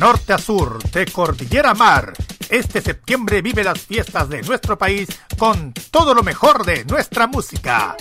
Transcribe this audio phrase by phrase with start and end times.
[0.00, 2.14] norte a sur, de cordillera a mar,
[2.48, 5.06] este septiembre vive las fiestas de nuestro país
[5.38, 7.96] con todo lo mejor de nuestra música.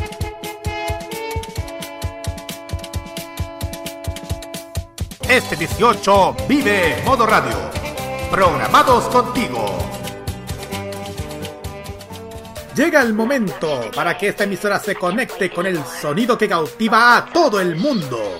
[5.27, 7.57] Este 18 vive Modo Radio.
[8.31, 9.65] Programados contigo.
[12.77, 17.25] Llega el momento para que esta emisora se conecte con el sonido que cautiva a
[17.25, 18.39] todo el mundo.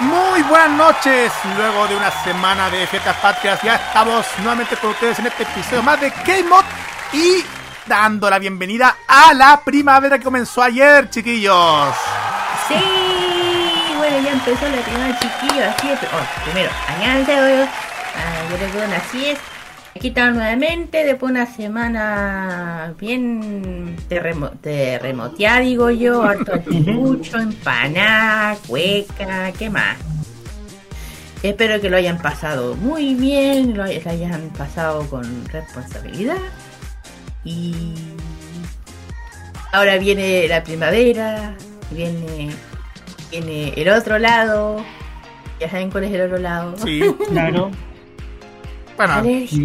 [0.00, 5.18] Muy buenas noches, luego de una semana de fiestas patrias ya estamos nuevamente con ustedes
[5.18, 6.64] en este episodio más de K-Mod
[7.12, 7.44] y
[7.84, 11.94] dando la bienvenida a la primavera que comenzó ayer, chiquillos.
[12.66, 15.98] Sí, bueno, ya empezó la primavera, chiquillos, así es.
[16.04, 17.68] Oh, primero, añade,
[18.16, 19.38] ah, yo recuerdo así es.
[19.94, 28.56] Aquí estamos nuevamente después de una semana bien terremo terremoteada, digo yo, harto mucho, empanada,
[28.68, 29.98] cueca, ¿qué más?
[31.42, 36.36] Espero que lo hayan pasado muy bien, lo hayan pasado con responsabilidad.
[37.44, 37.94] Y
[39.72, 41.56] ahora viene la primavera,
[41.90, 42.50] viene,
[43.30, 44.84] viene el otro lado.
[45.58, 46.76] Ya saben cuál es el otro lado.
[46.78, 47.70] Sí, claro.
[49.00, 49.22] Bueno,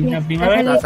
[0.10, 0.80] la primavera,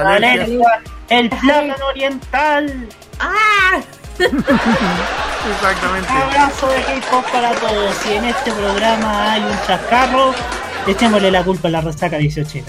[1.09, 2.89] el plátano oriental.
[3.19, 3.80] ¡Ah!
[4.19, 6.09] Exactamente.
[6.09, 7.95] Abrazo de K-pop para todos.
[8.08, 10.33] Y en este programa hay un chascarro,
[10.88, 12.65] echémosle la culpa a la resaca 18.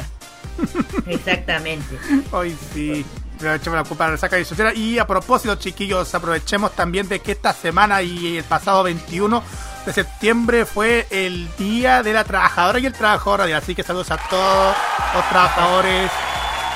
[1.06, 1.98] Exactamente.
[2.30, 7.08] Hoy sí aprovechemos la culpa de la resaca de Y a propósito, chiquillos, aprovechemos también
[7.08, 9.42] de que esta semana y el pasado 21
[9.90, 14.18] de septiembre fue el Día de la Trabajadora y el Trabajador Así que saludos a
[14.28, 14.76] todos
[15.14, 16.10] los trabajadores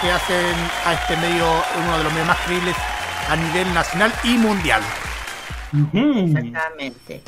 [0.00, 0.54] que hacen
[0.84, 1.44] a este medio
[1.78, 2.74] uno de los medios más creíbles
[3.30, 4.82] a nivel nacional y mundial.
[5.92, 7.22] Exactamente.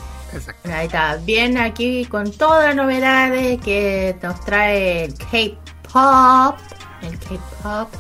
[0.65, 6.59] Ahí está, bien aquí con todas las novedades que nos trae el K-Pop.
[7.03, 7.91] El K-Pop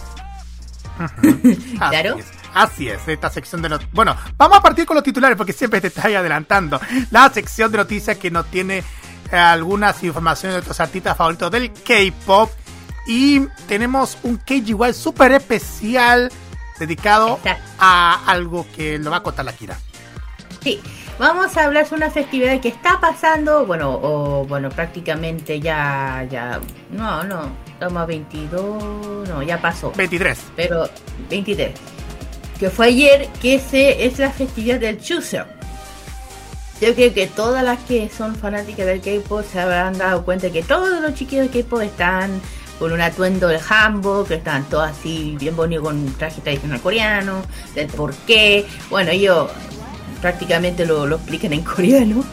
[1.79, 2.17] claro.
[2.57, 3.93] Así es, esta sección de noticias.
[3.95, 6.81] Bueno, vamos a partir con los titulares porque siempre te estás adelantando.
[7.11, 11.71] La sección de noticias que nos tiene eh, algunas informaciones de nuestros artistas favoritos del
[11.71, 12.51] K-pop.
[13.07, 16.33] Y tenemos un KGY súper especial
[16.79, 17.39] dedicado
[17.79, 19.77] a algo que lo va a contar la Kira.
[20.63, 20.81] Sí,
[21.19, 26.59] vamos a hablar de una festividad que está pasando, bueno, o bueno, prácticamente ya, ya,
[26.91, 29.93] no, no, estamos a 22, no, ya pasó.
[29.95, 30.43] 23.
[30.57, 30.89] Pero
[31.29, 31.96] 23.
[32.59, 35.47] Que fue ayer, que ese es la festividad del Chuseok.
[36.81, 40.63] Yo creo que todas las que son fanáticas del K-pop se habrán dado cuenta que
[40.63, 42.41] todos los chiquillos de K-pop están
[42.79, 47.43] con un atuendo del hanbok, que están todos así bien bonitos con traje tradicional coreano,
[47.75, 48.67] del por qué.
[48.91, 49.49] Bueno, yo
[50.21, 52.25] prácticamente lo, lo explican en coreano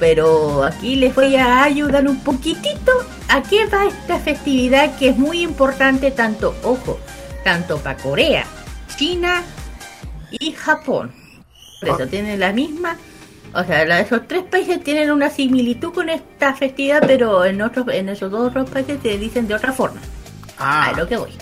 [0.00, 2.90] pero aquí les voy a ayudar un poquitito
[3.28, 6.98] a qué va esta festividad que es muy importante tanto, ojo,
[7.44, 8.46] tanto para Corea,
[8.96, 9.44] China
[10.30, 11.12] y Japón.
[11.80, 12.96] Por eso tienen la misma,
[13.52, 18.08] o sea, esos tres países tienen una similitud con esta festividad, pero en otros, en
[18.08, 20.00] esos dos otros países te dicen de otra forma.
[20.58, 21.32] Ah, a lo que voy.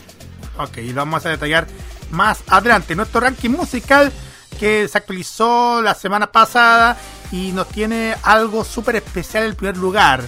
[0.59, 1.67] Ok, y vamos a detallar
[2.11, 2.95] más adelante.
[2.95, 4.11] Nuestro ranking musical
[4.59, 6.97] que se actualizó la semana pasada
[7.31, 10.23] y nos tiene algo súper especial en el primer lugar.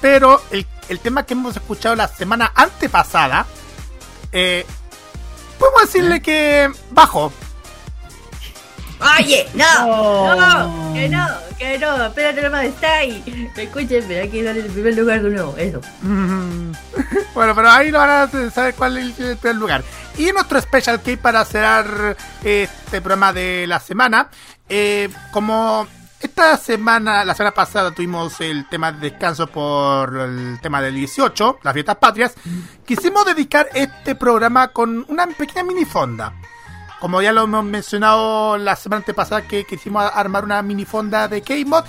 [0.00, 3.46] Pero el, tema que hemos escuchado la semana antepasada,
[4.30, 4.64] eh,
[5.58, 7.32] podemos decirle que bajó.
[9.00, 11.26] Oye, no, no, que no,
[11.58, 13.50] que no, espérate nomás, está ahí.
[13.56, 15.80] Escúchenme, hay que darle el primer lugar de nuevo, eso.
[17.34, 19.84] bueno, pero ahí lo van a saber cuál es el primer lugar.
[20.16, 24.30] Y nuestro special key para cerrar este programa de la semana,
[24.68, 25.86] eh, como
[26.24, 31.58] esta semana, la semana pasada tuvimos el tema de descanso por el tema del 18,
[31.62, 32.34] las fiestas patrias.
[32.86, 36.32] Quisimos dedicar este programa con una pequeña minifonda.
[37.04, 41.84] Como ya lo hemos mencionado la semana pasada que quisimos armar una minifonda de K-Mod,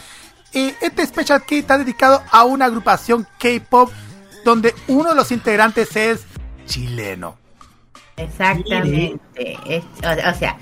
[0.52, 3.94] eh, este Special K está dedicado a una agrupación K-Pop
[4.44, 6.26] donde uno de los integrantes es
[6.66, 7.38] chileno.
[8.18, 9.18] Exactamente.
[10.04, 10.58] o, sea,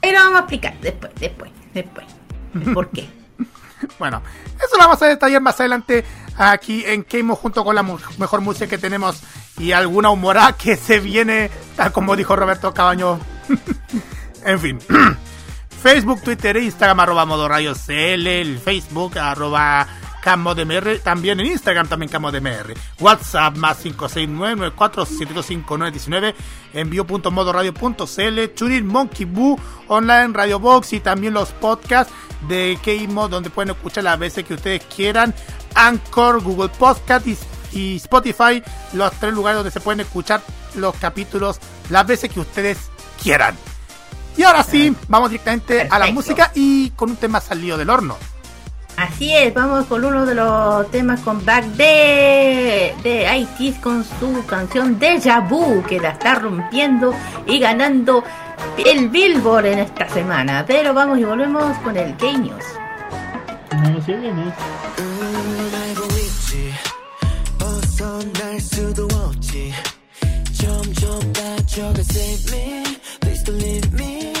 [0.00, 2.06] pero vamos a explicar después, después, después.
[2.72, 3.10] ¿Por qué?
[3.98, 4.22] bueno,
[4.58, 6.04] eso lo vamos a detallar más adelante
[6.36, 9.20] aquí en Keimo junto con la mejor música que tenemos
[9.58, 13.31] y alguna humorada que se viene, tal como dijo Roberto Cabaño.
[14.44, 14.78] en fin.
[15.82, 19.88] Facebook, Twitter e Instagram, arroba modo radio CL, el Facebook, arroba
[20.22, 26.34] CamODMR, también en Instagram también CamODMR, WhatsApp más 569-4725919,
[26.74, 29.58] envío.modoradio.cl, Churin, Monkey Boo,
[29.88, 32.14] online, Radio Box y también los podcasts
[32.48, 35.34] de Keimo donde pueden escuchar las veces que ustedes quieran,
[35.74, 37.36] Anchor, Google Podcast y,
[37.72, 38.62] y Spotify,
[38.92, 40.42] los tres lugares donde se pueden escuchar
[40.76, 41.60] los capítulos
[41.90, 42.91] las veces que ustedes
[43.22, 43.56] quieran.
[44.36, 48.16] Y ahora sí, vamos directamente a la música y con un tema salido del horno.
[48.96, 54.44] Así es, vamos con uno de los temas con back de, de ITs con su
[54.46, 57.14] canción Deja Vu, que la está rompiendo
[57.46, 58.22] y ganando
[58.84, 60.64] el Billboard en esta semana.
[60.66, 62.64] Pero vamos y volvemos con el K-News.
[63.82, 64.02] No
[70.61, 72.83] 점점 다져가 save me
[73.21, 74.40] please don't leave me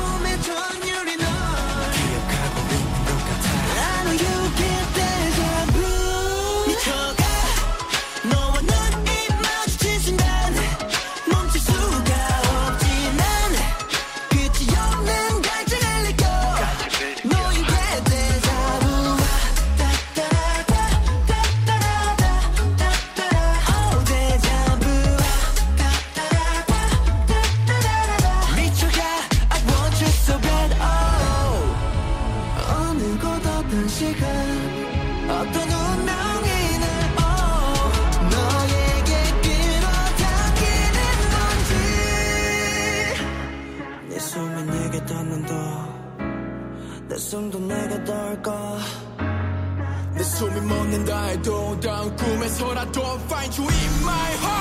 [52.20, 54.59] 꿈에서라도 find you in my heart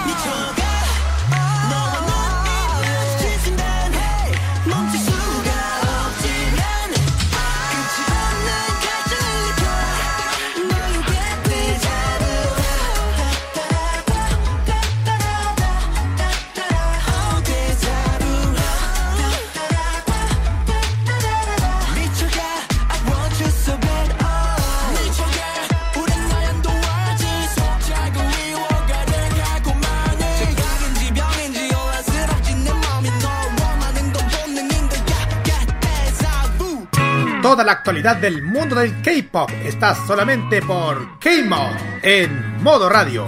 [37.64, 43.26] La actualidad del mundo del K-pop está solamente por K-Mod en modo radio.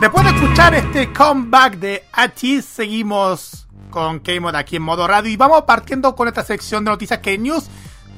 [0.00, 5.36] Después de escuchar este comeback de Achi, seguimos con K-Mod aquí en modo radio y
[5.36, 7.68] vamos partiendo con esta sección de noticias K-News,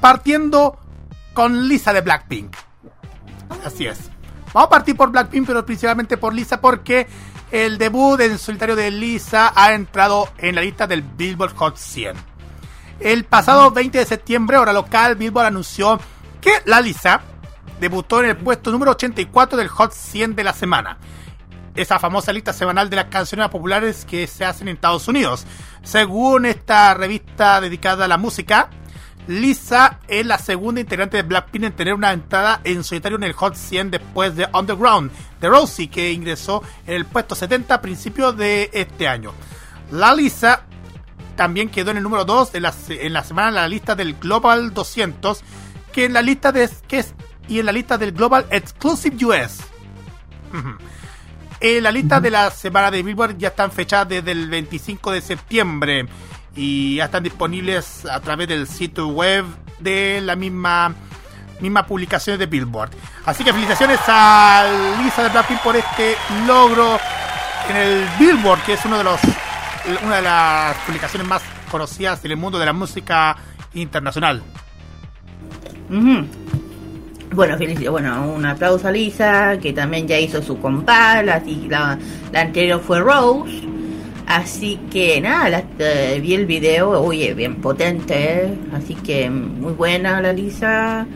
[0.01, 0.79] partiendo
[1.35, 2.57] con Lisa de Blackpink.
[3.67, 4.11] Así es.
[4.55, 7.07] Vamos a partir por Blackpink, pero principalmente por Lisa, porque
[7.51, 12.28] el debut en solitario de Lisa ha entrado en la lista del Billboard Hot 100.
[13.01, 16.01] El pasado 20 de septiembre, hora local, Billboard anunció
[16.41, 17.21] que la Lisa
[17.81, 20.99] debutó en el puesto número 84 del Hot 100 de la semana.
[21.77, 25.47] Esa famosa lista semanal de las canciones más populares que se hacen en Estados Unidos.
[25.85, 28.69] Según esta revista dedicada a la música,
[29.29, 33.33] Lisa es la segunda integrante de Blackpink en tener una entrada en solitario en el
[33.35, 38.37] Hot 100 después de Underground de Rosie, que ingresó en el puesto 70 a principios
[38.37, 39.33] de este año.
[39.93, 40.65] La Lisa
[41.39, 44.15] también quedó en el número 2 en la, en la semana en la lista del
[44.15, 45.41] Global 200
[45.93, 47.15] que en la lista de que es
[47.47, 49.61] y en la lista del Global Exclusive US.
[51.61, 55.21] En la lista de la semana de Billboard ya están fechadas desde el 25 de
[55.21, 56.07] septiembre
[56.55, 59.45] y ya están disponibles a través del sitio web
[59.81, 60.95] de la misma
[61.59, 62.91] misma publicación de Billboard.
[63.27, 66.17] Así que felicitaciones a Lisa de Blackpink por este
[66.47, 66.99] logro
[67.71, 69.21] en el Billboard, que es uno de los
[70.05, 73.37] una de las publicaciones más conocidas en el mundo de la música
[73.75, 74.43] internacional.
[77.33, 81.99] Bueno, felici- bueno, un aplauso a Lisa, que también ya hizo su compás, la, la,
[82.33, 83.63] la anterior fue Rose.
[84.27, 88.59] Así que nada, la- eh, vi el video, oye, bien potente, ¿eh?
[88.75, 91.07] así que muy buena la Lisa.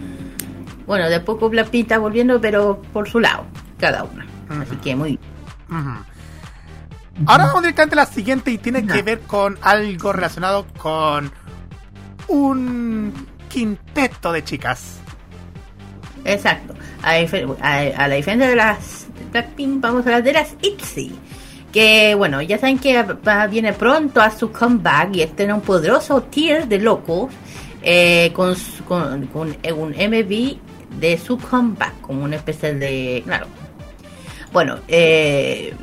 [0.86, 3.44] Bueno, de poco Blackpink está volviendo, pero por su lado,
[3.78, 4.26] cada una.
[4.62, 5.18] Así que muy
[5.70, 5.90] Ujú.
[7.26, 11.30] Ahora vamos directamente a la siguiente y tiene que ver con algo relacionado con
[12.28, 13.12] un
[13.48, 14.98] quinteto de chicas.
[16.24, 16.74] Exacto.
[17.02, 21.14] A, difer- a- a la diferencia de las Blackpink, vamos a hablar de las ITZY.
[21.72, 25.62] Que bueno, ya saben que va- viene pronto a su comeback y este era un
[25.62, 27.32] poderoso tier de locos
[27.82, 30.56] eh, con, su- con, con un MV
[31.00, 33.22] de su comeback, como una especie de.
[33.24, 33.46] Claro.
[34.52, 35.74] Bueno, eh,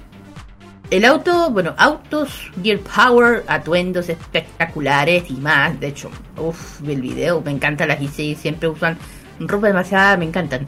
[0.92, 5.80] el auto, bueno, autos, gear power, atuendos espectaculares y más.
[5.80, 8.98] De hecho, uff, el video, me encanta las IC, siempre usan
[9.40, 10.66] ropa demasiada, me encantan.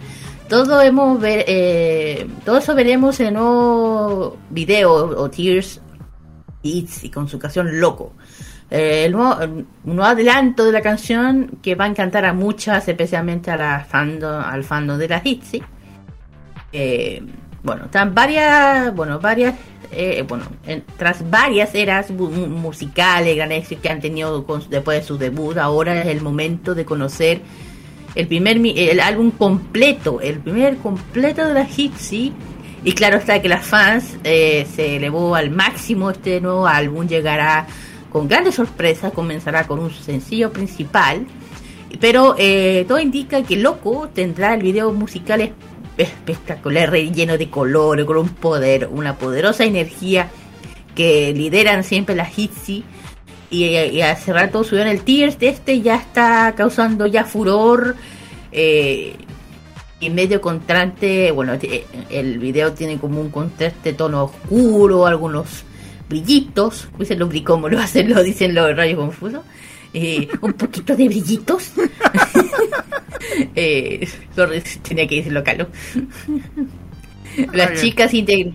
[0.48, 5.82] Todo hemos ver, eh, todo eso veremos en el nuevo video o Tears
[6.64, 8.14] It's con su canción Loco.
[8.70, 9.38] Eh, el nuevo,
[9.84, 14.44] nuevo adelanto de la canción que va a encantar a muchas, especialmente a la fandom,
[14.44, 15.64] al fandom de las ITZY.
[16.72, 17.24] Eh,
[17.64, 19.56] bueno, están varias, bueno, varias,
[19.92, 25.02] eh, bueno, en- tras varias eras mu- mu- musicales, gran que han tenido con- después
[25.02, 27.42] de su debut, ahora es el momento de conocer
[28.16, 32.34] el primer, el álbum completo, el primer completo de la Gypsy.
[32.84, 37.68] Y claro está que las fans eh, se elevó al máximo este nuevo álbum, llegará
[38.12, 41.28] con grandes sorpresas, comenzará con un sencillo principal.
[42.00, 45.42] Pero eh, todo indica que Loco tendrá el video musical
[45.98, 50.30] espectacular, lleno de color, con un poder, una poderosa energía
[50.96, 52.84] que lideran siempre las Hitzy.
[53.50, 55.02] Y, hace rato subieron el
[55.38, 57.96] de este, ya está causando ya furor.
[58.52, 59.16] Eh,
[60.00, 65.64] y medio contraste, bueno, t- el video tiene como un contraste tono oscuro, algunos
[66.10, 69.42] brillitos, dicen los bri- como lo hacen, lo dicen los rayos confusos,
[69.94, 71.72] eh, un poquito de brillitos.
[73.56, 75.68] eh, sorry, tenía que decirlo calo.
[77.54, 78.54] Las chicas integran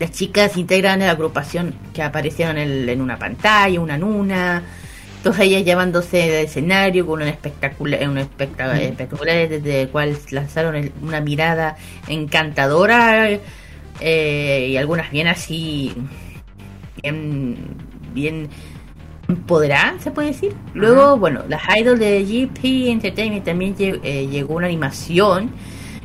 [0.00, 4.62] las chicas integran la agrupación que aparecieron en, en una pantalla, una nuna,
[5.22, 10.74] todas ellas llevándose del escenario con un espectacular, un espectacular, espectacular desde el cual lanzaron
[10.74, 11.76] el- una mirada
[12.08, 13.30] encantadora
[14.00, 15.94] eh, y algunas bien así,
[17.00, 17.56] bien,
[18.12, 18.48] bien
[19.28, 20.54] empoderadas, se puede decir.
[20.74, 25.50] Luego, bueno, las idols de GP Entertainment también eh, llegó una animación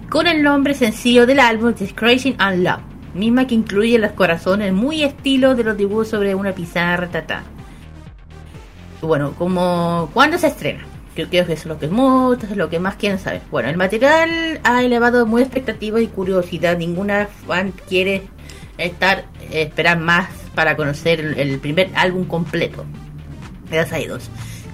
[0.09, 2.81] con el nombre sencillo del álbum Discretion and Love,
[3.13, 7.43] misma que incluye los corazones muy estilo de los dibujos sobre una pizarra, tata.
[9.01, 10.85] Bueno, como ¿cuándo se estrena?
[11.15, 13.41] Yo creo que eso es lo que es mucho, es lo que más quieren saber.
[13.51, 16.77] Bueno, el material ha elevado muy expectativa y curiosidad.
[16.77, 18.23] Ninguna fan quiere
[18.77, 22.85] estar esperar más para conocer el primer álbum completo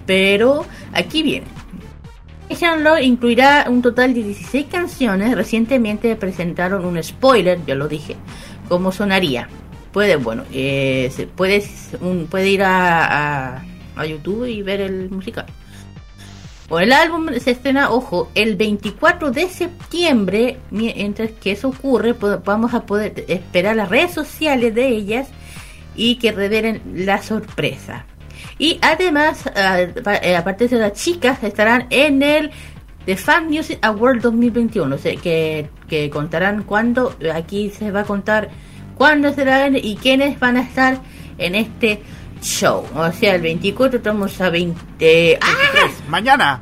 [0.06, 1.48] Pero aquí viene.
[2.80, 5.36] Lo incluirá un total de 16 canciones.
[5.36, 8.16] Recientemente presentaron un spoiler, ya lo dije,
[8.70, 9.50] cómo sonaría.
[9.92, 11.64] Puede, bueno, eh, se puede,
[12.48, 13.62] ir a,
[13.96, 15.46] a, YouTube y ver el musical.
[16.70, 20.58] El álbum se estrena, ojo, el 24 de septiembre.
[20.72, 25.28] Mientras que eso ocurre, vamos a poder esperar las redes sociales de ellas
[25.96, 28.06] y que revelen la sorpresa.
[28.58, 29.44] Y además,
[30.04, 32.52] pa- eh, aparte de las chicas, estarán en el
[33.06, 34.96] The Fan Music Award 2021.
[34.96, 38.50] O sea, que, que contarán cuándo, aquí se va a contar
[38.96, 41.00] cuándo serán y quiénes van a estar
[41.38, 42.02] en este
[42.42, 42.86] show.
[42.96, 45.38] O sea, el 24 estamos a 20...
[45.42, 45.48] ¡Ah!
[45.74, 46.62] 23, mañana.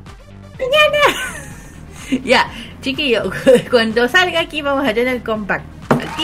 [2.24, 2.48] Ya,
[2.82, 3.32] chiquillo,
[3.72, 5.66] cuando salga aquí vamos a tener el compact.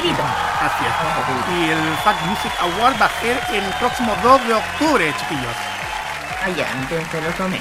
[0.01, 1.59] Así es.
[1.59, 5.55] Y el Fact Music Award va a ser el próximo 2 de octubre, chiquillos.
[6.43, 7.57] Ah, ya, entonces lo tomé.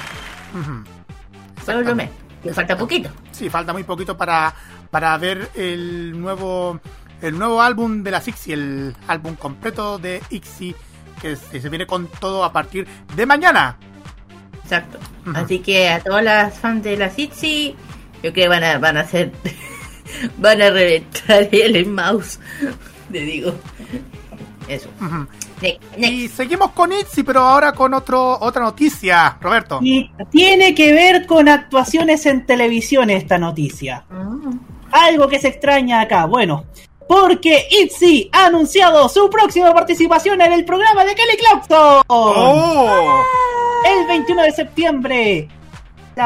[0.54, 1.64] Ujú.
[1.64, 2.10] Solo lo tomé.
[2.44, 3.10] Me falta poquito.
[3.32, 4.54] Sí, falta muy poquito para,
[4.90, 6.80] para ver el nuevo
[7.20, 10.74] el nuevo álbum de la Ixi, el álbum completo de Ixi,
[11.20, 13.76] que se, se viene con todo a partir de mañana.
[14.62, 14.98] Exacto.
[15.34, 17.74] Así que a todas las fans de la ITZY,
[18.22, 19.32] yo creo que van a, van a hacer.
[20.38, 22.38] Van a reventar el mouse.
[23.10, 23.54] Te digo.
[24.68, 24.88] Eso.
[25.60, 25.82] Next.
[25.98, 29.80] Y seguimos con Itzy, pero ahora con otro otra noticia, Roberto.
[29.82, 34.04] Y tiene que ver con actuaciones en televisión esta noticia.
[34.10, 35.06] Ah.
[35.08, 36.64] Algo que se extraña acá, bueno,
[37.08, 42.02] porque ITZY ha anunciado su próxima participación en el programa de Kelly Clarkson.
[42.06, 43.22] ¡Oh!
[43.84, 45.48] El 21 de septiembre,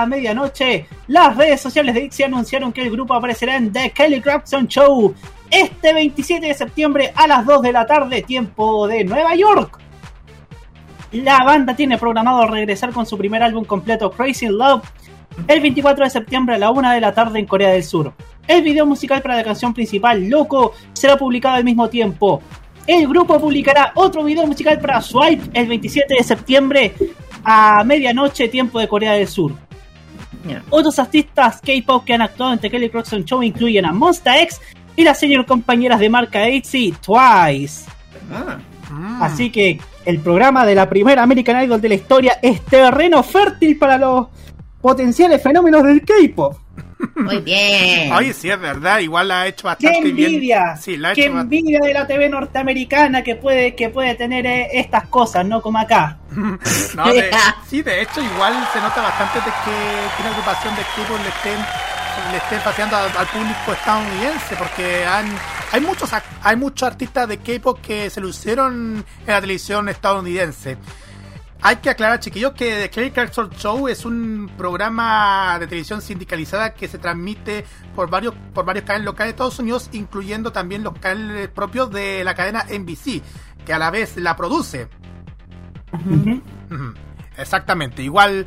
[0.06, 4.66] medianoche, las redes sociales de ITZY anunciaron que el grupo aparecerá en The Kelly Clarkson
[4.66, 5.14] Show
[5.50, 9.78] este 27 de septiembre a las 2 de la tarde, tiempo de Nueva York.
[11.12, 14.82] La banda tiene programado regresar con su primer álbum completo, Crazy Love,
[15.46, 18.14] el 24 de septiembre a la 1 de la tarde en Corea del Sur.
[18.48, 22.40] El video musical para la canción principal, Loco, será publicado al mismo tiempo.
[22.86, 26.94] El grupo publicará otro video musical para Swipe el 27 de septiembre
[27.44, 29.52] a medianoche, tiempo de Corea del Sur.
[30.70, 34.60] Otros artistas K-pop que han actuado en The Kelly Clarkson Show incluyen a Monsta X
[34.96, 37.90] y las señor compañeras de marca ITZY, Twice.
[38.32, 38.58] Ah.
[38.90, 39.22] Mm.
[39.22, 43.78] Así que el programa de la primera American Idol de la historia es terreno fértil
[43.78, 44.26] para los
[44.80, 46.56] potenciales fenómenos del K-pop.
[47.16, 48.12] Muy bien.
[48.12, 50.28] Oye, sí, es verdad, igual la ha hecho ¡Qué bastante bien.
[50.34, 50.76] envidia!
[50.76, 54.46] Sí, la ha ¡Qué hecho envidia de la TV norteamericana que puede, que puede tener
[54.46, 56.18] eh, estas cosas, no como acá!
[56.94, 57.30] No, de-
[57.68, 61.66] sí, de hecho, igual se nota bastante de que, una agrupación de equipos le estén
[62.30, 65.34] le estén paseando al, al público estadounidense porque han,
[65.72, 66.10] hay muchos
[66.42, 70.76] hay muchos artistas de K-pop que se lucieron en la televisión estadounidense.
[71.64, 76.74] Hay que aclarar, chiquillos, que The Kelly Clarkson Show es un programa de televisión sindicalizada
[76.74, 77.64] que se transmite
[77.94, 82.24] por varios por varios canales locales de Estados Unidos, incluyendo también los canales propios de
[82.24, 83.22] la cadena NBC,
[83.64, 84.88] que a la vez la produce.
[87.36, 88.44] Exactamente, igual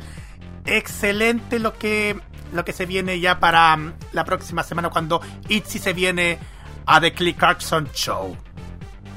[0.66, 2.20] excelente lo que
[2.52, 6.38] lo que se viene ya para mm, la próxima semana cuando Itzy se viene
[6.84, 8.36] a The Kelly Clarkson Show.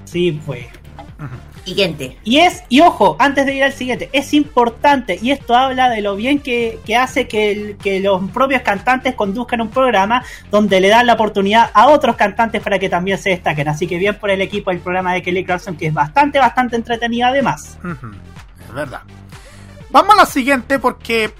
[0.06, 0.68] Sí, pues.
[1.70, 2.18] Siguiente.
[2.24, 6.02] Y es, y ojo, antes de ir al siguiente, es importante, y esto habla de
[6.02, 10.80] lo bien que, que hace que, el- que los propios cantantes conduzcan un programa donde
[10.82, 13.68] le dan la oportunidad a otros cantantes para que también se destaquen.
[13.68, 16.76] Así que bien por el equipo del programa de Kelly Clarkson, que es bastante, bastante
[16.76, 17.78] entretenido además.
[18.68, 19.02] Es verdad.
[19.92, 21.32] Vamos a la siguiente porque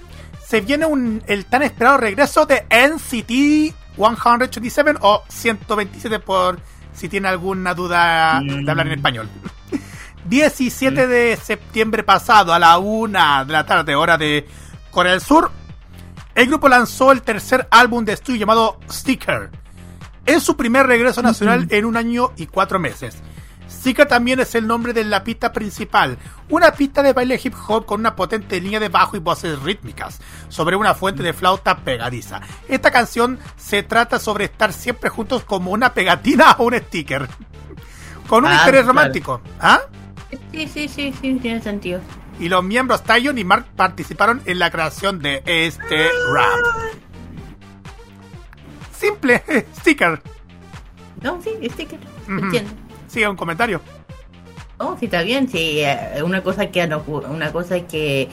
[0.44, 6.58] se viene un, el tan esperado regreso de NCT 127 o 127 por
[6.92, 9.28] si tiene alguna duda de hablar en español.
[10.26, 14.46] 17 de septiembre pasado a la una de la tarde, hora de
[14.90, 15.50] Corea del Sur,
[16.34, 19.50] el grupo lanzó el tercer álbum de estudio llamado Sticker.
[20.26, 23.16] Es su primer regreso nacional en un año y cuatro meses.
[23.68, 27.86] Sticker también es el nombre de la pista principal, una pista de baile hip hop
[27.86, 32.40] con una potente línea de bajo y voces rítmicas, sobre una fuente de flauta pegadiza.
[32.68, 37.28] Esta canción se trata sobre estar siempre juntos como una pegatina o un sticker.
[38.28, 38.86] Con un Ah, interés claro.
[38.88, 39.40] romántico.
[39.60, 39.80] ¿Ah?
[40.52, 42.00] Sí, sí, sí, sí, tiene sentido.
[42.38, 46.58] y los miembros Tayon y Mark participaron en la creación de este rap.
[48.96, 49.42] Simple,
[49.80, 50.20] sticker.
[51.22, 51.98] No, sí, sticker.
[52.28, 52.70] Entiendo.
[53.08, 53.80] Sigue un comentario.
[54.78, 55.48] Oh, sí, está bien.
[55.48, 56.82] Sí, eh, una cosa que
[57.28, 58.28] una cosa que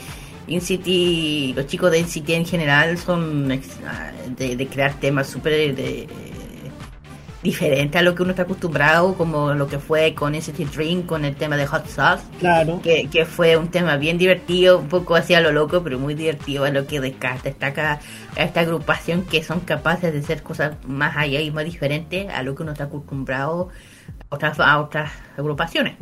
[0.47, 3.51] InCity, los chicos de InCity en general son
[3.86, 6.07] ah, de, de crear temas súper de-
[7.43, 11.26] diferentes a lo que uno está acostumbrado, como lo que fue con InCity Dream, con
[11.26, 12.23] el tema de Hot Sauce.
[12.39, 12.82] Claro.
[12.82, 16.65] que, que fue un tema bien divertido, un poco hacia lo loco, pero muy divertido
[16.65, 18.00] a lo que destaca
[18.36, 22.43] a esta agrupación que son capaces de hacer cosas más allá y más diferentes a
[22.43, 23.69] lo que uno está acostumbrado
[24.30, 25.95] a otras, a otras agrupaciones.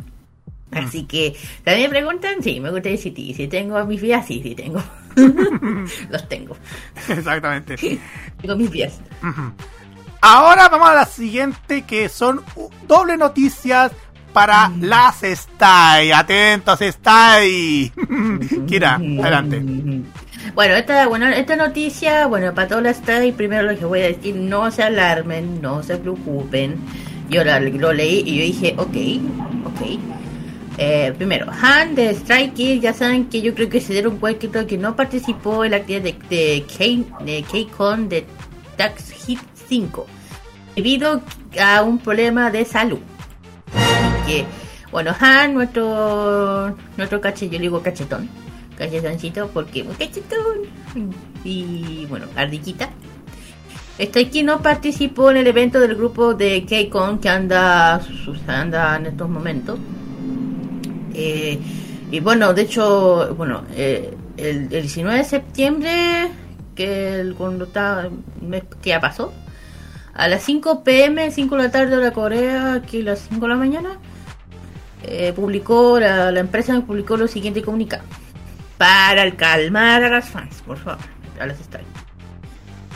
[0.72, 4.26] Así que, también me preguntan, sí, me gusta decir si, si tengo a mis vías,
[4.26, 4.82] sí, sí tengo.
[6.10, 6.56] Los tengo.
[7.08, 7.76] Exactamente.
[8.42, 9.00] Tengo mis vías.
[9.22, 9.52] Ujú.
[10.20, 12.42] Ahora vamos a la siguiente que son
[12.86, 13.92] doble noticias
[14.32, 16.10] para las Stay.
[16.12, 17.92] Atentos, Stay.
[18.66, 19.62] Kira, adelante.
[20.54, 24.06] Bueno, esta, bueno, esta noticia, bueno, para todas las stay, primero lo que voy a
[24.08, 26.76] decir, no se alarmen, no se preocupen.
[27.28, 29.98] Yo la- lo leí y yo dije, ok, ok.
[30.78, 34.76] Eh, primero, Han de Strike ya saben que yo creo que se dieron cuenta que
[34.78, 38.26] no participó en la actividad de, de, K, de K-Con de
[38.76, 39.12] Tax
[39.68, 40.06] Hit 5
[40.76, 41.22] debido
[41.60, 43.00] a un problema de salud.
[44.26, 44.44] Que,
[44.92, 48.28] bueno, Han, nuestro, nuestro cache, yo digo cachetón,
[48.76, 51.10] cachetoncito, porque cachetón.
[51.44, 52.90] Y bueno, ardillita.
[53.98, 58.00] Este aquí no participó en el evento del grupo de K-Con que anda,
[58.46, 59.78] anda en estos momentos.
[61.14, 61.58] Eh,
[62.10, 66.28] y bueno, de hecho, bueno, eh, el, el 19 de septiembre,
[66.74, 67.68] que el, cuando
[68.42, 69.32] mes que ya pasó,
[70.16, 73.40] a las 5 pm, 5 de la tarde de la Corea, aquí a las 5
[73.40, 73.98] de la mañana,
[75.02, 78.02] eh, publicó, la, la empresa publicó lo siguiente comunicado.
[78.78, 81.04] Para calmar a las fans, por favor,
[81.38, 82.06] a las estrellas.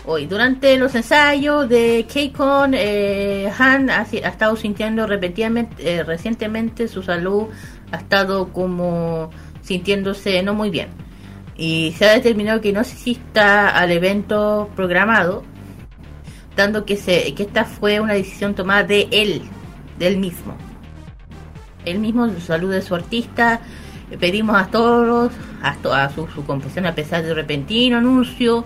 [0.06, 7.02] Hoy, durante los ensayos de K-Con, eh, Han ha, estado sintiendo repetidamente, eh, recientemente su
[7.02, 7.48] salud
[7.92, 9.30] ha estado como
[9.62, 10.88] sintiéndose no muy bien.
[11.54, 15.44] Y se ha determinado que no se asista al evento programado,
[16.85, 19.42] que, esta fue una decisión tomada de él,
[19.99, 20.55] del mismo.
[21.85, 23.61] Él mismo, salud de su artista,
[24.18, 28.64] pedimos a todos, a, su, su confesión a pesar del repentino anuncio,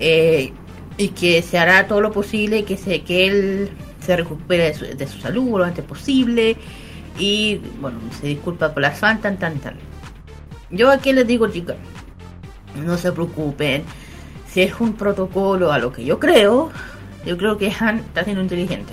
[0.00, 0.52] eh,
[0.96, 5.18] y que se hará todo lo posible que se que él se recupere de su,
[5.20, 6.56] salud lo antes posible
[7.18, 9.74] y bueno se disculpa por las fans tan tan tan
[10.70, 11.76] yo aquí les digo chicos
[12.84, 13.84] no se preocupen
[14.48, 16.70] si es un protocolo a lo que yo creo
[17.24, 18.92] yo creo que Han está siendo inteligente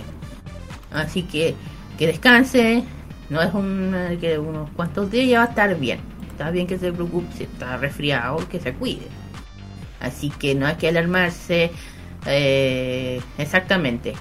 [0.91, 1.55] así que
[1.97, 2.83] que descanse
[3.29, 5.99] no es un eh, que unos cuantos días ya va a estar bien
[6.31, 9.07] está bien que se preocupe si está resfriado que se cuide
[9.99, 11.71] Así que no hay que alarmarse.
[12.25, 14.13] eh, exactamente.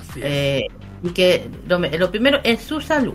[0.00, 0.26] Así es.
[0.26, 0.66] Eh,
[1.02, 3.14] y que lo, lo primero es su salud.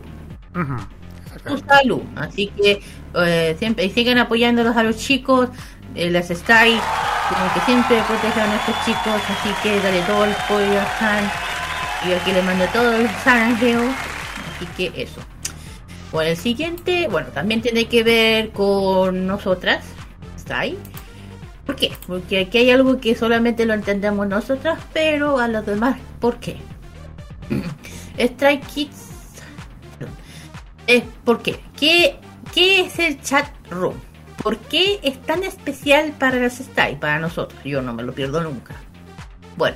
[1.46, 2.02] Su salud.
[2.16, 2.82] Así que
[3.16, 5.50] eh, siempre y sigan apoyándolos a los chicos.
[5.98, 6.80] Eh, estáis.
[7.30, 9.22] Como que siempre protejan a estos chicos.
[9.30, 11.32] Así que dale todo el apoyo a Han.
[12.08, 13.82] Y aquí les mando todo el sanjeo.
[13.82, 15.20] Así que eso.
[16.12, 19.84] Bueno, el siguiente, bueno, también tiene que ver con nosotras.
[20.36, 20.78] ¿Está ahí?
[21.66, 21.92] ¿Por qué?
[22.08, 26.58] Porque aquí hay algo que solamente lo entendemos nosotras, pero a los demás, ¿por qué?
[28.18, 29.08] Strike Kids.
[30.88, 31.60] Eh, ¿Por qué?
[31.78, 32.18] qué?
[32.54, 33.96] ¿Qué es el chat room?
[34.48, 37.62] ¿Por qué es tan especial para las Stay, para nosotros?
[37.66, 38.76] Yo no me lo pierdo nunca.
[39.58, 39.76] Bueno,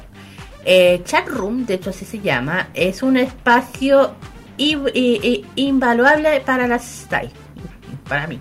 [0.63, 4.15] eh, chat room, de hecho así se llama, es un espacio
[5.55, 7.29] invaluable para las Stay,
[8.07, 8.39] para mí.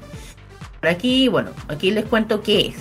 [0.78, 2.76] Por aquí, bueno, aquí les cuento qué es.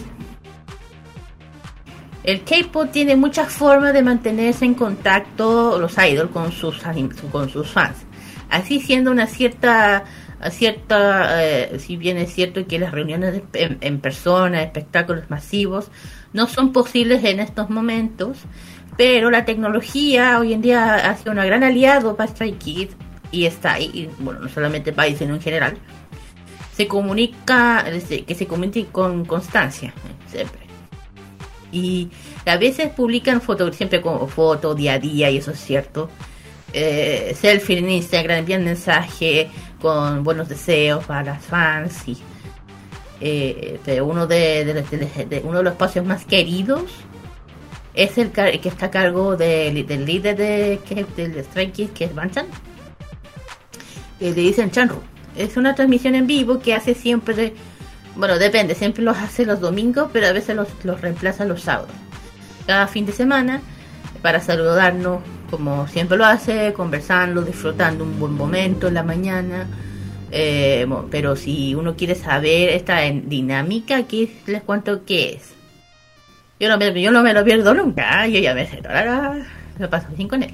[2.23, 7.97] El K-pop tiene muchas formas de mantenerse en contacto los idols con sus fans.
[8.51, 10.03] Así siendo una cierta
[10.39, 15.89] a cierta eh, si bien es cierto que las reuniones en, persona, espectáculos masivos
[16.33, 18.37] no son posibles en estos momentos,
[18.97, 22.95] pero la tecnología hoy en día ha sido un gran aliado para Stray Kids
[23.31, 25.77] y está ahí, bueno, no solamente país, sino en general.
[26.75, 27.85] Se comunica,
[28.25, 29.93] que se comunique con constancia,
[30.27, 30.69] siempre
[31.71, 32.09] y
[32.45, 36.09] a veces publican fotos, siempre como fotos día a día, y eso es cierto.
[36.73, 39.49] Eh, selfie en Instagram, envían mensaje
[39.81, 42.07] con buenos deseos para las fans.
[42.07, 42.17] Y,
[43.21, 46.83] eh, uno de, uno de los espacios más queridos
[47.93, 52.15] es el que está a cargo del, líder de, que, del Stray Kids, que es
[52.15, 52.45] Banchan.
[54.19, 55.01] Eh, le dicen Chanru.
[55.35, 57.53] Es una transmisión en vivo que hace siempre
[58.19, 61.91] bueno, depende, siempre los hace los domingos, pero a veces los, los reemplaza los sábados.
[62.67, 63.61] Cada fin de semana,
[64.21, 69.67] para saludarnos, como siempre lo hace, conversando, disfrutando un buen momento en la mañana.
[70.31, 75.53] Eh, pero si uno quiere saber esta dinámica, aquí les cuento qué es.
[76.59, 78.33] Yo no me, yo no me lo pierdo nunca, ¿eh?
[78.33, 78.81] yo ya me sé,
[79.79, 80.53] lo paso bien con él.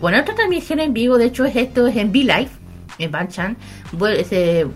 [0.00, 2.50] Bueno, otra transmisión en vivo, de hecho, es esto, es en V-Live,
[2.98, 3.56] en Banchan.
[4.30, 4.66] Eh,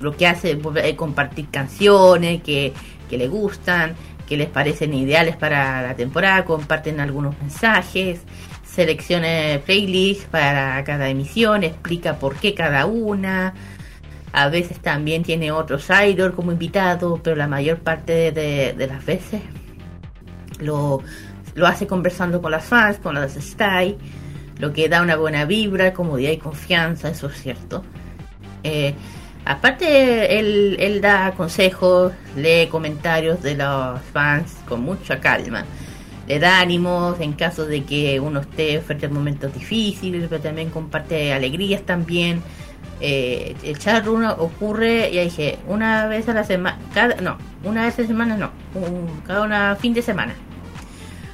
[0.00, 2.72] lo que hace es volver a compartir canciones que,
[3.10, 3.94] que le gustan,
[4.26, 8.20] que les parecen ideales para la temporada, comparten algunos mensajes,
[8.64, 13.54] selecciona playlists para cada emisión, explica por qué cada una.
[14.32, 19.42] A veces también tiene otros idols como invitados, pero la mayor parte de, las veces
[20.58, 21.02] lo,
[21.54, 23.98] lo hace conversando con las fans, con las stay,
[24.58, 27.84] lo que da una buena vibra, comodidad y confianza, eso es cierto.
[28.62, 28.94] Eh,
[29.44, 35.64] aparte, él, él da consejos, lee comentarios de los fans con mucha calma.
[36.28, 40.70] Le da ánimos en caso de que uno esté frente a momentos difíciles, pero también
[40.70, 42.42] comparte alegrías también.
[43.00, 47.84] Eh, el chat room ocurre, ya dije, una vez a la semana, cada, no, una
[47.84, 50.34] vez a la semana no, un- cada una fin de semana.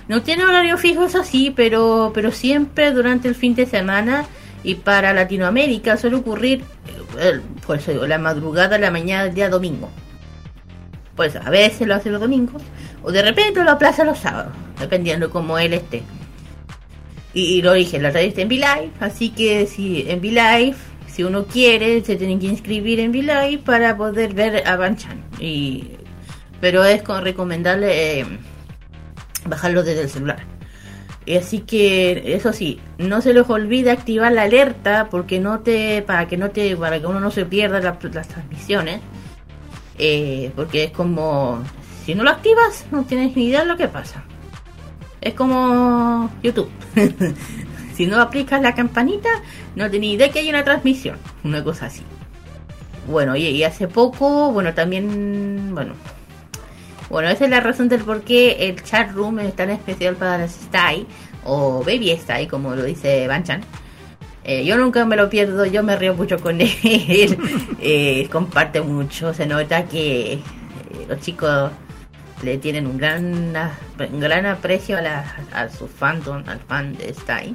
[0.08, 4.24] No tiene horario fijo, eso sí, pero, pero siempre durante el fin de semana
[4.62, 6.64] y para Latinoamérica suele ocurrir
[7.86, 9.90] digo, la madrugada, la mañana del día domingo.
[11.16, 12.62] Pues a veces lo hace los domingos
[13.02, 16.02] o de repente lo aplaza los sábados, dependiendo como él esté.
[17.34, 22.02] Y, lo dije, la está en V-Live, así que si en V-Live, si uno quiere,
[22.02, 25.22] se tiene que inscribir en V-Live para poder ver a Banchan.
[25.38, 25.90] Y,
[26.60, 28.26] pero es con recomendable eh,
[29.44, 30.57] bajarlo desde el celular.
[31.36, 36.26] Así que, eso sí, no se les olvide activar la alerta porque no te, para
[36.26, 39.00] que no te, para que uno no se pierda la- las transmisiones.
[39.98, 41.62] Eh, porque es como,
[42.04, 44.24] si no lo activas, no tienes ni idea de lo que pasa.
[45.20, 46.70] Es como YouTube.
[47.94, 49.28] si no aplicas la campanita,
[49.74, 51.16] no tienes idea que hay una transmisión.
[51.44, 52.02] Una cosa así.
[53.08, 55.94] Bueno, y, y hace poco, bueno, también, bueno.
[57.08, 60.38] Bueno, esa es la razón del por qué el chat room es tan especial para
[60.38, 61.06] las Stay,
[61.44, 63.62] o Baby Stay, como lo dice Banchan.
[64.44, 67.38] Eh, yo nunca me lo pierdo, yo me río mucho con él,
[67.80, 70.40] eh, comparte mucho, se nota que eh,
[71.08, 71.70] los chicos
[72.42, 73.54] le tienen un gran,
[74.12, 77.54] un gran aprecio a, la, a fandom, al fan de Stay.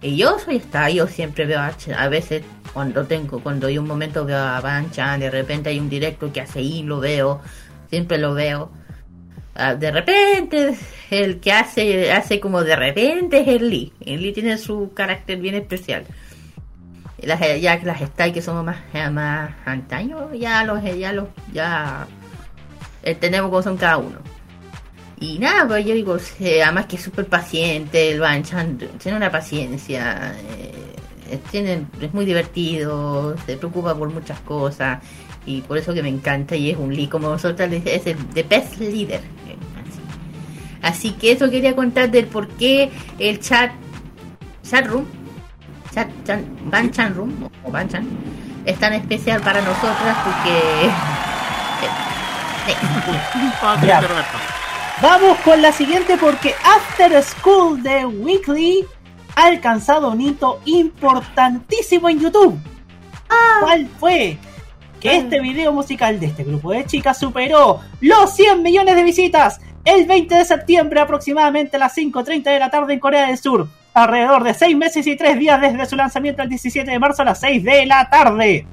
[0.00, 4.24] Y yo soy Stay, yo siempre veo a veces cuando tengo, cuando hay un momento
[4.24, 7.40] veo a Banchan, de repente hay un directo que hace y lo veo,
[7.92, 8.70] siempre lo veo.
[9.54, 10.74] Ah, de repente,
[11.10, 13.92] el que hace, hace como de repente es el Lee.
[14.00, 16.04] El Lee tiene su carácter bien especial.
[17.18, 21.28] Las, ya que las Stay que somos más, ya más antaños, ya los, ya los,
[21.52, 22.06] ya
[23.02, 24.16] eh, tenemos como son cada uno.
[25.20, 29.30] Y nada, pues yo digo, eh, además que es súper paciente, el Banchan tiene una
[29.30, 35.00] paciencia, eh, tiene, es muy divertido, se preocupa por muchas cosas
[35.46, 38.16] y por eso que me encanta y es un Lee, como nosotros le es el
[38.28, 39.20] the best leader.
[40.80, 40.82] Así.
[40.82, 43.72] Así que eso quería contar del por qué el chat,
[44.62, 45.06] chat room,
[45.92, 48.06] chat, chat, Banchan room o Banchan
[48.64, 50.90] es tan especial para nosotras porque...
[55.02, 58.86] Vamos con la siguiente porque After School de Weekly
[59.34, 62.56] ha alcanzado un hito importantísimo en YouTube.
[63.60, 64.38] ¿Cuál fue?
[65.02, 69.60] Que este video musical de este grupo de chicas superó los 100 millones de visitas
[69.84, 73.66] el 20 de septiembre aproximadamente a las 5.30 de la tarde en Corea del Sur.
[73.94, 77.24] Alrededor de 6 meses y 3 días desde su lanzamiento el 17 de marzo a
[77.24, 78.64] las 6 de la tarde.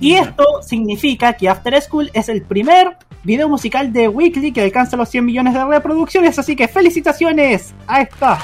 [0.00, 4.96] Y esto significa que After School es el primer video musical de Weekly que alcanza
[4.96, 8.38] los 100 millones de reproducciones, así que felicitaciones a esta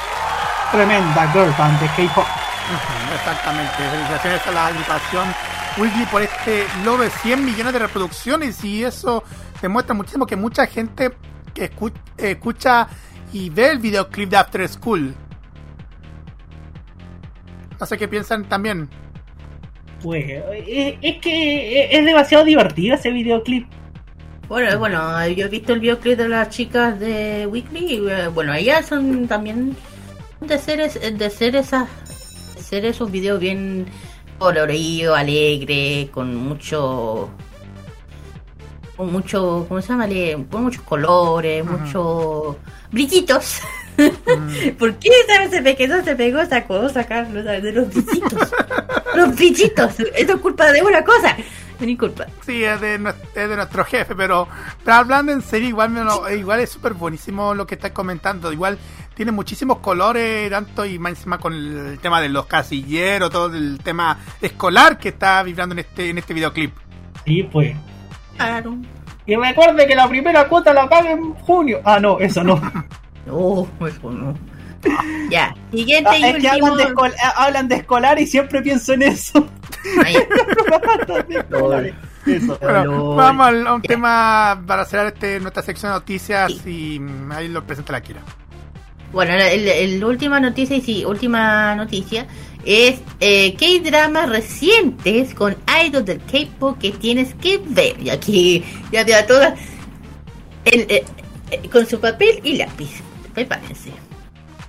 [0.70, 2.26] tremenda girl band de K-pop.
[3.14, 8.84] Exactamente, felicitaciones a la agrupación Weekly por este logro de 100 millones de reproducciones y
[8.84, 9.24] eso
[9.60, 11.12] demuestra muchísimo que mucha gente
[11.54, 12.88] que escu- eh, escucha
[13.32, 15.14] y ve el videoclip de After School.
[17.80, 18.88] No sé qué piensan también.
[20.02, 20.24] Pues
[20.66, 23.66] es, es que es demasiado divertido ese videoclip.
[24.48, 28.52] Bueno, bueno, yo he visto el videoclip de las chicas de Weekly y eh, bueno,
[28.52, 29.74] ellas son también
[30.40, 31.88] de ser, es- de ser esas
[32.56, 33.86] de ser esos videos bien
[34.42, 37.30] colorido, alegre, con mucho
[38.96, 40.06] con mucho, ¿cómo se llama?
[40.50, 42.56] Con muchos colores, muchos
[42.90, 43.60] brillitos.
[43.96, 47.44] Mm, ¿Por qué sabes se quedó, se pegó esa cosa, Carlos?
[47.44, 48.50] De los brillitos.
[49.14, 49.94] los brillitos.
[50.14, 51.36] Eso es culpa de una cosa.
[51.80, 52.26] Es culpa.
[52.46, 54.46] Sí, es de, nues- es de nuestro jefe, pero,
[54.84, 58.52] pero hablando en serio, igual, me lo- igual es súper buenísimo lo que estás comentando.
[58.52, 58.78] Igual
[59.14, 63.78] tiene muchísimos colores, tanto y más encima con el tema de los casilleros, todo el
[63.82, 66.74] tema escolar que está vibrando en este, en este videoclip.
[67.24, 67.76] Sí, pues.
[68.36, 68.76] Claro.
[69.26, 71.80] Y recuerde que la primera cuota la paga en junio.
[71.84, 72.60] Ah, no, eso no.
[73.24, 74.34] No, eso no.
[75.30, 76.66] Ya, siguiente Ah, y es que último.
[76.66, 79.46] hablan de, escol- ah, hablan de escolar y siempre pienso en eso.
[82.26, 82.56] Eso.
[82.60, 87.48] Bueno, vamos a un tema para cerrar este, nuestra sección de noticias y mm, ahí
[87.48, 88.20] lo presenta la Kira.
[89.12, 92.26] Bueno, la el última noticia, y sí, última noticia,
[92.64, 98.00] es eh, K-dramas recientes con idols del K-pop que tienes que ver.
[98.00, 99.58] Y aquí ya te da todas
[100.64, 101.04] el, eh,
[101.50, 102.90] eh, con su papel y lápiz.
[103.34, 103.90] Prepárense.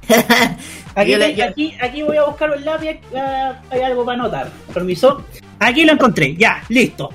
[0.96, 3.00] Aquí, aquí, aquí voy a buscar un lápiz.
[3.16, 4.52] ah, hay algo para anotar.
[4.72, 5.26] Permiso.
[5.58, 6.36] Aquí lo encontré.
[6.36, 7.10] Ya, listo.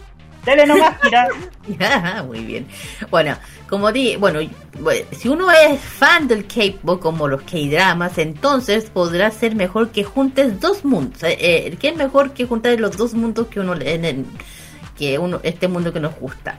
[0.49, 0.95] Dele nomás,
[2.27, 2.67] Muy bien.
[3.11, 3.37] Bueno,
[3.69, 4.41] como di, bueno,
[5.13, 10.59] si uno es fan del K-pop como los K-dramas, entonces podrá ser mejor que juntes
[10.59, 11.23] dos mundos.
[11.23, 14.25] Eh, eh, ¿Qué es mejor que juntar los dos mundos que uno en
[14.97, 16.59] que uno este mundo que nos gusta?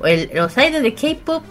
[0.00, 1.44] Los idols de K-pop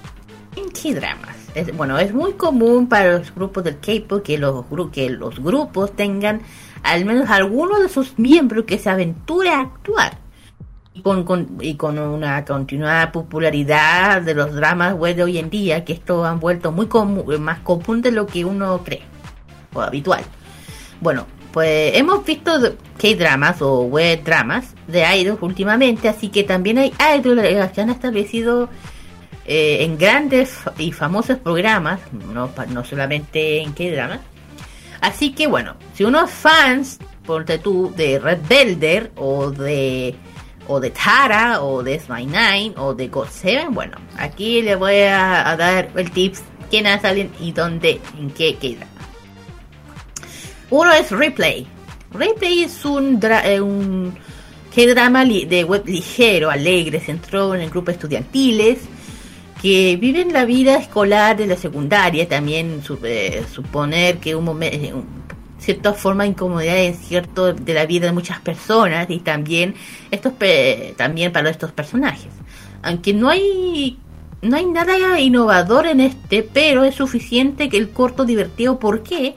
[0.55, 1.35] en K-dramas.
[1.53, 5.95] Es, bueno, es muy común para los grupos del K-pop que los que los grupos
[5.95, 6.41] tengan
[6.81, 10.24] al menos alguno de sus miembros que se aventure a actuar
[10.95, 15.49] y con, con- y con una continuada popularidad de los dramas web de hoy en
[15.49, 19.03] día, que esto han vuelto muy común, más común de lo que uno cree,
[19.73, 20.23] o habitual.
[21.01, 22.51] Bueno, pues hemos visto
[22.97, 28.69] K-dramas o web dramas de idols últimamente, así que también hay idols que han establecido
[29.45, 31.99] eh, en grandes y famosos programas,
[32.33, 34.21] no, no solamente en K-dramas.
[35.01, 40.15] Así que bueno, si unos fans, ponte tú, de Red Velvet o de
[40.67, 45.55] o de Tara o de S9 o de God 7, bueno, aquí le voy a,
[45.57, 48.91] dar el tips quiénes salen y dónde, en qué K-drama.
[50.69, 51.67] Uno es Replay.
[52.11, 53.61] Replay es un, dra- eh,
[55.23, 58.79] li- de web ligero, alegre, centrado en el grupo estudiantiles
[59.61, 62.27] que viven la vida escolar de la secundaria.
[62.27, 65.03] También eh, suponer que un momento,
[65.65, 69.75] cierta forma de incomodidad en cierto de la vida de muchas personas y también
[70.11, 70.33] estos
[70.95, 72.31] también para estos personajes.
[72.83, 73.97] Aunque no hay
[74.45, 78.79] no hay nada innovador en este, pero es suficiente que el corto divertido.
[78.79, 79.35] ¿Por qué?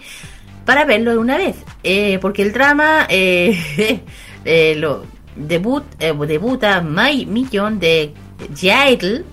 [0.64, 1.56] Para verlo de una vez.
[1.82, 4.02] Eh, porque el drama eh,
[4.44, 8.12] eh, lo debut, debuta My Million de
[8.54, 9.24] Jaidl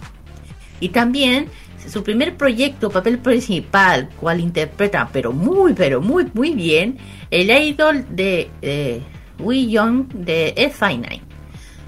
[0.80, 1.50] y también
[1.88, 6.98] su primer proyecto, papel principal, cual interpreta, pero muy, pero muy, muy bien,
[7.32, 9.02] el idol de eh,
[9.40, 11.22] Wee Young de F9,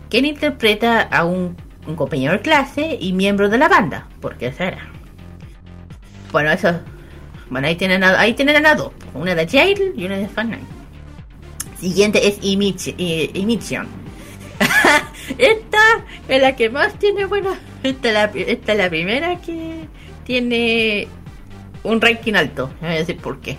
[0.09, 1.55] quien interpreta a un,
[1.95, 4.89] compañero de clase y miembro de la banda, porque esa era.
[6.33, 6.81] Bueno, eso.
[7.49, 10.57] Bueno, ahí tienen ahí tienen dos, una de Jail y una de F9.
[11.79, 13.87] Siguiente es eh, Emission.
[15.37, 15.79] esta
[16.27, 19.87] es la que más tiene bueno esta es la, esta es la primera que
[20.25, 21.07] tiene
[21.83, 23.57] un ranking alto voy a decir por qué.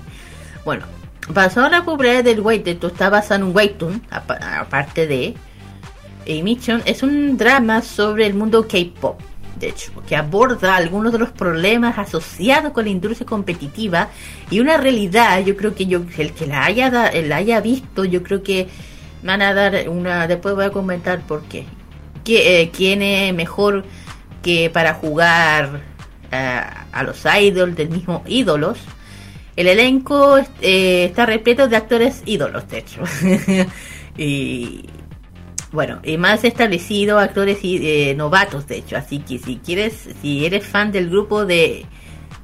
[0.64, 0.86] Bueno
[1.28, 3.54] basado en la popularidad del webtoon está basado en
[3.86, 5.34] un apa- aparte de
[6.26, 9.20] Emission es un drama sobre el mundo K-pop
[9.58, 14.08] de hecho que aborda algunos de los problemas asociados con la industria competitiva
[14.50, 18.22] y una realidad yo creo que yo el que la haya la haya visto yo
[18.22, 18.68] creo que
[19.22, 21.66] van a dar una después voy a comentar por qué.
[22.26, 23.84] Eh, quién es mejor
[24.42, 25.80] que para jugar
[26.30, 26.60] eh,
[26.92, 28.78] a los idols del mismo ídolos
[29.58, 33.02] el elenco eh, está repleto de actores ídolos de hecho.
[34.20, 34.86] Y
[35.70, 38.96] bueno y más establecido actores eh, novatos de hecho.
[38.96, 41.86] Así que si quieres si eres fan del grupo de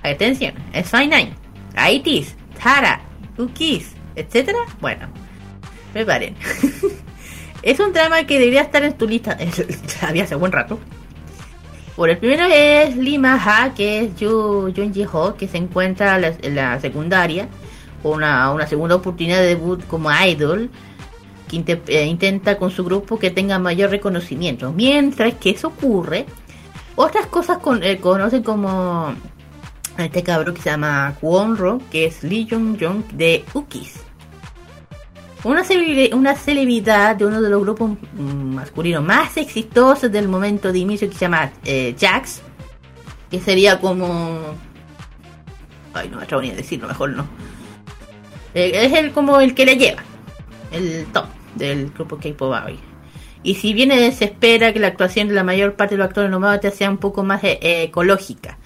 [0.03, 1.35] atención es Fine
[1.77, 3.01] Nine ITs Tara
[3.37, 5.09] Cookies etcétera bueno
[5.95, 6.35] preparen.
[7.63, 9.39] es un drama que debería estar en tu lista.
[10.03, 10.79] Había hace buen rato.
[11.97, 16.55] Bueno, el primero es Lima Ha, que es Yu Ji Ho, que se encuentra en
[16.55, 17.49] la, secundaria.
[18.03, 20.71] Una, una segunda oportunidad de debut como idol.
[21.49, 24.73] Que eh, intenta con su grupo que tenga mayor reconocimiento.
[24.73, 26.27] Mientras que eso ocurre,
[26.97, 29.15] otras cosas con, eh, conocen como
[29.97, 34.04] este cabrón que se llama Kwonro, que es Lee Jung Jung de Ukis.
[35.45, 40.79] Una, celebri- una celebridad de uno de los grupos masculinos más exitosos del momento de
[40.79, 42.41] inicio que se llama eh, Jax,
[43.31, 44.41] que sería como...
[45.93, 47.27] Ay, no me atrevo ni a decirlo, mejor no.
[48.55, 50.03] Eh, es el como el que le lleva,
[50.73, 52.55] el top del grupo K-pop.
[53.43, 56.31] Y si bien se espera que la actuación de la mayor parte de los actores
[56.31, 58.59] novatos sea un poco más eh, ecológica,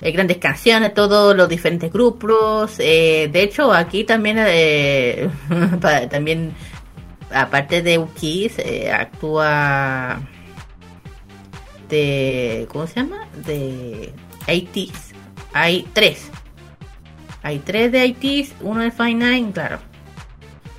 [0.00, 2.76] eh, grandes canciones, todos los diferentes grupos.
[2.78, 5.28] eh, de hecho, aquí también, eh,
[6.10, 6.52] también
[7.32, 10.20] aparte de Ukis, eh, actúa
[11.88, 13.26] de, ¿cómo se llama?
[13.44, 14.12] De
[14.48, 15.12] ITs.
[15.52, 16.28] Hay tres.
[17.42, 19.78] Hay tres de ITs, uno de Fine Nine, claro.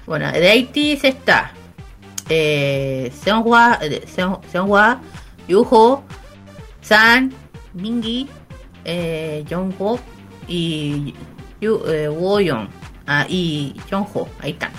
[0.05, 1.51] Bueno, de ITs está
[2.29, 5.01] eh, Seonghwa, eh, Seon- Seonghwa,
[5.47, 6.03] Yuho,
[6.81, 7.33] San,
[7.73, 8.27] Mingi,
[8.87, 9.99] eh, Jongho
[10.47, 11.13] y
[11.61, 12.67] Yu, eh, Woyeon
[13.05, 14.27] ah, y Jongho.
[14.39, 14.71] Ahí están.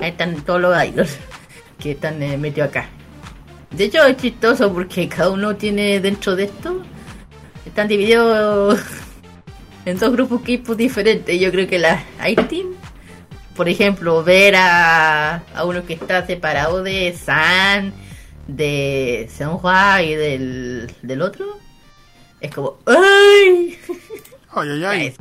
[0.00, 1.16] Ahí están todos los idols
[1.78, 2.88] que están eh, metidos acá.
[3.70, 6.82] De hecho es chistoso porque cada uno tiene dentro de esto
[7.66, 8.80] están divididos
[9.84, 11.40] en dos grupos equipos diferentes.
[11.40, 12.74] Yo creo que la I-Team,
[13.56, 17.92] por ejemplo, ver a, a uno que está separado de San,
[18.46, 21.58] de Seonhwa y del, del otro,
[22.42, 23.78] es como ¡Ay!
[24.54, 25.14] Ay, ay, ay.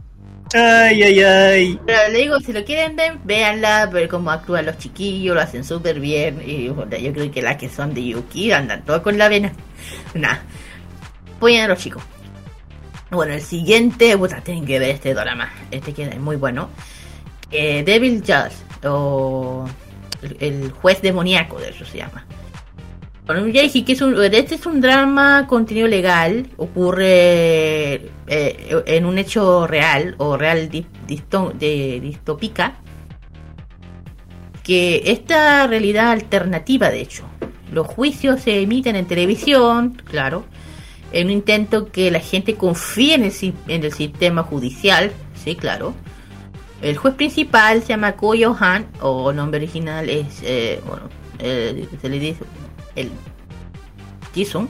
[0.54, 1.80] Ay, ay, ay.
[1.86, 5.64] Pero le digo, si lo quieren ver, véanla, ver cómo actúan los chiquillos, lo hacen
[5.64, 6.42] súper bien.
[6.46, 9.54] Y bueno, yo creo que las que son de Yuki andan todas con la vena.
[10.14, 10.40] Nah,
[11.38, 12.04] apoyen a los chicos.
[13.12, 15.50] Bueno, el siguiente, puta, tienen que ver este drama.
[15.70, 16.70] Este que es muy bueno.
[17.50, 18.56] Eh, Devil Judge,
[18.88, 19.66] o
[20.22, 22.26] el, el juez demoníaco, de eso se llama.
[23.34, 27.94] Bueno, ya dije que es un, este es un drama contenido legal, ocurre
[28.28, 32.76] eh, en un hecho real o real di- disto- de, distópica.
[34.64, 37.24] que esta realidad alternativa, de hecho,
[37.72, 40.44] los juicios se emiten en televisión, claro,
[41.14, 43.34] en un intento que la gente confíe en el,
[43.70, 45.12] en el sistema judicial,
[45.42, 45.94] sí, claro.
[46.82, 51.04] El juez principal se llama Koyo Han, o nombre original es, eh, bueno,
[51.40, 52.44] eh, se le dice
[52.96, 53.12] el
[54.34, 54.68] Jisung.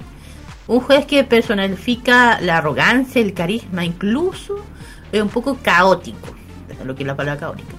[0.68, 4.64] Un juez que personifica la arrogancia, el carisma, incluso
[5.12, 6.34] es un poco caótico,
[6.86, 7.74] lo que es la palabra caótica.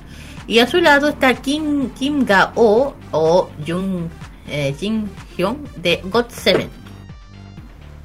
[0.46, 4.08] Y a su lado está Kim, Kim Ga-oh o Jung
[4.48, 6.68] eh, Jin Hyun de God Seven.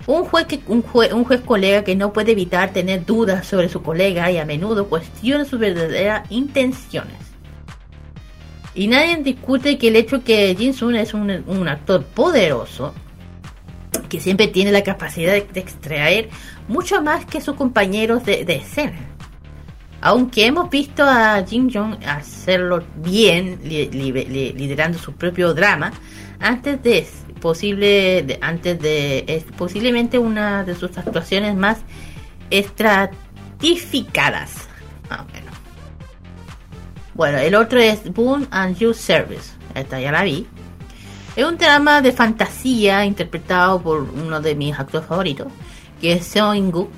[0.06, 3.82] Un juez, que, un, un juez colega que no puede evitar tener dudas sobre su
[3.82, 7.27] colega y a menudo cuestiona sus verdaderas intenciones.
[8.78, 12.94] Y nadie discute que el hecho que Jin Sun es un, actor poderoso,
[14.08, 16.30] que siempre tiene la capacidad de, extraer
[16.68, 19.00] mucho más que sus compañeros de, escena.
[20.00, 25.92] Aunque hemos visto a Jin Jong hacerlo bien, li- li- li- liderando su propio drama,
[26.40, 27.08] antes de
[27.42, 31.80] posible, antes de es posiblemente una de sus actuaciones más
[32.52, 34.68] estratificadas.
[37.18, 39.54] Bueno, el otro es Boon and You Service.
[39.74, 40.46] Esta ya la vi.
[41.36, 45.48] Es un drama de fantasía interpretado por uno de mis actores favoritos,
[46.00, 46.92] que es Seo In-guk,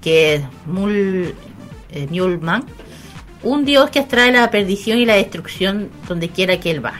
[0.00, 1.34] que es Mul,
[1.90, 2.64] eh, Mulman,
[3.42, 6.94] un dios que atrae la perdición y la destrucción donde quiera que él va.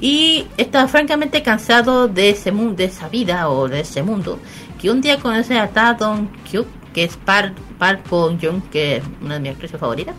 [0.00, 4.40] Y está francamente cansado de ese mundo, de esa vida o de ese mundo,
[4.80, 8.36] que un día conoce a Ta Dong Kyuk, que es Park Park Bo
[8.72, 10.16] que es una de mis actrices favoritas.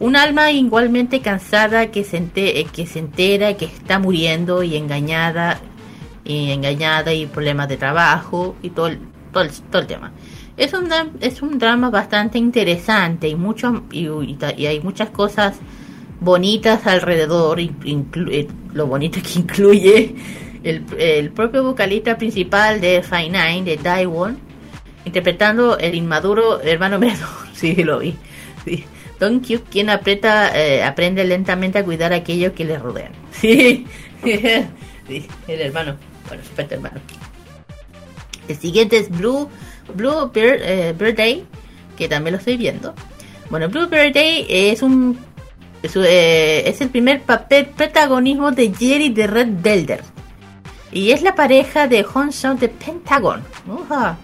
[0.00, 4.76] Un alma igualmente cansada que se, ente- eh, que se entera que está muriendo y
[4.76, 5.60] engañada
[6.24, 8.98] y engañada y problemas de trabajo y todo el,
[9.32, 10.12] todo el, todo el tema.
[10.56, 10.88] Es un,
[11.20, 14.06] es un drama bastante interesante y, mucho, y,
[14.66, 15.56] hay muchas cosas
[16.20, 20.14] bonitas alrededor, eh, lo bonito que incluye
[20.62, 24.38] el, el propio vocalista principal de Fine Nine, de Daewon,
[25.04, 27.28] interpretando el inmaduro hermano menor.
[27.54, 28.14] Sí, lo vi.
[28.64, 28.84] Sí.
[29.20, 33.12] Don Kyuk, quien aprieta, eh, aprende lentamente a cuidar a aquellos que le rodean.
[35.06, 35.28] Sí.
[35.48, 35.96] el hermano.
[36.28, 36.98] Bueno, supuesto hermano.
[38.48, 39.50] El siguiente es Blue,
[39.94, 41.44] Blue Bird, eh, Birthday,
[41.98, 42.94] que también lo estoy viendo.
[43.50, 45.18] Bueno, Blue Birthday es un
[45.82, 50.02] es, eh, es el primer papel protagonismo de Jerry de Red Belder.
[50.90, 53.42] Y es la pareja de Hong Song de Pentagon.
[53.66, 54.16] Uja.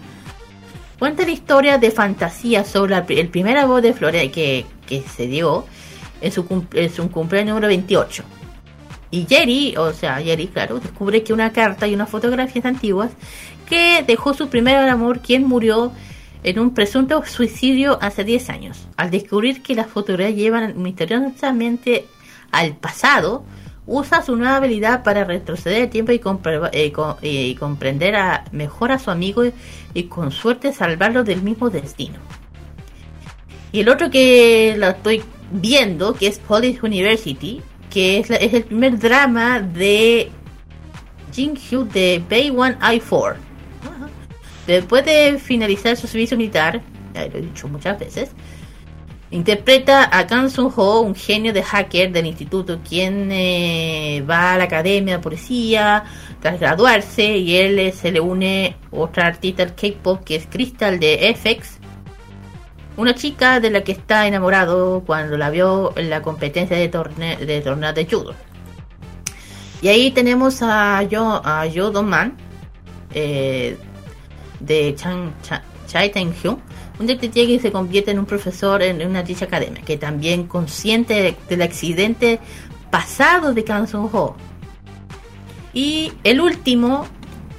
[1.01, 5.65] Cuenta la historia de fantasía sobre el primer voz de Florida que, que se dio
[6.21, 8.23] en su, cum- en su cumpleaños número 28.
[9.09, 13.09] Y Jerry, o sea, Jerry, claro, descubre que una carta y unas fotografías antiguas
[13.67, 15.91] que dejó su primer amor, quien murió
[16.43, 18.87] en un presunto suicidio hace 10 años.
[18.95, 22.05] Al descubrir que las fotografías llevan misteriosamente
[22.51, 23.43] al pasado,
[23.93, 28.91] usa su nueva habilidad para retroceder el tiempo y, compre- eh, eh, comprender a, mejor
[28.93, 29.51] a su amigo y,
[29.93, 32.15] y con suerte salvarlo del mismo destino.
[33.73, 35.21] Y el otro que lo estoy
[35.51, 40.29] viendo, que es Police University, que es, la- es el primer drama de
[41.33, 43.35] Jin Hyo de Bay One I4.
[43.83, 44.09] Ajá.
[44.67, 46.81] Después de finalizar su servicio militar,
[47.13, 48.29] ya lo he dicho muchas veces,
[49.31, 54.57] interpreta a Kang Sung Ho, un genio de hacker del instituto, quien eh, va a
[54.57, 56.03] la academia de policía
[56.41, 60.99] tras graduarse y él eh, se le une otra artista del K-pop que es Crystal
[60.99, 61.79] de FX,
[62.97, 67.37] una chica de la que está enamorado cuando la vio en la competencia de, torne
[67.37, 68.35] de torneo de judo.
[69.81, 72.37] Y ahí tenemos a Yo, a Yo Dong Man,
[73.13, 73.77] eh,
[74.59, 76.57] de Chang, Cha- Chai Hyun,
[76.99, 81.15] un detective que se convierte en un profesor en una dicha academia, que también consciente
[81.21, 82.39] de- del accidente
[82.89, 84.35] pasado de Kang Ho.
[85.73, 87.05] Y el último,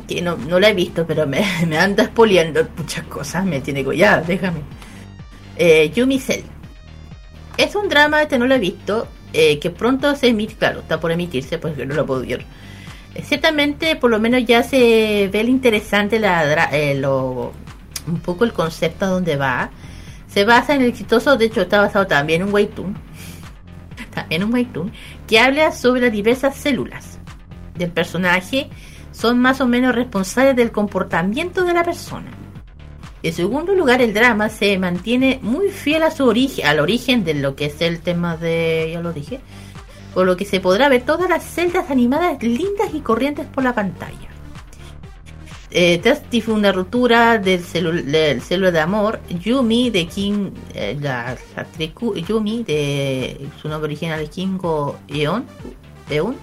[0.08, 3.84] que no, no lo he visto, pero me, me anda expoliando muchas cosas, me tiene
[3.84, 3.90] que
[4.26, 4.60] déjame.
[5.56, 6.42] Eh, Yumi Cell.
[7.58, 10.98] Es un drama, este no lo he visto, eh, que pronto se emite, claro, está
[11.00, 12.44] por emitirse, pues yo no lo puedo ver.
[13.14, 17.52] Eh, Ciertamente, por lo menos ya se ve interesante la, eh, lo,
[18.06, 19.70] un poco el concepto a donde va.
[20.26, 22.96] Se basa en el exitoso, de hecho está basado también en un webtoon,
[24.14, 24.92] también un webtoon,
[25.26, 27.18] que habla sobre las diversas células
[27.74, 28.70] del personaje,
[29.12, 32.30] son más o menos responsables del comportamiento de la persona.
[33.22, 37.34] En segundo lugar, el drama se mantiene muy fiel a su origen, al origen de
[37.34, 39.40] lo que es el tema de, ya lo dije,
[40.12, 43.74] por lo que se podrá ver todas las celdas animadas lindas y corrientes por la
[43.74, 44.31] pantalla.
[45.72, 46.00] Eh,
[46.48, 47.62] una ruptura del
[48.10, 49.20] del célula de amor.
[49.28, 51.92] Yumi de King, eh, la, actriz
[52.28, 55.44] Yumi de su nombre original es Kingo Eon,
[56.10, 56.36] Eun,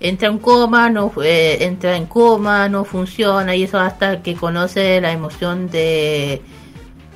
[0.00, 5.00] entra en coma, no eh, entra en coma, no funciona y eso hasta que conoce
[5.00, 6.42] la emoción de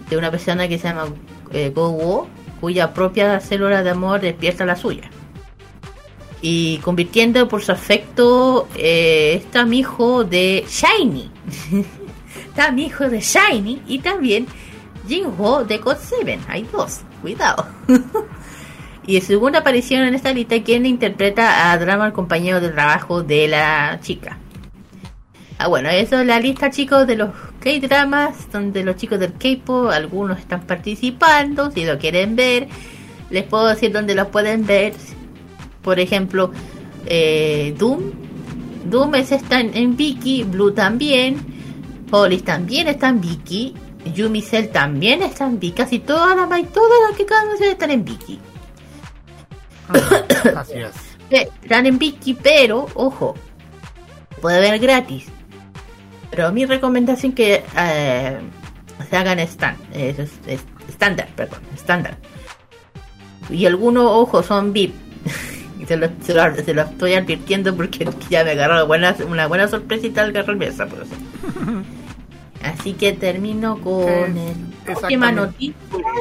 [0.08, 1.06] de una persona que se llama
[1.52, 2.28] eh, Go-Wo,
[2.60, 5.10] cuya propia célula de amor despierta la suya.
[6.40, 11.30] Y convirtiendo por su afecto, eh, está mi hijo de Shiny.
[12.48, 14.46] está mi hijo de Shiny y también
[15.08, 16.38] Jinho de God 7.
[16.48, 17.66] Hay dos, cuidado.
[19.06, 23.22] y su segunda aparición en esta lista, quien interpreta a Drama, el compañero de trabajo
[23.22, 24.38] de la chica.
[25.58, 27.30] Ah, bueno, eso es la lista, chicos, de los
[27.60, 32.68] K-dramas, donde los chicos del K-pop, algunos están participando, si lo quieren ver,
[33.30, 34.92] les puedo decir dónde los pueden ver.
[35.82, 36.50] Por ejemplo,
[37.06, 38.00] eh, Doom,
[38.86, 41.36] Doom es está en, en Viki, Blue también,
[42.10, 43.74] Police también está en Viki,
[44.14, 47.24] Yumi Cell también está en Viki, casi todas las, todas las que
[47.60, 48.38] de están en.
[50.56, 50.92] Así es.
[51.30, 53.34] Eh, Están en Viki, pero, ojo,
[54.40, 55.26] puede ver gratis.
[56.30, 58.38] Pero mi recomendación que eh,
[59.10, 62.16] se hagan stand, es- es- es- estándar, perdón, estándar.
[63.50, 64.94] Y algunos, ojo, son VIP.
[65.78, 69.46] Y se, lo, se, lo, se lo estoy advirtiendo porque ya me agarró buena, una
[69.46, 70.86] buena sorpresita al agarrar mesa.
[70.86, 71.14] Por eso.
[72.64, 74.02] Así que termino con
[74.36, 74.54] Eh,
[74.86, 75.74] el última noticia.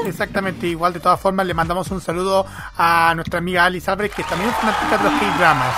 [0.05, 0.93] Exactamente igual.
[0.93, 2.45] De todas formas, le mandamos un saludo
[2.77, 5.75] a nuestra amiga Alice Álvarez, que también es fanática de los K-dramas.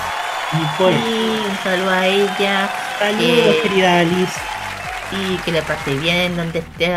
[0.52, 0.58] Sí,
[1.50, 2.70] un saludo a ella.
[3.00, 4.40] Saludos, Eh, querida Alice.
[5.12, 6.92] y que le pase bien donde esté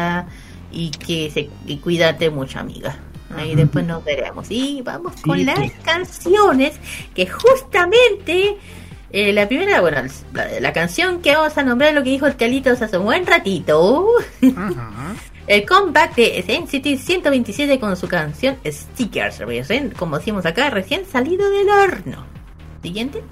[0.72, 2.96] y que se y cuídate mucho amiga
[3.36, 4.46] ahí después nos veremos.
[4.50, 5.72] Y vamos con las sí.
[5.84, 6.74] canciones
[7.14, 8.56] que justamente
[9.10, 9.98] eh, la primera bueno
[10.32, 13.26] la, la canción que vamos a nombrar lo que dijo el Calitos hace un buen
[13.26, 14.06] ratito.
[15.46, 19.38] El comeback de City 127 con su canción Stickers.
[19.40, 22.24] Recién, como decimos acá recién salido del horno.
[22.80, 23.22] Siguiente.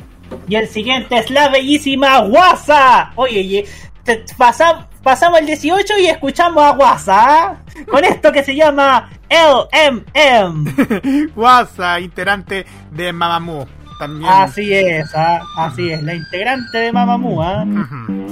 [0.49, 3.13] Y el siguiente es la bellísima Guasa.
[3.17, 3.65] Oye, oye,
[4.05, 7.17] te- pasa- pasamos el 18 y escuchamos a Guasa.
[7.19, 7.57] ¿ah?
[7.91, 10.65] Con esto que se llama LMM.
[11.35, 13.67] Guasa, integrante de Mamamoo.
[13.99, 14.33] También.
[14.33, 15.43] Así es, ¿ah?
[15.59, 17.43] así es, la integrante de Mamamoo.
[17.43, 17.65] ¿ah?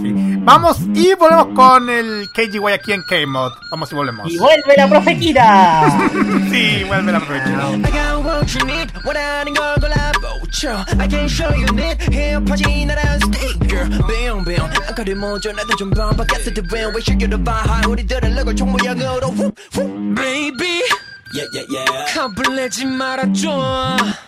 [0.00, 0.28] Sí.
[0.45, 3.51] Vamos y volvemos con el KGY aquí en K-Mod.
[3.71, 4.32] Vamos y volvemos.
[4.32, 5.84] Y vuelve la profe Kira.
[6.51, 7.49] Sí, vuelve la provecho.
[7.49, 13.19] I got what you need 원하는 걸 골라보죠 I can show you need 힙하지 나란
[13.21, 17.88] sticker Bam bam 아까를 먼저 나도 좀 반박했을 때 when we should get a vibe
[17.89, 20.15] 우리들은 럭을 총 모양으로 whoop, whoop.
[20.15, 20.82] Baby
[21.34, 23.49] Yeah yeah yeah 겁을 내지 말아줘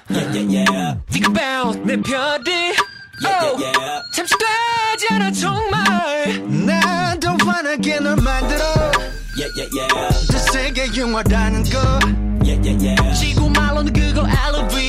[0.10, 2.74] Yeah yeah yeah Think about 내 별이
[3.22, 8.64] Yeah yeah yeah 잠시 되지 않아 정말 나도 환하게 널 만들어
[9.38, 11.80] Yeah yeah yeah 더 세게 영화라는 거
[12.44, 14.89] Yeah yeah yeah 지구 말로는 그걸 LV Yeah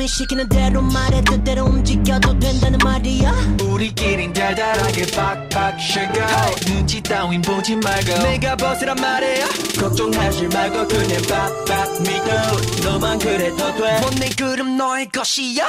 [0.00, 3.32] 맘이 시키는 대로 말해 뜻대로 움직여도 된다는 말이야.
[3.62, 8.22] 우리끼린 달달하게 팍팍 sugar 눈치 따윈 보지 말고.
[8.22, 9.44] 내가 벗으란 말이야.
[9.78, 15.66] 걱정하지 말고 그냥 팍팍 믿어 너만 그래도 돼못내 그럼 너의 것이야?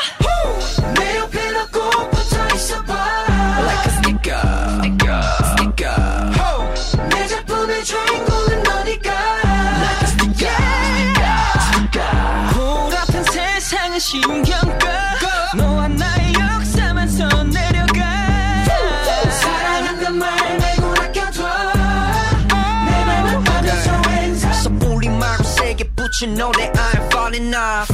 [0.97, 2.93] 내 옆에 너 꼭 붙어 있어봐.
[3.59, 4.39] Like a sticker
[4.79, 5.23] Sticker
[5.59, 8.70] Sticker 내 작품의 주인공은 너
[13.90, 14.86] 세상은 신경 꺼
[15.56, 18.64] 너와 나의 역사만 선 내려가
[19.42, 21.42] 사랑한단 말 말고 아껴둬
[22.86, 27.92] 내 맘을 받아서 행사 섣불리 말고 세게 붙인 노래 I'm falling off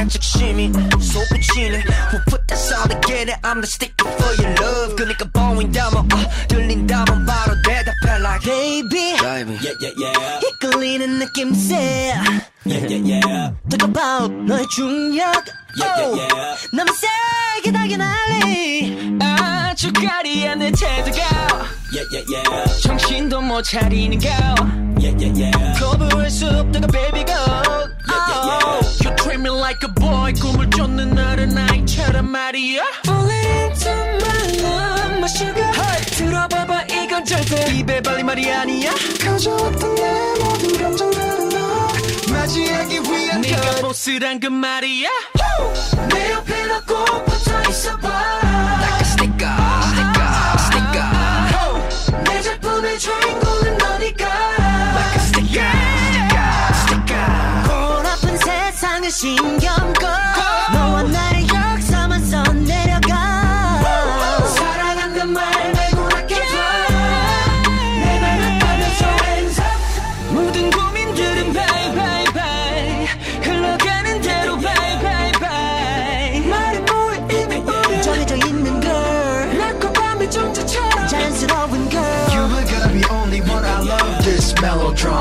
[0.00, 6.08] 애착심이 솟구치네 Who put that song together I'm the sticker for your love 그니까 보인다면
[6.10, 12.14] 어, 들린다면 바로 대답해 like Baby Yeah yeah yeah 이끌리는 느낌새
[12.64, 15.22] Yeah yeah yeah Talk about 너의 중력
[15.78, 21.18] Yeah yeah yeah 너무 세게 달게 날리 아주 가리한 내 태도가
[21.92, 24.28] Yeah yeah yeah 정신도 못 차리는 거
[24.98, 29.82] Yeah yeah yeah 거부할 수 없다가 baby go Yeah yeah yeah You treat me like
[29.84, 36.04] a boy 꿈을 쫓는 어른아이처럼 말이야 Falling into my love my sugar hey.
[36.16, 38.90] 들어봐봐 이건 절대 입에 발린 말이 아니야
[39.22, 41.39] 가져왔던 내 모든 감정들은
[42.51, 45.07] 너 맞이하기 위한 네가 보스란 그 말이야?
[46.09, 48.09] 내 옆에 너꼭 붙어 있어봐.
[48.09, 49.55] Like a sticker
[49.87, 52.23] Sticker Sticker.
[52.25, 54.25] 내 작품의 주인공은 너니까.
[54.27, 55.71] Like a sticker
[56.73, 57.31] Sticker
[57.69, 60.07] 골아픈 세상을 신경 꺼.
[60.73, 61.30] 너와 나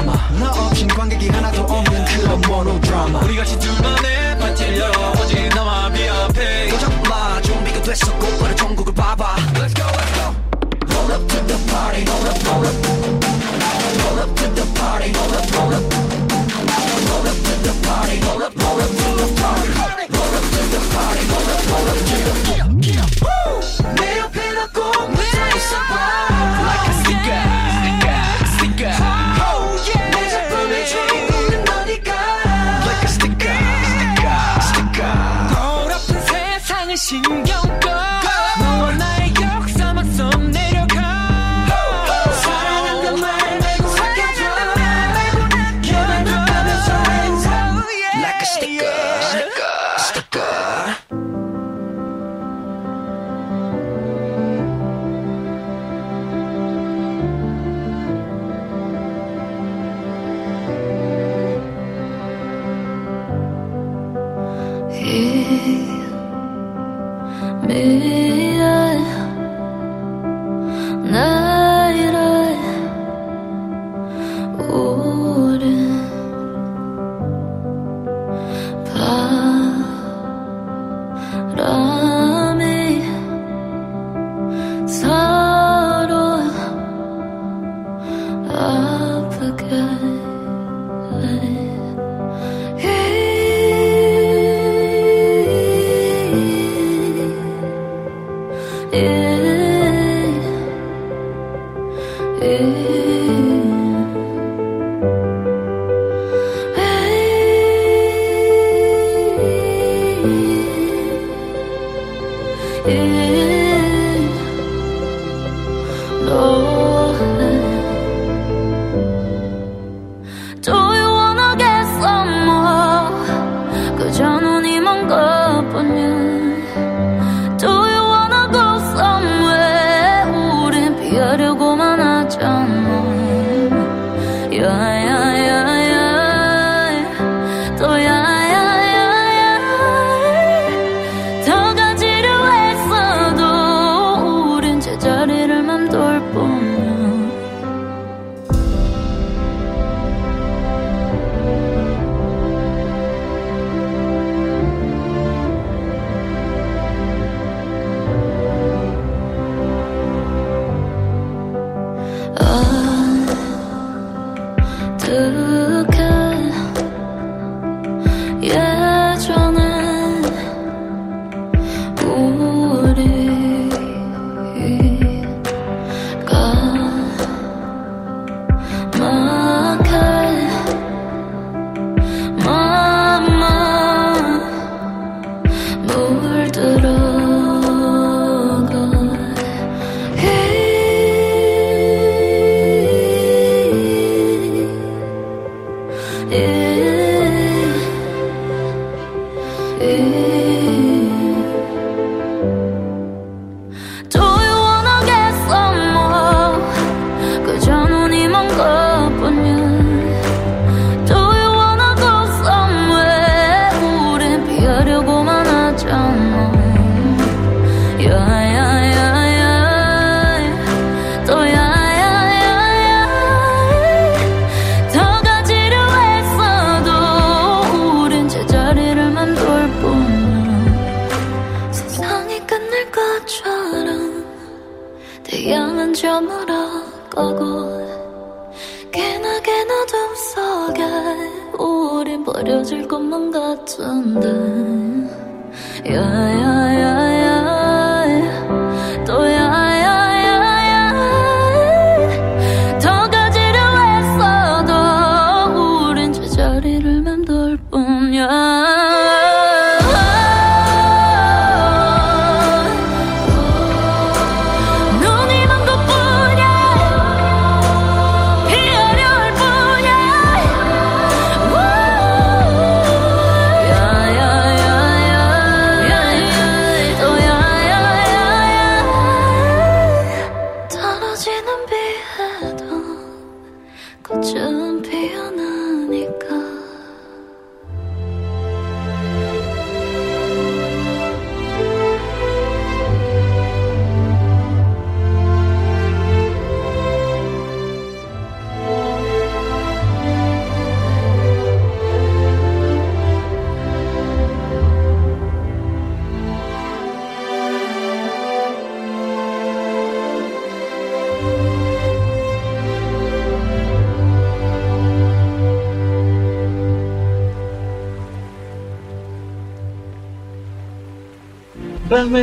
[0.01, 5.91] 드라마 나 없인 관객이 하나도 없는 그런 모노드라마 우리 같이 둘만의 파티를 열어 오직 나와
[5.91, 10.35] 비앞에 도장 몰라 좀비가 됐어 곧바로 전국을 봐봐 Let's go let's go
[10.95, 12.77] Roll up to the party roll up roll up
[14.01, 15.85] Roll up to the party roll up roll up
[17.11, 19.60] Roll up to the party roll up roll up to the party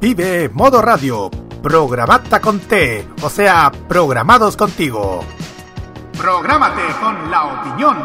[0.00, 1.30] Vive Modo Radio.
[1.62, 5.22] Programata con T, o sea, programados contigo.
[6.16, 7.98] Prográmate con la opinión.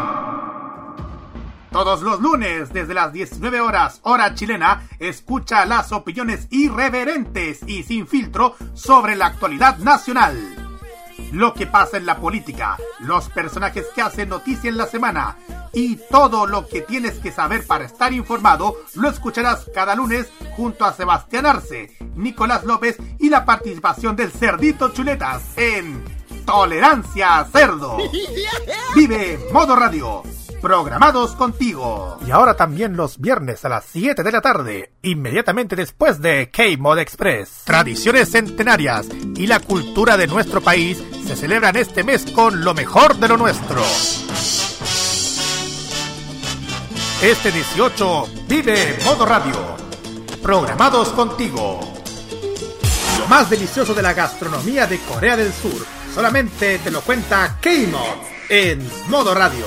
[1.71, 8.07] Todos los lunes, desde las 19 horas, hora chilena, escucha las opiniones irreverentes y sin
[8.07, 10.64] filtro sobre la actualidad nacional.
[11.31, 15.37] Lo que pasa en la política, los personajes que hacen noticia en la semana
[15.73, 20.85] y todo lo que tienes que saber para estar informado lo escucharás cada lunes junto
[20.85, 26.03] a Sebastián Arce, Nicolás López y la participación del Cerdito Chuletas en
[26.45, 27.97] Tolerancia Cerdo.
[28.95, 30.23] Vive Modo Radio.
[30.65, 32.17] Programados contigo.
[32.25, 36.97] Y ahora también los viernes a las 7 de la tarde, inmediatamente después de K-Mod
[36.97, 37.61] Express.
[37.65, 43.15] Tradiciones centenarias y la cultura de nuestro país se celebran este mes con lo mejor
[43.17, 43.79] de lo nuestro.
[47.21, 49.77] Este 18 vive Modo Radio.
[50.41, 51.79] Programados contigo.
[53.19, 58.34] Lo más delicioso de la gastronomía de Corea del Sur solamente te lo cuenta K-Mod
[58.49, 58.79] en
[59.09, 59.65] Modo Radio.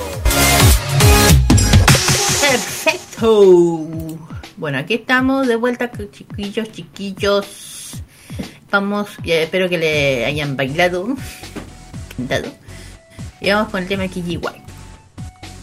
[2.41, 3.87] Perfecto.
[4.57, 8.01] Bueno, aquí estamos de vuelta, chiquillos, chiquillos.
[8.71, 11.15] Vamos, espero que le hayan bailado,
[12.15, 12.51] cantado.
[13.41, 14.39] Y vamos con el tema KGY.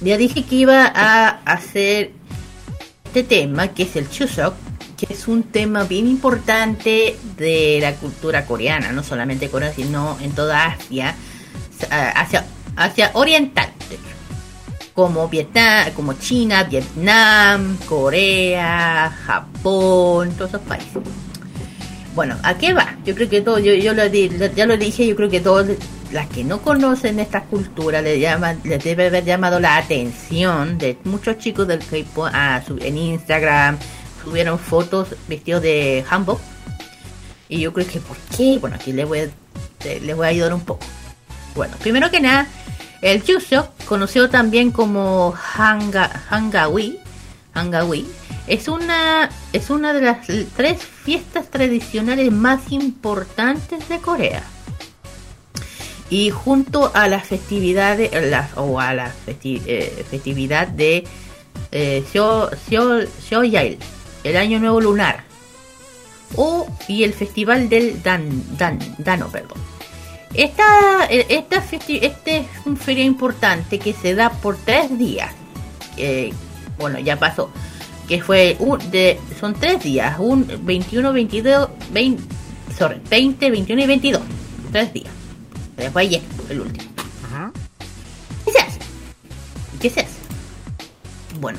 [0.01, 2.13] Ya dije que iba a hacer
[3.05, 4.55] este tema, que es el Chuseok,
[4.97, 10.33] que es un tema bien importante de la cultura coreana, no solamente Corea, sino en
[10.33, 11.15] toda Asia,
[11.91, 12.45] Asia,
[12.77, 13.71] Asia Oriental,
[14.95, 20.93] como Vietnam, como China, Vietnam, Corea, Japón, todos esos países.
[22.15, 22.97] Bueno, ¿a qué va?
[23.05, 25.69] Yo creo que todo, yo, yo lo ya lo dije, yo creo que todas
[26.13, 30.97] las que no conocen esta cultura les llaman, les debe haber llamado la atención de
[31.05, 33.77] muchos chicos del K-pop a su- en Instagram,
[34.25, 36.41] subieron fotos vestidos de hanbok.
[37.51, 38.57] Y yo creo que ¿por qué?
[38.59, 39.31] Bueno, aquí les voy
[39.85, 40.87] les voy a ayudar un poco.
[41.55, 42.47] Bueno, primero que nada,
[43.03, 46.99] el Chuseok, conocido también como Hanga, Hangawi,
[47.55, 48.07] Hangawi,
[48.47, 50.27] es una, es una de las
[50.57, 54.43] tres fiestas tradicionales más importantes de Corea.
[56.09, 58.11] Y junto a las festividades,
[58.55, 61.05] o a la eh, festividad de
[61.73, 62.05] eh,
[64.23, 65.25] el Año Nuevo Lunar,
[66.37, 69.59] o y el Festival del Dan, Dan, Dano, perdón.
[70.37, 75.33] Esta, eh, esta festi- este es un feria importante que se da por tres días.
[75.97, 76.33] Eh,
[76.79, 77.51] bueno, ya pasó.
[78.09, 82.23] Que fue un, de, son tres días, un 21, 22, 20,
[82.79, 84.23] sorry, 20, 21 y 22.
[84.73, 85.11] Tres días.
[85.77, 86.21] Después ayer,
[86.51, 86.91] el último.
[88.45, 88.79] ¿Qué se hace?
[89.81, 90.17] ¿Qué se hace?
[91.41, 91.59] Bueno,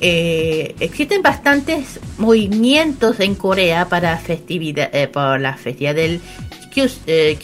[0.00, 6.20] eh, existen bastantes movimientos en Corea para festividad, eh, para la festividad del
[6.74, 7.38] Kyus- eh.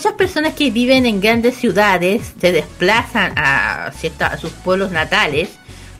[0.00, 5.50] Muchas personas que viven en grandes ciudades se desplazan a, cierta- a sus pueblos natales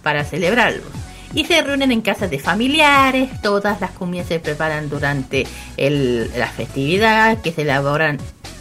[0.02, 0.86] para celebrarlos.
[1.34, 5.46] Y se reúnen en casas de familiares, todas las comidas se preparan durante
[5.76, 8.16] la festividad, que se elaboran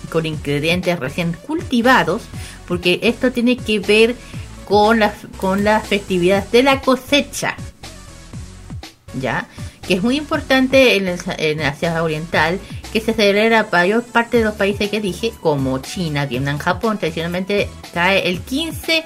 [0.09, 2.23] con ingredientes recién cultivados,
[2.67, 4.15] porque esto tiene que ver
[4.65, 7.55] con las con las festividades de la cosecha.
[9.21, 9.47] ¿Ya?
[9.87, 12.59] Que es muy importante en Asia Oriental
[12.91, 17.69] que se celebra mayor parte de los países que dije, como China, Vietnam, Japón, tradicionalmente
[17.93, 19.03] cae el 15.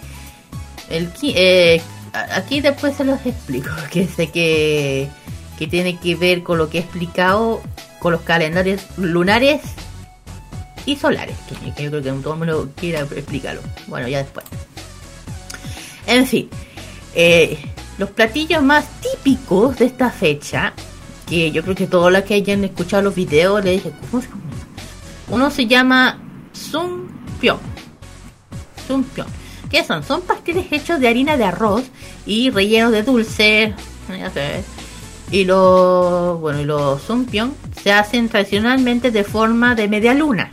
[0.90, 1.82] El, eh,
[2.14, 5.10] aquí después se los explico, que sé que,
[5.58, 7.62] que tiene que ver con lo que he explicado
[8.00, 9.62] con los calendarios lunares
[10.86, 13.62] y solares, que, que yo creo que todo el mundo quiera explicarlo.
[13.88, 14.46] Bueno, ya después.
[16.06, 16.50] En fin,
[17.16, 17.58] eh,
[17.98, 20.74] los platillos más típicos de esta fecha,
[21.28, 24.30] que yo creo que todos los que hayan escuchado los videos le dije, ¿cómo se
[24.30, 24.42] llama?
[25.30, 26.20] Uno se llama
[26.52, 27.60] Sumpyeon.
[28.88, 29.28] Sumpyeon.
[29.70, 30.04] ¿Qué son?
[30.04, 31.84] Son pasteles hechos de harina de arroz
[32.26, 33.74] y rellenos de dulce.
[34.10, 34.66] ya sabes.
[35.32, 40.50] Y los, bueno, y los Sumpyeon se hacen tradicionalmente de forma de media luna,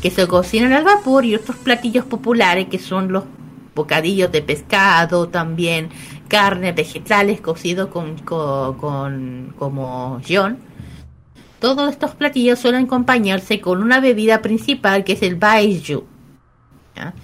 [0.00, 3.24] que se cocinan al vapor y otros platillos populares que son los
[3.74, 5.88] bocadillos de pescado, también
[6.28, 10.58] carne, vegetales cocidos con, con, como guion.
[11.60, 16.04] Todos estos platillos suelen acompañarse con una bebida principal que es el baijiu,
[16.94, 17.14] ¿ya?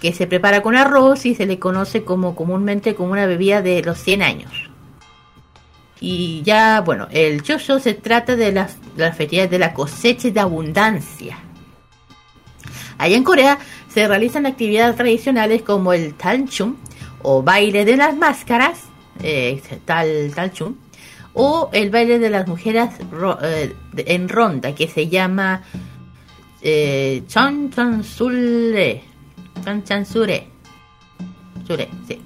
[0.00, 3.82] que se prepara con arroz y se le conoce como comúnmente como una bebida de
[3.82, 4.70] los 100 años.
[6.00, 10.40] Y ya, bueno, el Chosho se trata de las, las festividades de la cosecha de
[10.40, 11.38] abundancia.
[12.96, 16.76] Allá en Corea se realizan actividades tradicionales como el Talchum
[17.22, 18.84] o baile de las máscaras,
[19.22, 20.74] eh, tal Talchum,
[21.34, 22.90] o el baile de las mujeres
[23.42, 25.62] eh, en ronda que se llama
[26.62, 29.02] eh, Chonchansule.
[29.64, 30.46] Chonchansure.
[31.66, 32.20] Sure, sí.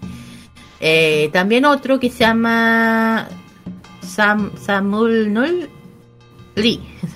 [0.80, 3.28] Eh, también otro que se llama
[4.00, 5.68] Sam, Samulnul
[6.56, 6.80] Ri.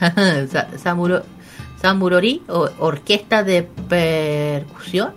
[0.50, 1.22] Sa- Samuro-
[1.80, 5.12] Samurori, o orquesta de percusión.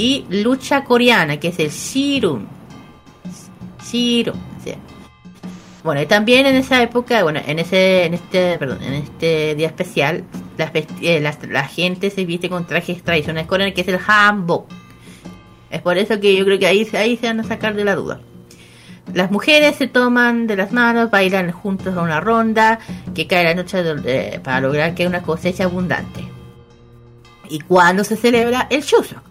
[0.00, 2.48] Y lucha coreana, que es el Shirun.
[3.84, 4.72] Shirun, sí.
[5.84, 9.66] Bueno, y también en esa época, bueno, en ese, en este, perdón, en este día
[9.66, 10.24] especial,
[10.56, 10.72] la,
[11.02, 11.20] eh,
[11.50, 14.70] la, gente se viste con trajes tradicionales coreanos, que es el hanbok.
[15.68, 17.94] Es por eso que yo creo que ahí, ahí se van a sacar de la
[17.94, 18.22] duda.
[19.12, 22.78] Las mujeres se toman de las manos, bailan juntos a una ronda
[23.14, 26.24] que cae la noche de- para lograr que haya una cosecha abundante.
[27.50, 29.29] ¿Y cuándo se celebra el Chuseok?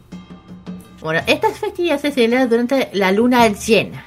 [1.02, 4.06] Bueno, estas festividades se celebran durante la luna llena,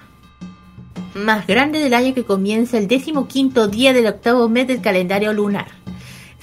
[1.15, 5.69] más grande del año que comienza el decimoquinto día del octavo mes del calendario lunar.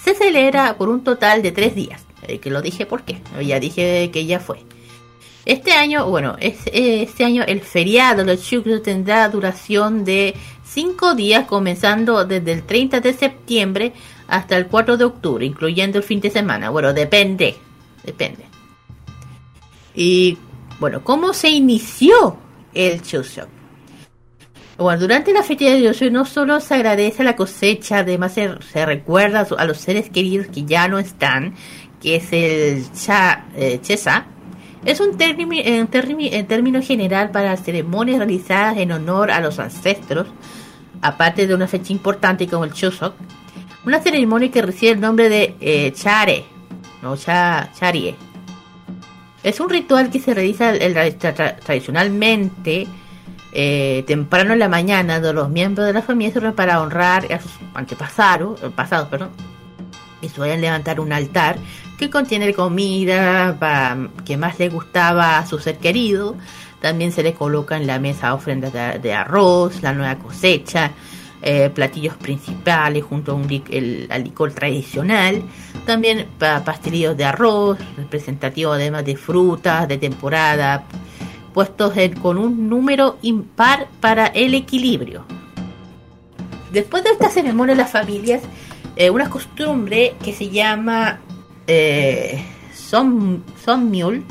[0.04, 3.60] Se celebra por un total de tres días, eh, que lo dije por qué, ya
[3.60, 4.60] dije que ya fue.
[5.46, 10.36] Este año, bueno, es- este año el feriado, los Chuseok tendrá duración de
[10.66, 13.94] cinco días, comenzando desde el 30 de septiembre
[14.28, 16.70] hasta el 4 de octubre, incluyendo el fin de semana.
[16.70, 17.56] Bueno, depende,
[18.04, 18.49] depende.
[20.00, 20.38] Y
[20.80, 22.38] bueno, ¿cómo se inició
[22.74, 23.50] el Chuseok?
[24.78, 28.86] Bueno, durante la festividad de Chuseok no solo se agradece la cosecha, además se, se
[28.86, 31.54] recuerda a los seres queridos que ya no están,
[32.02, 34.28] que es el cha, eh, Chesa.
[34.86, 39.60] Es un término, en, término, en término general para ceremonias realizadas en honor a los
[39.60, 40.28] ancestros,
[41.02, 43.16] aparte de una fecha importante como el Chuseok.
[43.86, 46.46] Una ceremonia que recibe el nombre de eh, Chare,
[47.02, 47.70] no cha.
[49.44, 52.88] Es un ritual que se realiza el- tra- tra- tradicionalmente
[53.52, 57.40] eh, temprano en la mañana de los miembros de la familia se para honrar a
[57.42, 59.30] sus antepasados, eh, pasados, perdón,
[60.22, 61.58] y suelen levantar un altar
[61.98, 63.58] que contiene comida
[64.26, 66.36] que más le gustaba a su ser querido.
[66.80, 70.92] También se le coloca en la mesa ofrendas de arroz, la nueva cosecha,
[71.42, 74.24] eh, platillos principales junto a un el, al
[74.54, 75.42] tradicional.
[75.86, 80.84] También pa- pastelillos de arroz, representativos además de frutas de temporada,
[81.54, 85.26] puestos con un número impar para el equilibrio.
[86.72, 88.44] Después de esta ceremonia, las familias,
[88.96, 91.20] eh, una costumbre que se llama
[91.66, 92.44] eh,
[92.76, 94.24] som, Sommiul,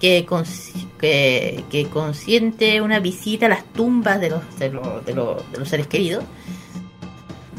[0.00, 5.14] que, cons- que, que consiente una visita a las tumbas de los, de los, de
[5.14, 6.24] los, de los seres queridos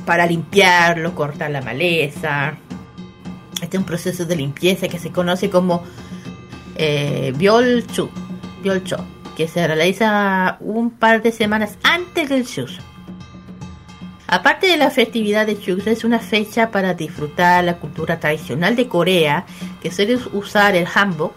[0.06, 2.58] para limpiarlo, cortar la maleza.
[3.62, 5.84] Este es un proceso de limpieza que se conoce como
[6.76, 8.10] eh, Byolcho,
[9.36, 12.89] que se realiza un par de semanas antes del Chuseok.
[14.32, 18.88] Aparte de la festividad de Chuseok, es una fecha para disfrutar la cultura tradicional de
[18.88, 19.46] Corea,
[19.82, 21.34] que suele usar el hanbok,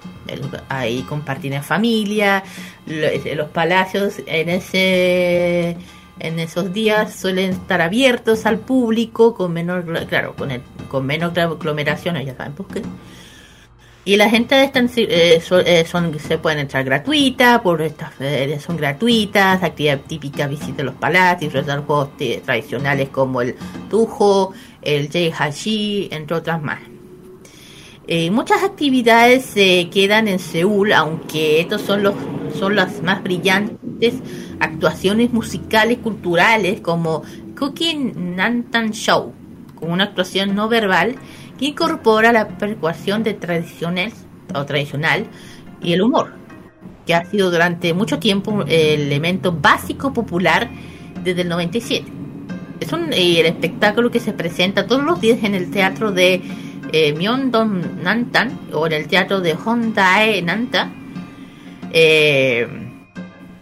[0.69, 2.43] ahí compartir en familia,
[2.87, 5.77] lo- los palacios en ese
[6.19, 11.37] en esos días suelen estar abiertos al público con menor claro con el, con menos
[11.37, 12.83] aglomeraciones ya saben por qué
[14.05, 18.59] Y las entradas están, eh, son, eh, son- se pueden entrar gratuitas, por estas eh,
[18.61, 22.09] son gratuitas, actividad típica visita los palacios, disfrutar juegos
[22.45, 23.55] tradicionales como el
[23.89, 26.81] Tujo, el Hashi, entre otras más.
[28.09, 32.15] Eh, muchas actividades se quedan en Seúl, aunque estos son los
[32.59, 34.15] son las más brillantes
[34.61, 37.23] actuaciones musicales culturales como
[37.57, 39.33] Cooking Nantan Show,
[39.79, 41.15] con una actuación no verbal
[41.67, 44.15] incorpora la percuasión de tradiciones
[44.55, 45.27] o tradicional
[45.81, 46.33] y el humor,
[47.07, 50.69] que ha sido durante mucho tiempo el elemento básico popular
[51.23, 52.07] desde el 97.
[52.81, 56.43] Es un el espectáculo que se presenta todos los días en el teatro de
[56.93, 60.91] eh, Myeongdong Nantan o en el teatro de Hondae Nanta.
[61.93, 62.67] Eh,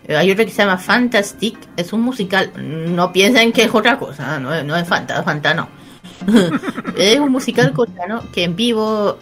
[0.08, 2.50] hay otro que se llama Fantastic, es un musical.
[2.56, 5.79] No piensen que es otra cosa, no, no es Fanta, Fanta no.
[6.96, 9.18] es un musical coreano que en vivo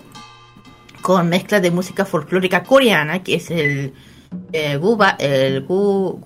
[1.02, 3.94] con mezcla de música folclórica coreana, que es el
[4.52, 6.20] eh, guba, el gu,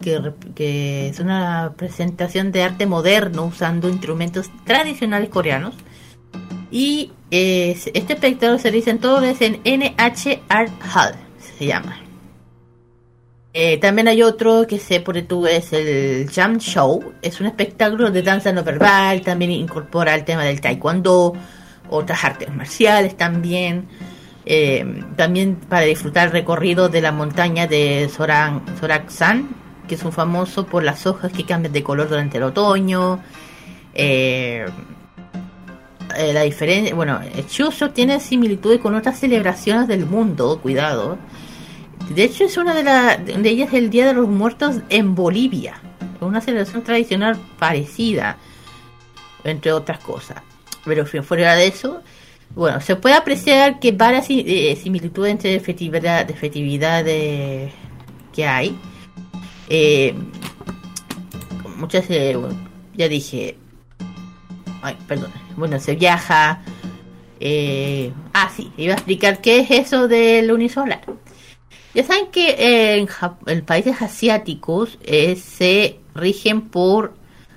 [0.00, 5.74] que, que es una presentación de arte moderno usando instrumentos tradicionales coreanos.
[6.70, 11.14] Y eh, este espectáculo se realiza en todo es en NH Art Hall,
[11.58, 12.09] se llama.
[13.52, 17.14] Eh, también hay otro que sé por tú es el Jam Show.
[17.22, 19.22] Es un espectáculo de danza no verbal.
[19.22, 21.34] También incorpora el tema del taekwondo,
[21.88, 23.88] otras artes marciales también.
[24.46, 29.48] Eh, también para disfrutar el recorrido de la montaña de Soran, Soraksan,
[29.86, 33.20] que es un famoso por las hojas que cambian de color durante el otoño.
[33.94, 34.66] Eh,
[36.16, 41.18] eh, la diferencia, bueno, el Chuseok tiene similitudes con otras celebraciones del mundo, cuidado.
[42.10, 45.80] De hecho, es una de, la- de ellas el Día de los Muertos en Bolivia.
[46.20, 48.36] Una celebración tradicional parecida,
[49.44, 50.42] entre otras cosas.
[50.84, 52.02] Pero fu- fuera de eso,
[52.54, 57.72] bueno, se puede apreciar que varias eh, similitudes entre festividad, de festividades
[58.34, 58.76] que hay.
[59.68, 60.14] Eh,
[61.76, 62.36] muchas, eh,
[62.94, 63.56] ya dije,
[64.82, 66.60] ay, perdón, bueno, se viaja.
[67.38, 71.00] eh, ah, sí, iba a explicar qué es eso del unisolar.
[71.94, 73.06] Ya saben que eh,
[73.46, 77.14] en, países asiáticos eh, se rigen por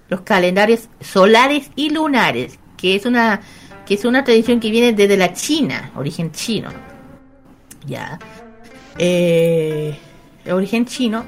[0.10, 3.42] los calendarios solares y lunares, que es una
[3.86, 6.70] que es una tradición que viene desde la China, origen chino.
[7.86, 8.18] Ya.
[8.98, 9.98] Eh,
[10.50, 11.26] origen chino.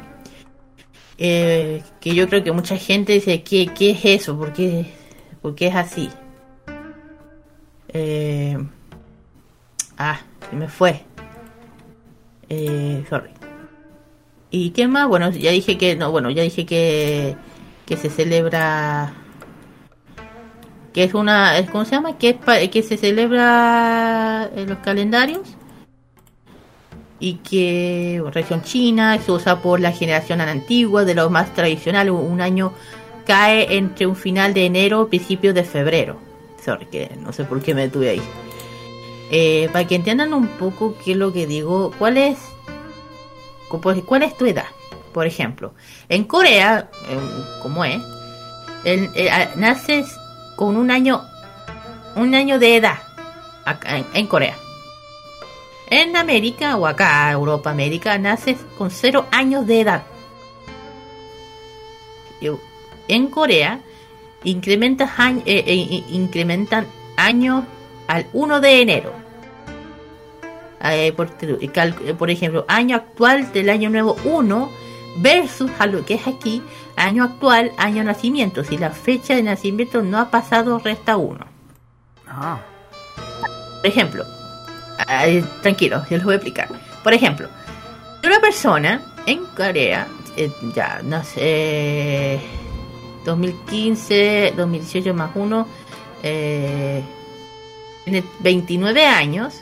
[1.18, 4.38] eh, que yo creo que mucha gente dice, ¿qué, qué es eso?
[4.38, 4.86] ¿Por qué,
[5.42, 6.10] por qué es así?
[7.90, 8.58] Eh,
[9.98, 11.06] ah, se me fue.
[12.50, 13.32] Eh, sorry.
[14.52, 15.08] ¿Y qué más?
[15.08, 17.36] Bueno, ya dije que no, bueno, ya dije que
[17.86, 19.14] que se celebra
[20.94, 22.18] que es una ¿cómo se llama?
[22.18, 25.56] Que es que se celebra en los calendarios
[27.20, 32.42] y que región china se usa por la generación antigua de lo más tradicional un
[32.42, 32.74] año
[33.26, 36.20] cae entre un final de enero y principio de febrero
[36.64, 38.22] sorry que no sé por qué me detuve ahí
[39.32, 42.38] eh, para que entiendan un poco qué es lo que digo, ¿cuál es,
[43.82, 44.68] pues, cuál es tu edad?
[45.14, 45.74] Por ejemplo,
[46.10, 47.20] en Corea, eh,
[47.62, 48.02] como es,
[48.84, 50.08] el- eh, naces
[50.56, 51.22] con un año,
[52.16, 52.98] un año de edad
[53.66, 54.56] acá en, en Corea.
[55.90, 60.04] En América o acá, Europa, América, naces con cero años de edad.
[63.08, 63.80] En Corea,
[64.44, 65.12] incrementas
[65.46, 67.64] eh, eh, in- incrementan años
[68.08, 69.14] al 1 de enero.
[70.84, 74.72] Eh, por, eh, por ejemplo, año actual del año nuevo 1
[75.18, 76.62] versus a lo que es aquí,
[76.96, 78.64] año actual, año nacimiento.
[78.64, 81.46] Si la fecha de nacimiento no ha pasado, resta 1.
[82.28, 82.60] Ah,
[83.82, 84.26] Por ejemplo,
[85.08, 86.70] ay, tranquilo, yo les voy a explicar.
[87.04, 87.48] Por ejemplo,
[88.24, 92.40] una persona en Corea, eh, ya, no sé,
[93.26, 95.68] 2015, 2018 más 1,
[96.24, 97.04] eh,
[98.06, 99.62] tiene 29 años,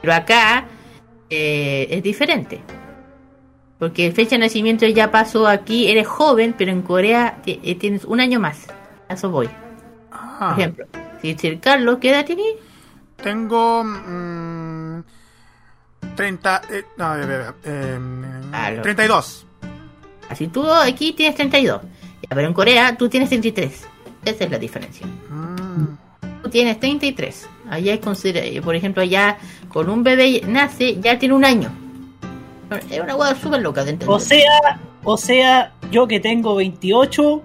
[0.00, 0.66] pero acá
[1.28, 2.60] eh, es diferente.
[3.78, 8.20] Porque fecha de nacimiento ya pasó aquí, eres joven, pero en Corea eh, tienes un
[8.20, 8.68] año más.
[9.08, 9.48] A eso voy.
[9.48, 9.56] Por
[10.12, 10.54] ah.
[10.56, 10.86] ejemplo,
[11.20, 12.44] si si el Carlos, ¿qué edad tiene?
[13.16, 15.02] Tengo mm,
[16.14, 16.62] 30.
[16.70, 17.98] Eh, no, eh,
[18.52, 18.82] Aló.
[18.82, 19.46] 32.
[20.28, 21.82] Así tú aquí tienes 32.
[21.82, 23.88] Ya, pero en Corea tú tienes 33.
[24.24, 25.06] Esa es la diferencia.
[25.06, 25.96] Mm,
[26.50, 27.48] tienes 33.
[27.70, 29.38] Allá es considera, por ejemplo, allá
[29.68, 31.70] con un bebé nace, ya tiene un año.
[32.90, 34.14] Es una hueá súper loca de entender.
[34.14, 37.42] O sea, o sea, yo que tengo 28,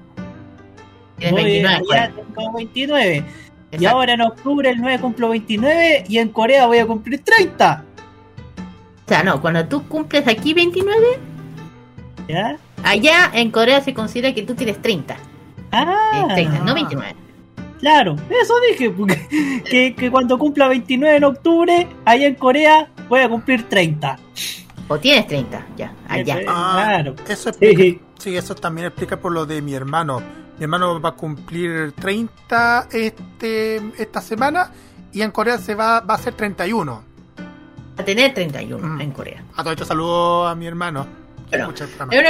[1.17, 1.75] Tienes voy 29.
[1.91, 3.15] allá tengo 29.
[3.17, 3.89] Y Exacto.
[3.97, 7.83] ahora en octubre el 9 cumplo 29 y en Corea voy a cumplir 30.
[9.05, 11.05] O sea, no, cuando tú cumples aquí 29,
[12.29, 12.57] ¿Ya?
[12.83, 15.13] allá en Corea se considera que tú tienes 30.
[15.15, 15.17] Eh,
[15.71, 17.15] Ah, 30, no 29.
[17.79, 23.21] Claro, eso dije, porque, que, que cuando cumpla 29 en octubre, allá en Corea voy
[23.21, 24.17] a cumplir 30.
[24.89, 26.39] O tienes 30, ya, allá.
[26.47, 27.15] Ah, Claro.
[27.27, 28.01] Eso explica, Sí.
[28.19, 30.21] sí, eso también explica por lo de mi hermano.
[30.57, 34.71] Mi hermano va a cumplir 30 este, esta semana
[35.13, 37.03] y en Corea se va, va a ser 31.
[37.97, 39.01] A tener 31 Mm.
[39.01, 39.43] en Corea.
[39.55, 41.05] A todo esto saludo a mi hermano.
[41.49, 41.57] Que
[42.15, 42.29] Bueno,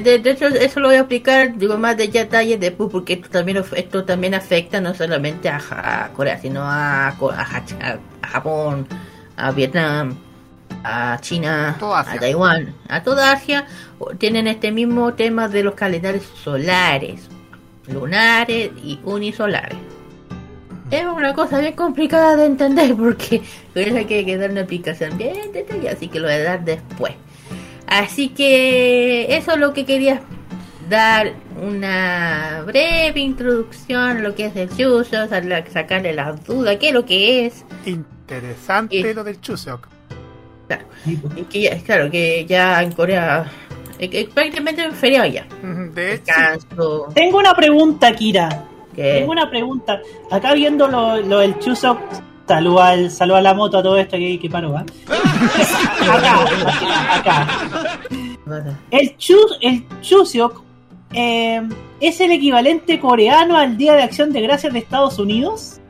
[0.00, 3.28] de, de hecho, eso lo voy a explicar, digo, más de detalles después, porque esto
[3.30, 5.60] también, esto también afecta no solamente a,
[6.04, 7.12] a Corea, sino a, a,
[7.44, 8.86] Ja- a- a Japón,
[9.36, 10.16] a Vietnam,
[10.84, 11.76] a China,
[12.10, 13.66] a Taiwán, a toda Asia,
[14.18, 17.28] tienen este mismo tema de los calendarios solares,
[17.86, 19.78] lunares y unisolares.
[20.90, 23.42] Es una cosa bien complicada de entender porque
[23.72, 26.42] por eso hay que, que dar una explicación bien detallada, así que lo voy a
[26.42, 27.14] dar después.
[27.90, 30.22] Así que eso es lo que quería
[30.88, 36.88] dar una breve introducción a lo que es el Chuseok, sa- sacarle las dudas, qué
[36.88, 37.64] es lo que es.
[37.84, 39.88] Interesante Y- lo del Chuseok.
[41.36, 43.44] Y que ya, claro, que ya en Corea
[43.98, 45.44] eh, prácticamente es feriado ya.
[45.92, 48.66] De hecho, Descanso, Tengo una pregunta, Kira.
[48.94, 50.00] Tengo una pregunta.
[50.30, 51.98] Acá viendo lo, lo del Chuseok,
[52.50, 54.84] saluda al, saluda a la moto a todo esto que, que paro, ¿va?
[56.12, 56.44] acá,
[57.14, 58.00] acá.
[58.90, 60.60] El, Chus, el Chuseok
[61.12, 61.62] eh,
[62.00, 65.80] es el equivalente coreano al Día de Acción de Gracias de Estados Unidos.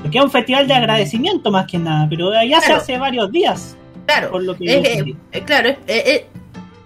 [0.00, 3.76] Porque es un festival de agradecimiento más que nada, pero allá se hace varios días.
[4.06, 5.16] claro, Por lo que es, yo eh, entendí.
[5.44, 6.22] claro, es,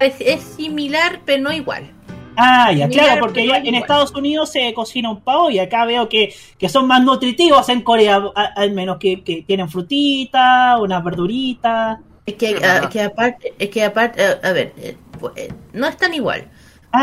[0.01, 1.91] es, es similar pero no igual.
[2.41, 3.75] Ah, ya, claro, porque en.
[3.75, 7.83] Estados Unidos se cocina un pavo y acá veo que, que son más nutritivos en
[7.83, 12.01] Corea, a- al menos que, que tienen frutita, una verdurita.
[12.27, 14.97] Es que, ah, que aparte, es que aparte, ah, a ver, eh,
[15.37, 16.49] eh, no es tan igual.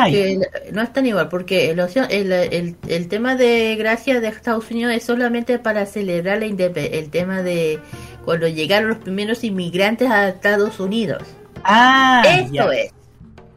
[0.10, 0.40] Que
[0.72, 4.94] no es tan igual porque el, el, el, el tema de gracia de Estados Unidos
[4.94, 7.80] es solamente para celebrar la el tema de
[8.24, 11.24] cuando llegaron los primeros inmigrantes a Estados Unidos.
[11.64, 12.92] Ah, Eso ya, es.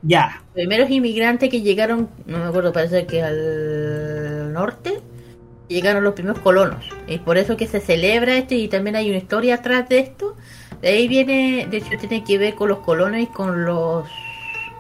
[0.03, 0.43] Ya.
[0.55, 5.01] Primeros inmigrantes que llegaron, no me acuerdo, parece que al norte,
[5.69, 6.85] llegaron los primeros colonos.
[7.07, 10.37] Y por eso que se celebra esto y también hay una historia atrás de esto.
[10.81, 14.09] De ahí viene, de hecho tiene que ver con los colonos y con los,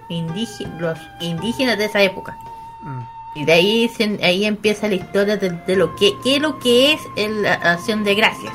[0.09, 2.37] indígenas los indígenas de esa época.
[2.83, 3.01] mm,
[3.35, 6.59] Y de ahí, se- ahí empieza la historia de, de lo que, qué es lo
[6.59, 8.55] que es el- la acción de gracias.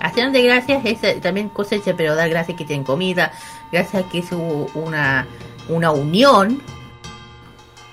[0.00, 3.32] Acción de gracias es eh, también cosecha, pero dar gracias que tienen comida,
[3.72, 5.26] gracias a que hubo una,
[5.68, 6.60] una unión,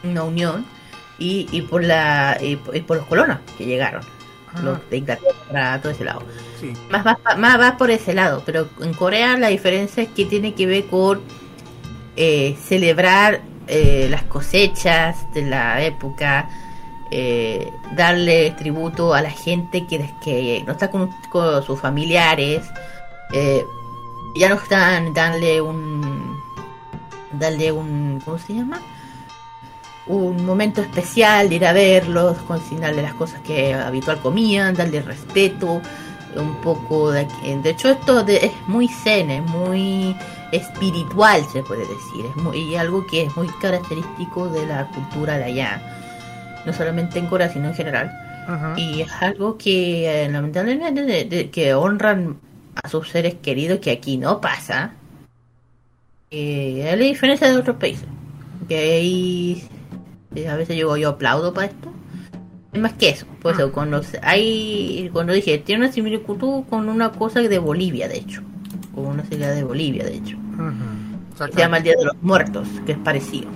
[0.04, 0.66] una unión,
[1.20, 4.04] y, y por la y, por- y por los colonos que llegaron,
[4.54, 6.24] ah, los de Inglaterra, todo ese lado
[6.60, 6.74] sí.
[6.90, 10.54] más va, más va por ese lado, pero en Corea la diferencia es que tiene
[10.54, 11.22] que ver con
[12.16, 16.50] eh, celebrar eh, las cosechas de la época,
[17.12, 22.64] eh, darle tributo a la gente que, que no está con, con sus familiares,
[23.34, 23.64] eh,
[24.36, 26.33] ya no están, darle un,
[27.40, 28.80] darle un, ¿cómo se llama?
[30.06, 35.82] Un momento especial ir a verlos, cocinarle las cosas que habitual comían, darle respeto,
[36.36, 37.26] un poco de
[37.64, 40.16] de hecho esto de- es muy zen es muy
[40.52, 42.26] espiritual se puede decir.
[42.30, 45.82] Es muy y algo que es muy característico de la cultura de allá.
[46.66, 48.12] No solamente en Corea sino en general.
[48.78, 52.38] Y es algo que eh, lamentablemente de- de- que honran
[52.84, 54.92] a sus seres queridos que aquí no pasa
[56.34, 58.08] eh, es la diferencia de otros países.
[58.68, 59.64] Que ahí
[60.36, 61.94] eh, a veces yo yo aplaudo para esto.
[62.74, 67.12] Es más que eso, pues eso, cuando hay, cuando dije, tiene una similitud con una
[67.12, 68.42] cosa de Bolivia, de hecho,
[68.96, 70.38] con una ciudad de Bolivia, de hecho,
[71.38, 73.48] se llama el Día de los Muertos, que es parecido.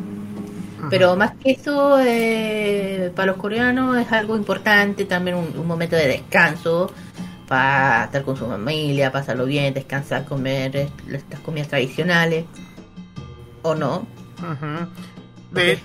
[0.91, 5.95] Pero más que eso, eh, para los coreanos es algo importante, también un, un momento
[5.95, 6.91] de descanso,
[7.47, 12.45] para estar con su familia, pasarlo bien, descansar, comer eh, estas comidas tradicionales,
[13.69, 14.07] o no.
[15.52, 15.80] De,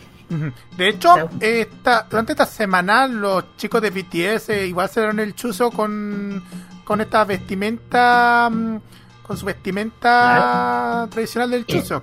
[0.77, 5.35] de hecho, esta, durante esta semana los chicos de BTS eh, igual se dieron el
[5.35, 6.43] chuzo con,
[6.85, 8.77] con esta vestimenta, mm,
[9.23, 11.79] con su vestimenta tradicional del Sí.
[11.81, 12.03] chuzo.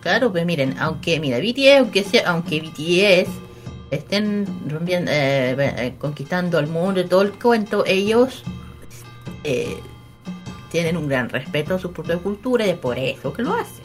[0.00, 3.28] Claro, pues miren, aunque, mira, BTS, aunque sea, aunque BTS
[3.90, 8.42] estén rompiendo, eh, eh, conquistando el mundo y todo el cuento, ellos
[9.44, 9.78] eh,
[10.70, 13.84] tienen un gran respeto a su propia cultura y es por eso que lo hacen.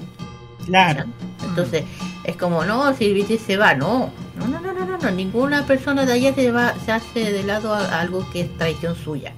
[0.66, 1.06] Claro.
[1.44, 1.84] Entonces,
[2.24, 5.66] es como, no, si BTS se va, no, no, no, no, no, no, no, ninguna
[5.66, 8.96] persona de allá se, va, se hace de lado a, a algo que es tradición
[8.96, 9.34] suya.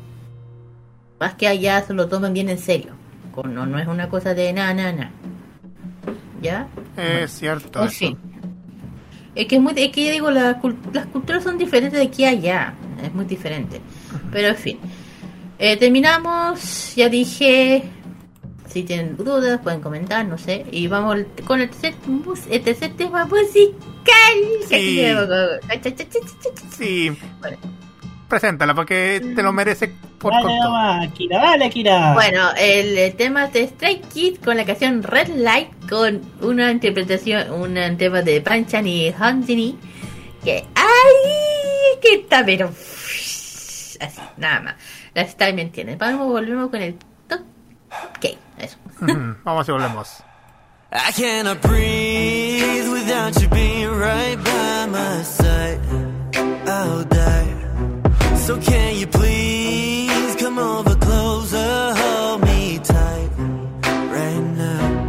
[1.19, 2.91] Más que allá se lo toman bien en serio.
[3.33, 5.11] Con- No, no es una cosa de na, na, na.
[6.41, 6.67] ¿Ya?
[6.97, 7.79] Es cierto.
[7.81, 7.97] En eso.
[7.97, 8.17] fin.
[9.35, 10.59] Es que es muy, es que yo digo, la
[10.91, 12.73] las culturas son diferentes de aquí a allá.
[13.01, 13.81] Es muy diferente.
[14.31, 14.79] Pero en fin.
[15.57, 16.93] Eh, terminamos.
[16.95, 17.83] Ya dije.
[18.73, 20.65] Si tienen dudas, pueden comentar, no sé.
[20.71, 21.93] Y vamos con el tercer,
[22.49, 23.77] el tercer tema musical.
[24.67, 25.05] Sí.
[26.75, 27.11] Sí.
[27.39, 27.57] Bueno.
[28.27, 31.71] Preséntala porque te lo merece por Dale nomás, Akira, dale.
[32.15, 37.51] Bueno, el, el tema de Stray Kids con la canción Red Light con una interpretación,
[37.51, 39.77] un tema de Panchan y Hanjini
[40.43, 41.99] que ¡ay!
[42.01, 44.75] que está pero así, nada más.
[45.13, 45.95] La Style me entiende.
[45.95, 46.95] Vamos, volvemos con el
[47.27, 47.41] top
[48.17, 48.37] ok,
[48.92, 48.92] eso.
[49.04, 50.22] Ujú, Vamos y volvemos.
[50.90, 55.80] I cannot breathe without you being right by my side.
[56.66, 58.36] I'll die.
[58.36, 63.30] So can you please come over closer, hold me tight
[64.10, 65.04] right now.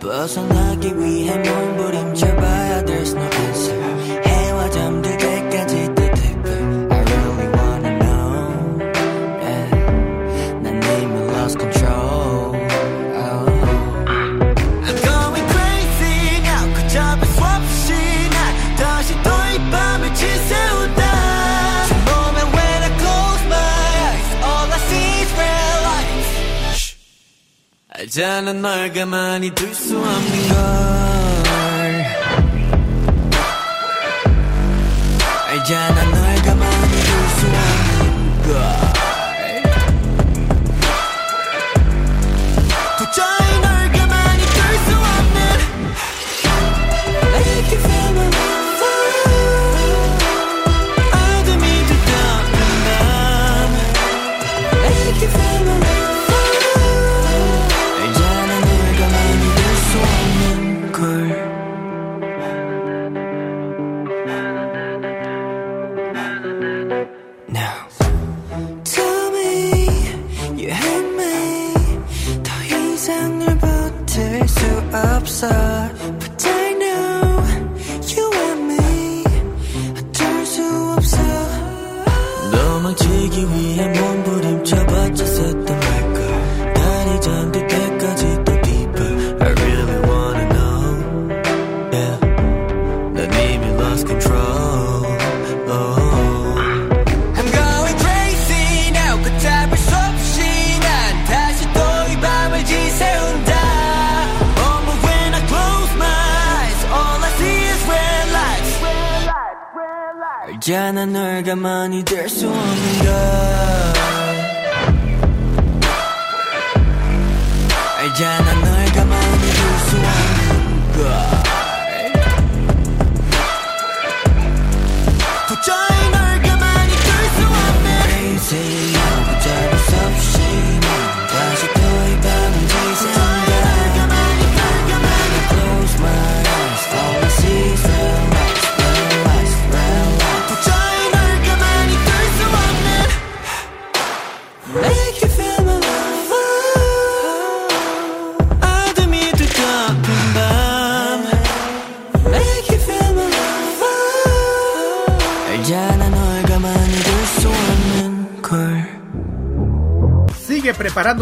[0.00, 3.28] 벗어나기 위해 몸부림쳐봐야 there's no
[28.08, 32.04] 알잖아 널 가만히 둘 수 없는 걸
[35.48, 35.97] 알잖아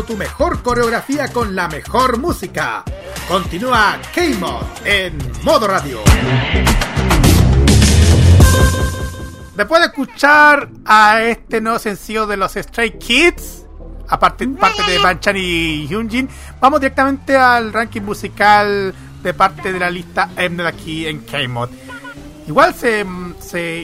[0.05, 2.83] Tu mejor coreografía con la mejor música.
[3.27, 5.99] Continúa K-Mod en modo radio.
[9.55, 13.65] Después de escuchar a este nuevo sencillo de los Stray Kids,
[14.07, 16.29] aparte parte de Banchan y Hyunjin,
[16.61, 18.93] vamos directamente al ranking musical
[19.23, 21.69] de parte de la lista Mnet aquí en K-Mod.
[22.47, 23.05] Igual se,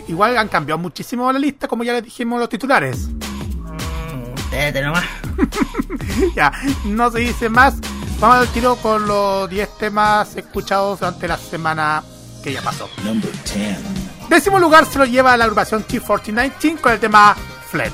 [0.07, 3.09] igual han cambiado muchísimo la lista, como ya les dijimos los titulares.
[4.37, 5.03] Espérate nomás.
[6.35, 6.51] ya,
[6.85, 7.75] no se dice más.
[8.19, 12.03] Vamos al tiro con los 10 temas escuchados durante la semana
[12.43, 12.89] que ya pasó.
[13.03, 13.77] Number 10.
[14.29, 17.35] Décimo lugar se lo lleva la agrupación T4019 con el tema.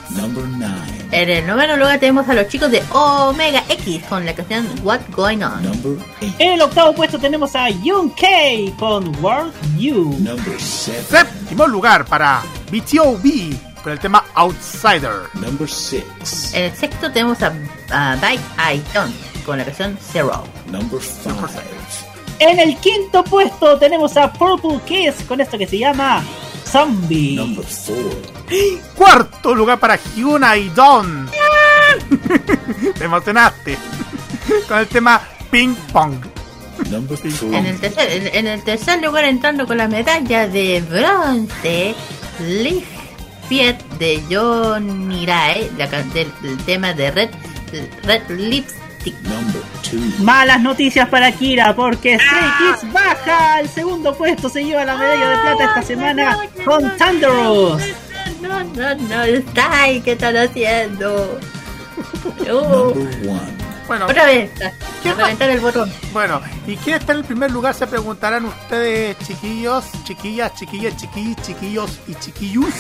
[0.10, 0.76] Number 9.
[1.12, 5.00] En el noveno lugar tenemos a los chicos de Omega X con la canción What
[5.16, 5.64] Going On.
[5.64, 6.34] Number 8.
[6.38, 10.18] En el octavo puesto tenemos a Young K con World You.
[10.20, 11.02] Number 7.
[11.10, 15.22] Séptimo lugar para BTOB con el tema Outsider.
[15.34, 16.52] Number 6.
[16.54, 17.52] En el sexto tenemos a,
[17.90, 20.44] a Bite I Don't con la canción Zero.
[20.68, 21.34] Number 5.
[22.38, 26.24] En el quinto puesto tenemos a Purple Kiss con esto que se llama
[26.66, 27.36] Zombie.
[27.36, 28.16] Number four.
[28.96, 31.28] Cuarto lugar para Hyuna y Don.
[32.96, 33.76] Te emocionaste.
[34.68, 36.14] Con el tema Ping Pong.
[36.92, 37.52] Number two.
[37.54, 41.96] En el, tercer, en, en el tercer lugar entrando con la medalla de bronce,
[42.40, 42.99] Liv
[43.50, 47.30] Fiat de John Mirai, la del, del tema de Red,
[48.04, 48.80] Red Lipstick.
[50.20, 55.30] Malas noticias para Kira porque Stray Kids baja al segundo puesto, se lleva la medalla
[55.30, 57.82] de plata esta semana con Thunderous.
[58.42, 61.40] No, no, no, está ahí, ¿qué están haciendo?
[62.42, 63.59] Uh, Number one.
[63.90, 64.72] Bueno, otra vez, a,
[65.02, 65.92] ¿Qué a reventar el botón.
[66.14, 67.74] bueno, ¿y quién está en el primer lugar?
[67.74, 72.74] Se preguntarán ustedes, chiquillos, chiquillas, chiquillas, chiquillos, chiquillos y chiquillus.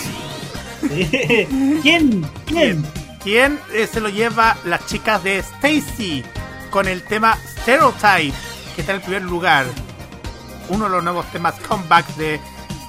[1.81, 2.29] ¿Quién?
[2.45, 2.85] ¿Quién?
[3.23, 6.23] ¿Quién eh, se lo lleva las chicas de Stacy
[6.69, 8.37] con el tema Stereotype,
[8.75, 9.65] que está en el primer lugar?
[10.69, 12.39] Uno de los nuevos temas comebacks de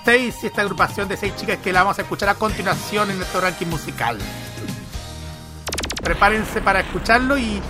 [0.01, 3.41] Stacy, esta agrupación de seis chicas que la vamos a escuchar a continuación en nuestro
[3.41, 4.19] ranking musical.
[6.03, 7.63] Prepárense para escucharlo y,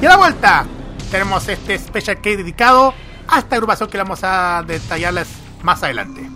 [0.00, 0.66] y a la vuelta
[1.10, 2.92] tenemos este special K dedicado
[3.28, 5.28] a esta agrupación que vamos a detallarles
[5.62, 6.35] más adelante.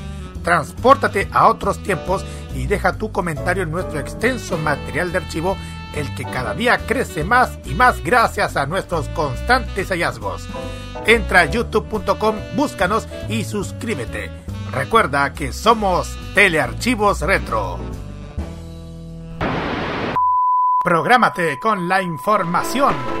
[0.43, 5.57] Transpórtate a otros tiempos y deja tu comentario en nuestro extenso material de archivo,
[5.95, 10.47] el que cada día crece más y más gracias a nuestros constantes hallazgos.
[11.05, 14.29] Entra a youtube.com, búscanos y suscríbete.
[14.71, 17.79] Recuerda que somos Telearchivos Retro.
[20.83, 23.20] Prográmate con la información.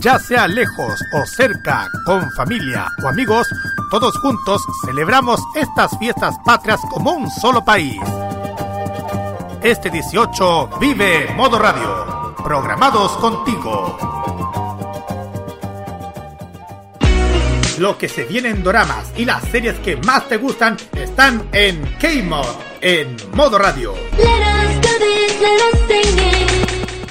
[0.00, 3.48] Ya sea lejos o cerca, con familia o amigos,
[3.90, 7.98] todos juntos celebramos estas fiestas patrias como un solo país.
[9.60, 13.98] Este 18 vive Modo Radio, programados contigo.
[17.78, 21.82] Lo que se viene en doramas y las series que más te gustan están en
[21.98, 22.46] K-Mod,
[22.80, 23.94] en Modo Radio.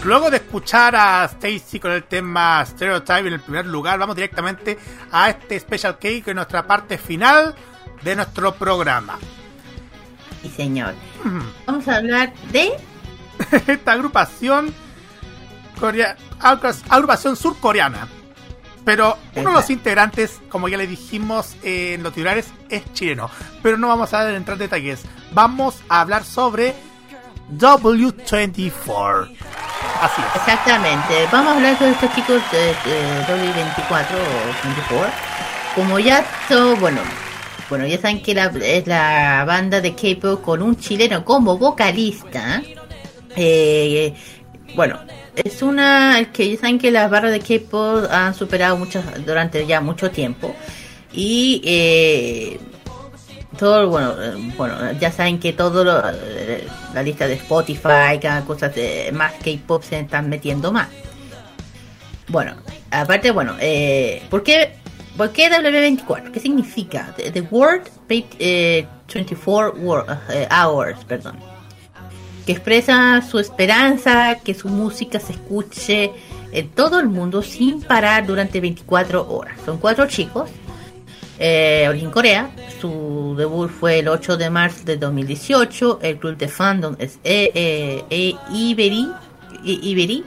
[0.08, 4.78] Luego de escuchar a Stacy con el tema Stereotype en el primer lugar, vamos directamente
[5.12, 7.54] a este Special Cake en nuestra parte final
[8.04, 9.20] de nuestro programa.
[10.42, 10.94] Sí, señor.
[11.66, 12.72] Vamos a hablar de
[13.68, 14.74] Esta agrupación
[15.78, 18.08] corea- agru- agrupación surcoreana.
[18.86, 23.30] Pero uno de los integrantes, como ya le dijimos en los titulares, es chileno.
[23.62, 25.04] Pero no vamos a entrar en detalles.
[25.34, 26.74] Vamos a hablar sobre
[27.54, 29.30] W24.
[30.02, 30.36] Así es.
[30.36, 31.28] Exactamente.
[31.32, 35.12] Vamos a hablar de estos chicos de, de W24 o 24.
[35.76, 37.02] Como ya son, bueno,
[37.70, 42.62] bueno, ya saben que la, es la banda de K-pop con un chileno como vocalista.
[43.36, 44.14] Eh,
[44.76, 45.00] bueno,
[45.36, 49.82] es una que ya saben que las barras de K-pop han superado muchas durante ya
[49.82, 50.56] mucho tiempo
[51.14, 52.60] y eh,
[53.88, 58.70] bueno eh, bueno ya saben que todo lo- eh, la lista de Spotify cada cosa
[58.70, 60.88] de más K-pop se están metiendo más
[62.28, 62.54] bueno
[62.92, 64.76] aparte bueno eh, ¿por qué
[65.16, 66.32] ¿por qué W24?
[66.32, 67.14] ¿qué significa?
[67.18, 71.38] The, the World eh, 24 wor- eh, Hours perdón
[72.46, 76.12] que expresa su esperanza que su música se escuche
[76.52, 80.50] en todo el mundo sin parar durante 24 horas son cuatro chicos
[81.40, 82.50] eh, origen Corea.
[82.82, 86.00] Su debut fue el 8 de marzo de 2018.
[86.02, 89.08] El club de fandom es eh, eh, eh, Iberi.
[89.64, 90.24] Iberi.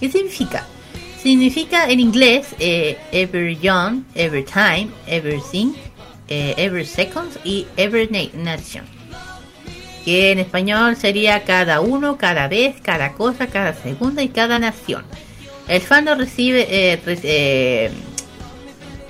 [0.00, 0.64] ¿Qué significa?
[1.22, 5.72] Significa en inglés eh, Every Young, Every Time, Everything,
[6.28, 8.84] eh, Every Seconds y Every Na- Nation.
[10.04, 15.04] Que en español sería cada uno, cada vez, cada cosa, cada segundo y cada nación.
[15.66, 17.90] El fandom recibe eh,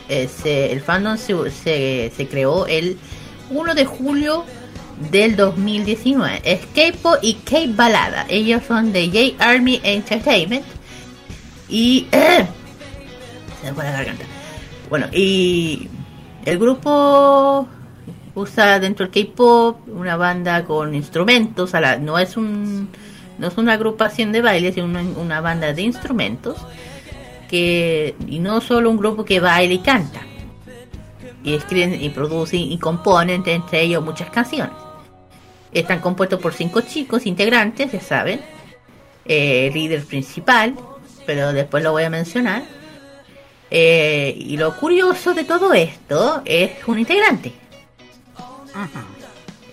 [0.09, 2.99] eh, el fandom se, se, creó el
[3.51, 4.45] 1 de julio
[5.11, 6.41] del 2019.
[6.45, 8.27] Es K-pop y K-balada.
[8.29, 10.65] Ellos son de J Army Entertainment.
[11.69, 12.07] Y.
[14.89, 15.89] Bueno, y.
[16.47, 17.69] El grupo
[18.35, 21.73] usa dentro del K-pop una banda con instrumentos.
[22.01, 22.89] No es un.
[23.37, 26.57] No es una agrupación de baile, sino una banda de instrumentos
[27.49, 30.21] que y no solo un grupo que baila y canta
[31.43, 34.75] y escriben y producen y componen entre ellos muchas canciones.
[35.73, 38.41] Están compuestos por cinco chicos integrantes ya saben
[39.25, 40.75] eh, líder principal
[41.29, 42.63] pero después lo voy a mencionar.
[43.71, 47.53] Eh, y lo curioso de todo esto es un integrante.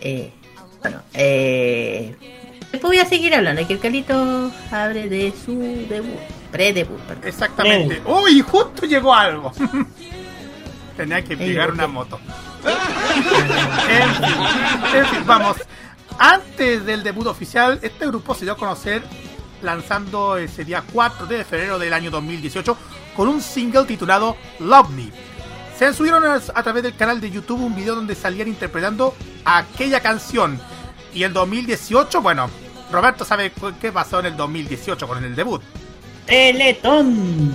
[0.02, 0.31] Eh,
[0.81, 2.14] bueno eh,
[2.72, 5.57] después voy a seguir hablando que el Calito hable de su
[5.88, 6.19] debut
[6.56, 7.27] pre-debut perdón.
[7.27, 8.02] Exactamente.
[8.06, 9.52] Uy, justo llegó algo.
[10.98, 12.19] Tenía que pegar una moto.
[13.90, 15.57] en, fin, en fin, vamos.
[16.18, 19.03] Antes del debut oficial, este grupo se dio a conocer
[19.61, 22.77] lanzando ese día 4 de febrero del año 2018
[23.15, 25.10] con un single titulado Love Me.
[25.77, 29.14] Se subieron a, a través del canal de YouTube un video donde salían interpretando
[29.44, 30.57] aquella canción.
[31.14, 32.49] Y el 2018, bueno,
[32.91, 33.52] Roberto sabe
[33.82, 35.61] qué pasó en el 2018 con el debut.
[36.26, 37.49] Teletón.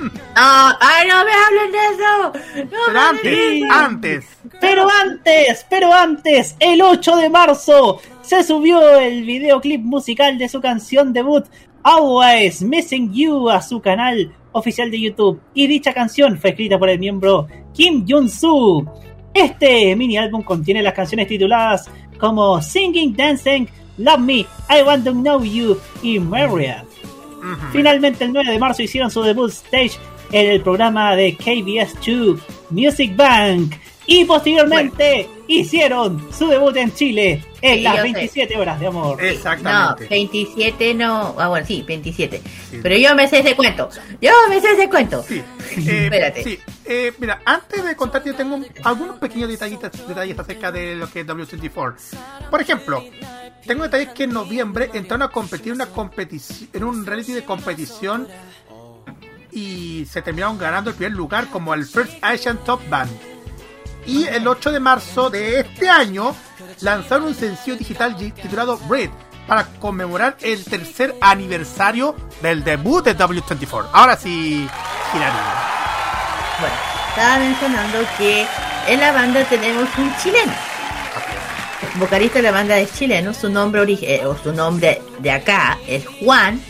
[0.00, 2.64] No, ay, no me hablen de eso.
[2.64, 4.26] No Pero me antes, antes.
[4.60, 10.60] Pero antes, pero antes, el 8 de marzo se subió el videoclip musical de su
[10.60, 11.44] canción debut
[11.82, 16.88] Always Missing You a su canal oficial de YouTube y dicha canción fue escrita por
[16.88, 18.86] el miembro Kim Jun-soo.
[19.32, 23.66] Este mini álbum contiene las canciones tituladas como Singing, Dancing,
[23.98, 26.18] Love Me, I Want to Know You y
[27.42, 27.70] Myriad.
[27.72, 29.92] Finalmente el 9 de marzo hicieron su debut stage
[30.32, 32.38] en el programa de KBS2
[32.70, 33.74] Music Bank
[34.06, 38.12] y posteriormente hicieron su debut en Chile en Sí, las yo sé.
[38.12, 39.20] 27 horas de amor.
[39.22, 40.06] No, Exactamente.
[40.08, 41.34] 27 no.
[41.38, 42.40] Ah, bueno, sí, 27.
[42.82, 43.88] Pero yo me sé ese cuento.
[44.20, 45.24] Yo me sé ese cuento.
[45.76, 46.42] Eh, Espérate.
[46.42, 50.96] Sí, eh, mira, antes de contarte, yo tengo un- algunos pequeños detallitos, detalles acerca de
[50.96, 51.94] lo que es W24.
[52.50, 53.04] Por ejemplo,
[53.66, 58.28] tengo detalles que en noviembre entraron a competir una competición, en un reality de competición
[59.52, 63.10] y se terminaron ganando el primer lugar como el First Asian Top Band.
[64.06, 66.34] Y el 8 de marzo de este año
[66.80, 69.10] lanzaron un sencillo digital titulado Breed
[69.46, 73.88] para conmemorar el tercer aniversario del debut de W24.
[73.92, 74.68] Ahora sí,
[75.14, 75.36] Hilary.
[76.60, 76.74] Bueno,
[77.08, 78.46] estaba mencionando que
[78.86, 80.52] en la banda tenemos un chileno.
[81.98, 86.06] Vocalista de la banda es chileno, su nombre eh, o su nombre de acá es
[86.06, 86.60] Juan,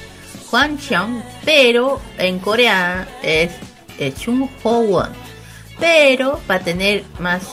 [0.48, 3.52] Juan Cheong, pero en Corea es
[3.98, 5.10] eh, Chung Ho Won.
[5.78, 7.52] Pero para tener más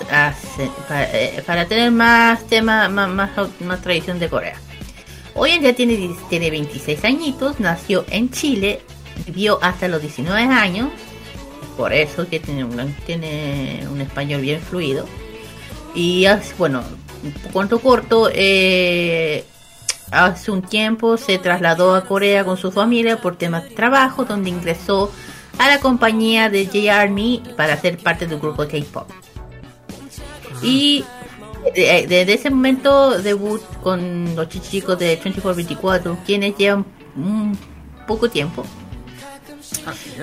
[0.87, 4.55] para, eh, para tener más tema más, más, más tradición de Corea.
[5.35, 8.81] Hoy en día tiene, tiene 26 añitos, nació en Chile,
[9.25, 10.89] vivió hasta los 19 años,
[11.75, 15.05] por eso que tiene un, tiene un español bien fluido.
[15.93, 16.25] Y
[16.57, 16.83] bueno,
[17.51, 19.45] cuento corto, eh,
[20.11, 24.49] hace un tiempo se trasladó a Corea con su familia por temas de trabajo, donde
[24.49, 25.11] ingresó
[25.57, 29.09] a la compañía de J-Army para ser parte del grupo K-pop.
[30.61, 31.03] Y
[31.75, 36.85] de- desde ese momento debut con los chicos de 2424, quienes llevan
[37.15, 37.57] un
[38.07, 38.63] poco tiempo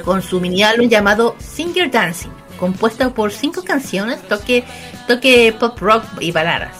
[0.05, 4.65] con su mini álbum llamado Singer Dancing, compuesto por cinco canciones, toque,
[5.07, 6.77] toque pop rock y baladas.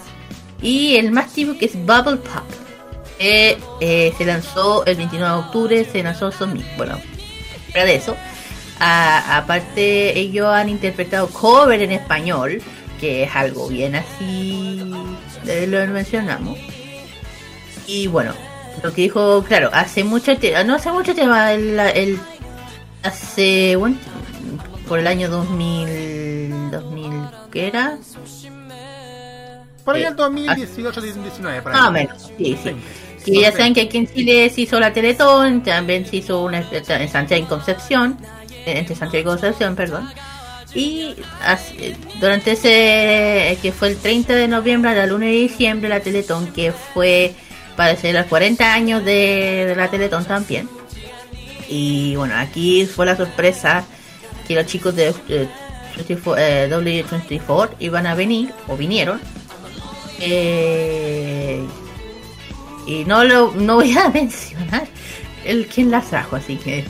[0.65, 2.43] Y el más típico que es Bubble Pop.
[3.21, 6.67] que, eh, se lanzó el 29 de octubre, se lanzó Sonic.
[6.77, 6.99] Bueno,
[7.71, 8.17] fuera de eso,
[8.81, 12.61] aparte ellos han interpretado cover en español,
[13.01, 14.83] que es algo bien así,
[15.47, 16.59] eh, lo mencionamos.
[17.87, 18.33] Y bueno,
[18.83, 20.33] lo que dijo, claro, hace mucho
[20.67, 22.19] no hace mucho tiempo, el, el-
[23.05, 23.97] hace, bueno,
[24.89, 27.13] por el año 2000, 2000,
[27.53, 27.97] ¿qué era?
[29.85, 31.63] Por ahí Eh, el 2018, 2019.
[31.63, 31.79] Por ahí.
[31.79, 32.77] Más o menos, sí, sí.
[33.27, 36.59] Y ya saben que aquí en Chile se hizo la Teletón, también se hizo una
[36.71, 38.19] en Santiago y Concepción,
[38.51, 40.11] eh, entre Santiago y Concepción, perdón.
[40.75, 45.89] Y así- durante ese, que fue el 30 de noviembre a la 1 de diciembre,
[45.89, 47.35] la Teletón, que fue
[47.77, 50.69] para hacer los 40 años de, de la Teletón también.
[51.69, 53.85] Y bueno, aquí fue la sorpresa
[54.47, 55.49] que los chicos de eh,
[55.97, 59.21] 24, eh, W24 iban a venir, o vinieron.
[60.21, 61.63] Eh,
[62.87, 64.87] y no lo no voy a mencionar
[65.45, 66.85] el quien las trajo, así que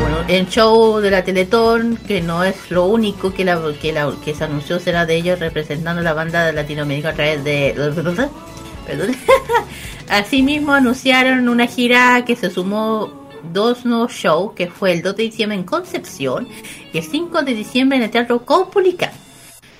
[0.00, 4.12] bueno, el show de la Teletón, que no es lo único que la que la
[4.24, 7.74] que se anunció será de ellos representando la banda de Latinoamérica a través de
[8.86, 9.16] perdón.
[10.08, 15.22] Asimismo anunciaron una gira que se sumó dos nuevos shows, que fue el 2 de
[15.24, 16.48] diciembre en Concepción
[16.92, 19.23] y el 5 de diciembre en el Teatro Caupolicán.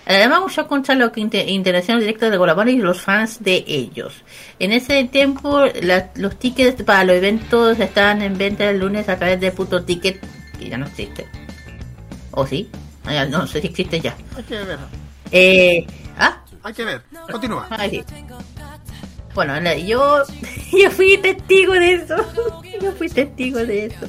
[0.06, 4.12] Además, un show contra la inter- interacción directa de colaboradores y los fans de ellos.
[4.58, 9.16] En ese tiempo, la- los tickets para los eventos estaban en venta el lunes a
[9.16, 10.20] través de puto ticket,
[10.58, 11.26] que ya no existe.
[12.32, 12.68] ¿O sí?
[13.06, 14.14] Ah, no sé si existe ya.
[14.36, 14.78] Hay que ver.
[15.30, 15.86] Eh,
[16.18, 16.42] ¿Ah?
[16.62, 17.02] Hay que ver.
[17.30, 17.66] Continúa.
[17.70, 18.02] Ah, sí.
[19.34, 20.22] Bueno, yo,
[20.72, 22.16] yo fui testigo de eso.
[22.82, 24.06] Yo fui testigo de eso.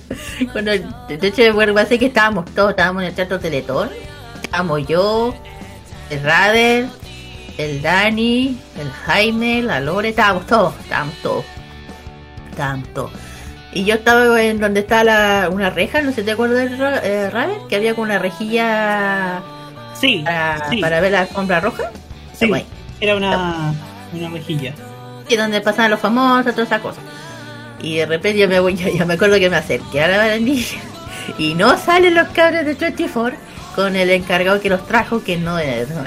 [0.51, 3.89] Cuando, de hecho, bueno, parece que estábamos todos, estábamos en el teatro Teletón.
[4.43, 5.33] Estábamos yo,
[6.09, 6.87] el Rader,
[7.57, 11.45] el Dani, el Jaime, la Lore, estábamos todos, estábamos todos.
[12.51, 13.11] Estábamos todos.
[13.73, 16.79] Y yo estaba en donde está la, una reja, no sé si te acuerdas del
[17.03, 17.29] eh,
[17.67, 19.41] que había con una rejilla
[19.99, 20.77] Sí, para, sí.
[20.77, 21.91] para ver la alfombra roja.
[22.33, 22.49] Sí,
[23.01, 23.73] era una,
[24.13, 24.73] una rejilla.
[25.27, 27.03] y donde pasaban los famosos, todas esas cosas.
[27.81, 30.17] Y de repente yo me voy, yo, yo me acuerdo que me acerqué a la
[30.17, 30.79] barandilla
[31.37, 33.37] y no salen los cabros de 24
[33.75, 36.03] con el encargado que los trajo, que no es, no,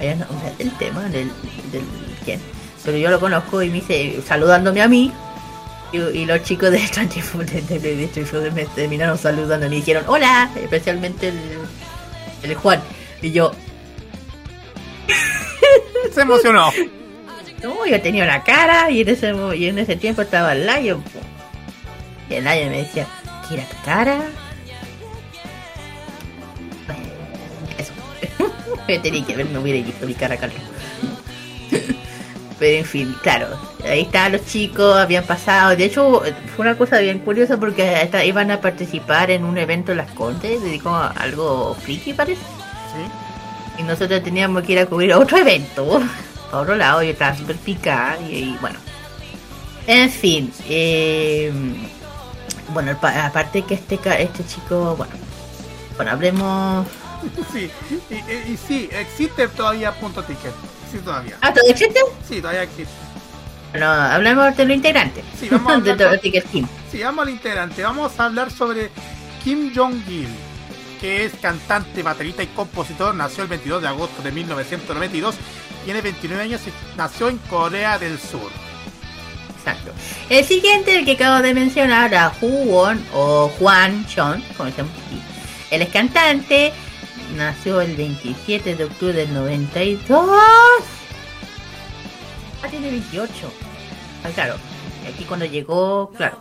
[0.78, 1.31] tema del,
[1.70, 1.82] del
[2.24, 2.40] quién.
[2.85, 5.12] Pero yo lo conozco y me dice, saludándome a mí,
[5.93, 10.51] Y, y los chicos de Stranger Things de, me terminaron saludando y me dijeron hola,
[10.57, 11.39] especialmente el,
[12.43, 12.81] el Juan.
[13.20, 13.53] Y yo,
[16.15, 16.70] Se emocionó.
[17.62, 21.03] no, yo tenía una cara y en ese, y en ese tiempo estaba el Lion.
[22.31, 23.07] Y el Lion me decía,
[23.49, 24.20] ¿qué era tu cara?
[28.97, 30.60] Tenía que hubiera visto mi cara, Carlos.
[32.59, 33.47] Pero en fin, claro,
[33.85, 35.77] ahí estaban los chicos, habían pasado.
[35.77, 36.23] De hecho,
[36.56, 40.10] fue una cosa bien curiosa porque hasta iban a participar en un evento en Las
[40.10, 42.40] Condes, dedicado a algo friki, parece.
[43.78, 46.01] Y nosotros teníamos que ir a cubrir otro evento.
[46.51, 48.78] A otro lado, yo estaba súper picada y, y bueno.
[49.86, 51.52] En fin, eh,
[52.73, 55.12] bueno, pa- aparte que este, este chico, bueno,
[55.97, 56.86] bueno, hablemos.
[57.52, 57.70] Sí,
[58.10, 60.52] y, y- y sí, existe todavía punto ticket.
[60.90, 61.36] Sí, todavía.
[61.40, 62.00] Ah, ¿todo existe?
[62.28, 62.92] Sí, todavía existe.
[63.72, 65.22] Bueno, hablemos de lo integrante.
[65.38, 66.68] Sí, vamos a de hablar todo con- Ticket Team.
[66.90, 67.82] Sí, vamos al integrante.
[67.82, 68.90] Vamos a hablar sobre
[69.44, 70.28] Kim Jong-il,
[71.00, 73.14] que es cantante, baterista y compositor.
[73.14, 75.34] Nació el 22 de agosto de 1992.
[75.84, 78.50] Tiene 29 años y nació en Corea del Sur.
[79.59, 79.92] Exacto.
[80.30, 84.90] El siguiente, el que acabo de mencionar, a Won o Juan Chon, como se llama
[85.06, 85.20] aquí.
[85.70, 86.72] Él es cantante,
[87.36, 90.28] nació el 27 de octubre del 92.
[92.62, 93.30] Ah, tiene 28.
[94.24, 94.55] Ah, claro,
[95.12, 96.38] aquí cuando llegó, claro,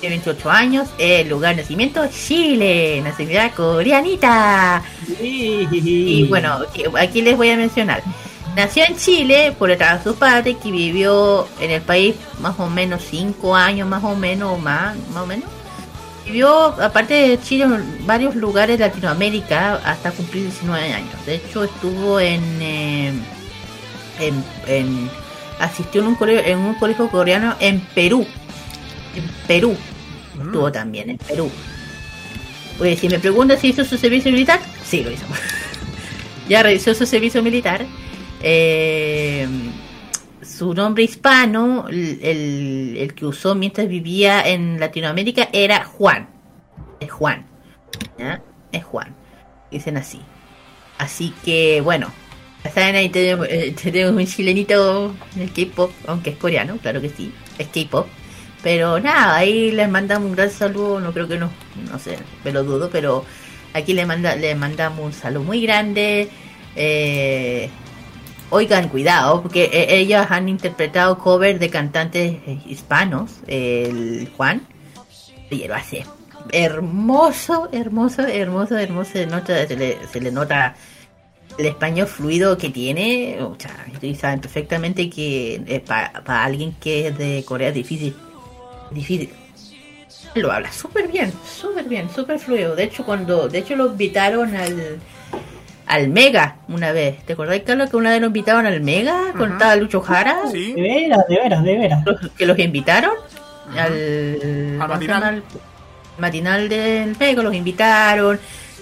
[0.00, 4.82] tiene 28 años, el lugar de nacimiento, Chile, nacionalidad coreanita.
[5.20, 6.58] Y bueno,
[6.98, 8.02] aquí- les voy a mencionar.
[8.54, 12.68] Nació en Chile por detrás de su padre, que vivió en el país más o
[12.68, 15.48] menos 5 años, más o menos, más, más o menos.
[16.28, 21.26] Vivió, aparte de Chile, en varios lugares de Latinoamérica hasta cumplir 19 años.
[21.26, 23.12] De hecho, estuvo en, eh,
[24.20, 25.10] en, en-
[25.58, 28.26] asistió en un, colegio, en un colegio coreano en Perú.
[29.16, 29.74] En Perú.
[30.38, 31.50] Estuvo también en Perú.
[32.78, 35.24] Oye, si me preguntas si hizo su servicio militar, sí lo hizo.
[36.48, 37.86] ya realizó su servicio militar.
[38.42, 39.48] Eh,
[40.58, 46.28] su nombre hispano, el, que usó mientras vivía en Latinoamérica, era Juan.
[46.98, 47.46] Es Juan.
[48.72, 49.14] Es Juan.
[49.70, 50.20] Dicen así.
[50.98, 52.10] Así que, bueno.
[52.64, 57.00] Ya saben, ahí tenemos, eh, tenemos un chilenito en el K-pop, aunque es coreano, claro
[57.00, 57.32] que sí.
[57.56, 58.08] Es K-pop.
[58.64, 60.98] Pero nada, ahí les mandamos un gran saludo.
[60.98, 61.50] No creo que no,
[61.88, 63.24] no sé, me lo dudo, pero
[63.74, 66.28] aquí le, manda, le mandamos un saludo muy grande.
[66.74, 67.70] Eh,
[68.50, 74.62] oigan, cuidado, porque eh, ellos han interpretado covers de cantantes eh, hispanos, el Juan,
[75.50, 76.04] y lo hace
[76.52, 79.12] hermoso, hermoso, hermoso, hermoso.
[79.12, 80.74] Se, nota, se, le, se le nota
[81.56, 83.38] el español fluido que tiene.
[83.40, 83.86] O sea,
[84.18, 88.14] saben perfectamente que para alguien que es de Corea es difícil.
[88.90, 89.30] Difícil.
[90.34, 92.76] Lo habla súper bien, súper bien, súper fluido.
[92.76, 95.00] De hecho, cuando, de hecho lo invitaron al
[95.88, 97.24] al Mega una vez.
[97.24, 100.42] ¿Te acordás, Carlos, que una vez lo invitaron al Mega con estaba Lucho Jara?
[100.52, 100.72] Sí.
[100.74, 102.04] De veras, de veras, de veras.
[102.06, 103.12] Los- que los invitaron
[103.72, 105.22] al, Al ¿cómo se matinal.
[105.24, 105.42] Al
[106.18, 108.38] matinal del Mega, los invitaron.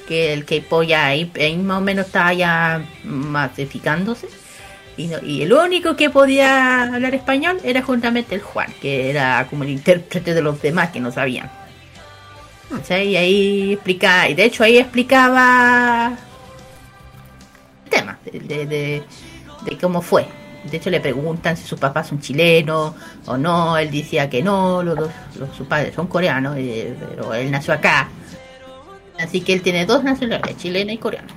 [0.08, 4.28] Que el K-pop ya ahí, ahí más o menos estaba ya masificándose.
[4.96, 9.46] Y, no- y el único que podía hablar español era juntamente el Juan, que era
[9.50, 11.50] como el intérprete de los demás que no sabían.
[12.70, 13.08] ¿Cachai?
[13.08, 16.12] Y ahí explicaba, y de hecho ahí explicaba
[17.98, 19.02] tema de, de, de-
[19.64, 20.26] de cómo fue.
[20.70, 22.92] De hecho le preguntan si sus papás son chilenos
[23.26, 27.32] o no, él decía que no, los, dos- los- sus padres son coreanos, eh, pero
[27.34, 28.08] él nació acá.
[29.18, 31.28] Así que él tiene dos nacionalidades, chilena y coreana.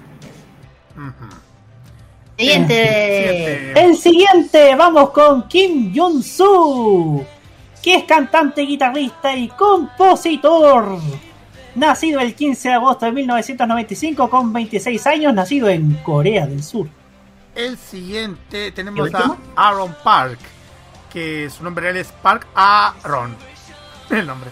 [2.38, 3.72] Siguiente.
[3.80, 7.26] El siguiente, vamos con Kim Jong-soo,
[7.84, 10.98] que es cantante, guitarrista y compositor.
[11.80, 16.90] Nacido el 15 de agosto de 1995 con 26 años, nacido en Corea del Sur.
[17.56, 20.40] El siguiente ¿Y tenemos a Aaron Park,
[21.10, 23.34] que su nombre real es Park Aaron.
[24.10, 24.50] El nombre.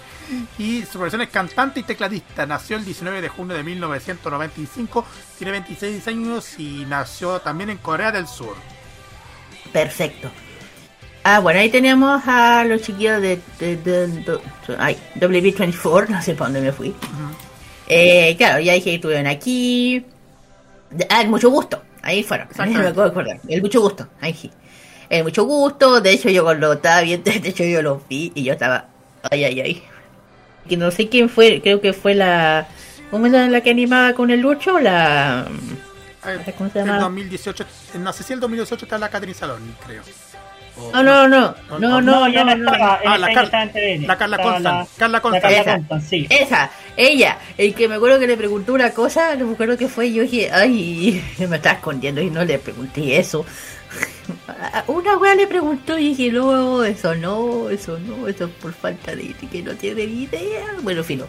[0.57, 2.45] Y su profesión es cantante y tecladista.
[2.45, 5.05] Nació el 19 de junio de 1995,
[5.37, 8.55] tiene 26 años y nació también en Corea del Sur.
[9.73, 10.31] Perfecto.
[11.29, 14.39] Ah, bueno, ahí tenemos a los chiquillos de, de- de- de-
[14.77, 16.95] ay, WB24, no sé para dónde me fui.
[17.87, 20.05] Eh, claro, ya dije que estuvieron aquí.
[21.09, 21.83] Ah, el mucho gusto.
[22.01, 22.47] Ahí fueron.
[22.57, 23.39] Me acabo acordar.
[23.49, 24.07] El mucho gusto.
[24.21, 24.49] Ahí sí.
[25.09, 25.99] El mucho gusto.
[25.99, 28.85] De hecho, yo cuando estaba viendo, de hecho, yo lo vi y yo estaba.
[29.29, 29.83] Ay, ay, ay.
[30.69, 31.61] Que no sé quién fue.
[31.61, 32.67] Creo que fue la.
[33.11, 34.79] ¿Cómo era la que animaba con el Lucho?
[34.79, 35.45] La.
[36.25, 36.99] Eh, ¿Cómo se el llama?
[36.99, 37.65] 2018,
[37.99, 40.03] no sé si el 2018 está la Catherine Saloni, creo.
[40.93, 42.71] No, no, no, no, no, ya no, no no.
[42.73, 43.45] estaba, en Ah, la Car-
[44.07, 45.41] la Carla Estaba Constant, Carla la.
[45.41, 45.75] Carla Esa.
[45.77, 46.27] Constant, sí.
[46.29, 49.87] Esa, ella, el que me acuerdo que le preguntó una cosa, no me acuerdo qué
[49.87, 53.45] fue, yo dije, ay, me estaba escondiendo y no le pregunté eso.
[54.87, 59.15] Una wea le preguntó y dije, no, eso no, eso no, eso es por falta
[59.15, 60.65] de que no tiene ni idea.
[60.81, 61.25] Bueno, fino.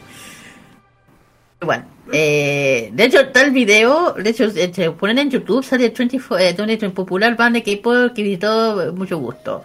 [1.60, 5.90] Bueno, eh, de hecho, está el video, de hecho, eh, se ponen en YouTube, sale
[5.90, 9.64] 24, eh, un popular band de K-pop que visitó mucho gusto.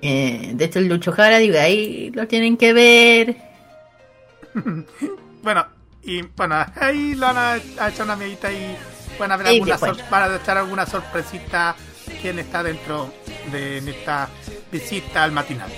[0.00, 3.36] Eh, de hecho, el Lucho Jara, digo, ahí lo tienen que ver.
[5.42, 5.64] Bueno,
[6.02, 7.56] y bueno, ahí lo van a,
[7.88, 8.76] echar una amiguita y
[9.16, 10.10] van a ver Sí, alguna pues.
[10.10, 11.76] van a echar alguna sorpresita
[12.20, 13.12] quién está dentro
[13.52, 14.28] de en esta
[14.72, 15.70] visita al matinal.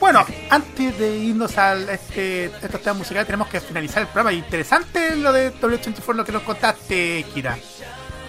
[0.00, 4.32] Bueno, antes de irnos a este, estos temas musicales tenemos que finalizar el programa.
[4.32, 7.58] Interesante lo de W24, lo que nos contaste, Kira.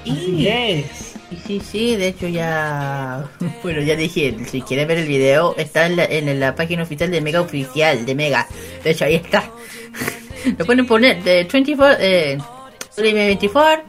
[0.04, 0.86] Así es.
[1.30, 3.24] Sí, sí, sí, de hecho ya...
[3.64, 7.12] Bueno, ya dije, si quieres ver el video, está en la, en la página oficial
[7.12, 8.48] de Mega Oficial, de Mega.
[8.84, 9.44] De hecho, ahí está.
[10.58, 11.98] Lo pueden poner de 24...
[12.04, 12.38] Eh,
[12.98, 13.84] 24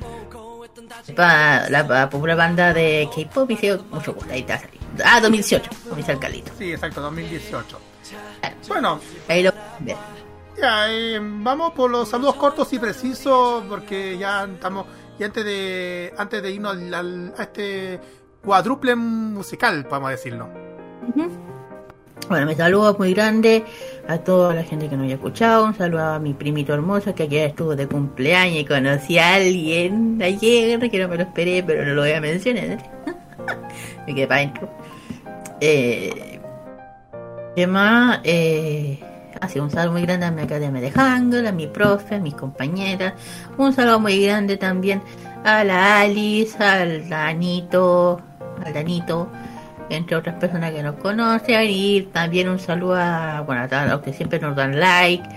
[1.16, 4.60] pa- la, la popular banda de K-pop y se mucho gusto, ahí está.
[5.04, 6.52] Ah, 2018, como dice el Carlito.
[6.58, 7.78] Sí, exacto, 2018.
[8.68, 9.52] Bueno, Ahí lo.
[10.60, 14.86] Ya, eh, vamos por los saludos cortos y precisos porque ya estamos
[15.18, 17.98] y antes de antes de irnos al- al- a este
[18.44, 20.48] cuádruple musical, podemos decirlo.
[22.28, 23.64] Bueno, me saludo muy grande
[24.06, 25.64] a toda la gente que nos haya escuchado.
[25.64, 30.20] Un saludo a mi primito hermoso que ayer estuvo de cumpleaños y conocí a alguien
[30.22, 32.78] ayer que no me lo esperé, pero no lo voy a mencionar.
[34.06, 34.70] me quedé para adentro.
[35.60, 36.40] Eh,
[37.54, 38.20] ¿Qué más?
[38.24, 38.98] Eh,
[39.56, 43.14] un saludo muy grande a mi academia de Hangul, a mi profe, a mis compañeras.
[43.56, 45.02] Un saludo muy grande también
[45.44, 48.20] a la Alice, al Danito,
[48.64, 49.28] al Danito
[49.90, 54.12] entre otras personas que nos conocen y también un saludo a, bueno, a los que
[54.12, 55.28] siempre nos dan like,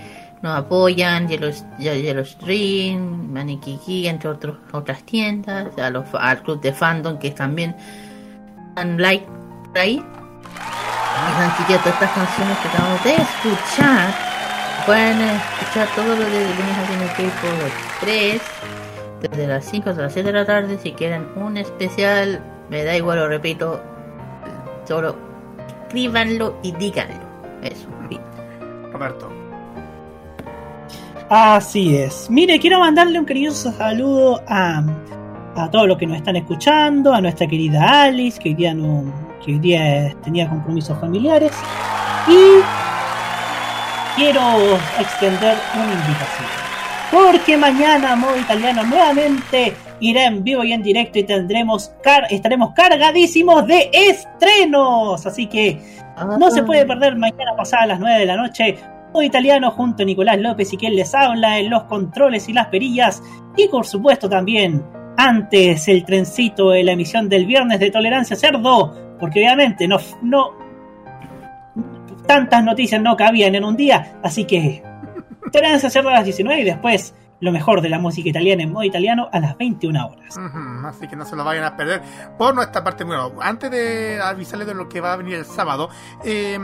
[0.41, 7.31] nos apoyan, Yellow, Yellow Stream, Manikiki, entre otros, otras tiendas, al club de fandom que
[7.31, 7.75] también
[8.75, 9.25] dan like
[9.73, 10.03] por ahí.
[11.57, 14.13] Chiquillos, todas estas canciones que acabamos de escuchar,
[14.85, 18.41] pueden escuchar todo lo de lunes a viernes K-Pop Express
[19.21, 22.97] desde las 5 hasta las 7 de la tarde si quieren un especial me da
[22.97, 23.81] igual lo repito
[24.85, 25.15] solo
[25.85, 27.15] escríbanlo y díganlo
[27.61, 28.19] eso fin.
[28.91, 29.31] Roberto.
[31.29, 32.29] Así es.
[32.29, 34.83] Mire, quiero mandarle un cariñoso saludo a,
[35.55, 39.05] a todos los que nos están escuchando, a nuestra querida Alice, que hoy día, no,
[39.43, 41.51] que hoy día tenía compromisos familiares.
[42.27, 42.61] Y
[44.15, 44.41] quiero
[44.99, 46.47] extender una invitación.
[47.11, 52.73] Porque mañana Modo Italiano nuevamente irá en vivo y en directo y tendremos car estaremos
[52.73, 55.25] cargadísimos de estrenos.
[55.25, 55.79] Así que
[56.39, 58.77] no se puede perder mañana pasada a las 9 de la noche.
[59.13, 62.67] Modo Italiano junto a Nicolás López y quien les habla en los controles y las
[62.67, 63.21] perillas.
[63.55, 64.83] Y por supuesto también
[65.17, 69.12] antes el trencito de la emisión del viernes de Tolerancia Cerdo.
[69.23, 70.51] Porque obviamente no, no
[72.27, 74.19] tantas noticias no cabían en un día.
[74.21, 74.83] Así que
[75.49, 78.83] Tolerancia Cerdo a las 19 y después lo mejor de la música italiana en modo
[78.83, 80.37] italiano a las 21 horas.
[80.83, 82.01] Así que no se lo vayan a perder
[82.37, 83.05] por nuestra parte.
[83.05, 85.89] Bueno, antes de avisarles de lo que va a venir el sábado,
[86.25, 86.59] eh,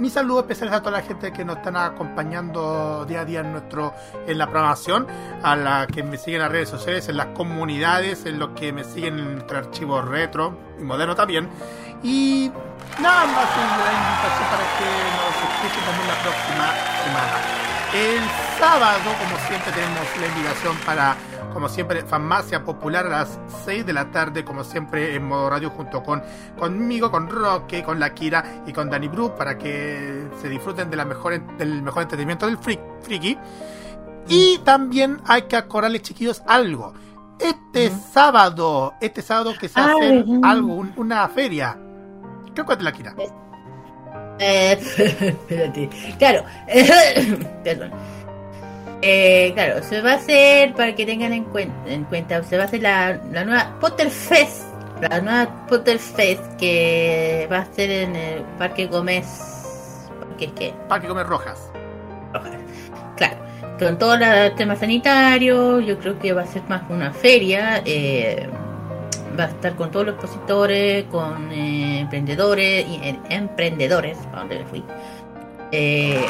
[0.00, 3.52] mis saludos especiales a toda la gente que nos están acompañando día a día en
[3.52, 3.92] nuestro
[4.26, 5.06] en la programación,
[5.42, 8.72] a la que me siguen en las redes sociales, en las comunidades, en los que
[8.72, 11.50] me siguen en nuestro archivo retro y moderno también.
[12.02, 12.50] Y
[13.00, 16.66] nada más la invitación para que nos escuchen también la próxima
[17.04, 17.36] semana.
[17.92, 18.20] El
[18.58, 21.16] sábado, como siempre, tenemos la invitación para,
[21.52, 25.70] como siempre, Farmacia Popular a las 6 de la tarde, como siempre, en modo radio,
[25.70, 26.22] junto con
[26.58, 30.96] conmigo, con Roque, con la Kira y con Dani Bru, para que se disfruten de
[30.96, 33.36] la mejor, del mejor entretenimiento del freak, friki.
[34.28, 36.94] Y también hay que acordarles, chiquillos, algo.
[37.40, 41.76] Este sábado, este sábado que se hace algo, un- una feria.
[42.54, 43.14] ¿Qué cuenta la Kira?
[44.38, 45.88] Eh, espérate.
[46.18, 46.44] Claro.
[47.64, 47.90] Perdón.
[49.02, 52.64] Eh, claro, se va a hacer, para que tengan en cuenta, en cuenta se va
[52.64, 54.64] a hacer la, la nueva Potterfest.
[55.08, 59.26] La nueva Potterfest que va a ser en el Parque Gómez.
[60.20, 60.74] ¿Parque qué?
[60.88, 61.70] Parque Gómez Rojas.
[63.16, 63.36] Claro.
[63.78, 67.82] Con todo el tema sanitario, yo creo que va a ser más una feria.
[67.86, 68.46] eh,
[69.40, 74.64] va a estar con todos los expositores, con eh, emprendedores y eh, emprendedores, a donde
[74.66, 74.84] fui.
[75.72, 76.26] Eh,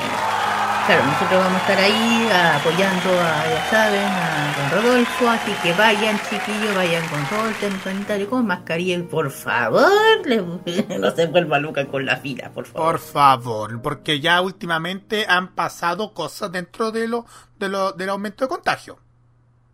[0.86, 5.52] claro, nosotros vamos a estar ahí ah, apoyando a, ya saben, a don Rodolfo, así
[5.62, 9.88] que vayan chiquillos, vayan con todo el tema sanitario, con mascarilla y por favor,
[10.26, 12.92] le- no se vuelva loca con la fila, por favor.
[12.92, 17.24] Por favor, porque ya últimamente han pasado cosas dentro de lo,
[17.58, 18.98] de lo, del aumento de contagio.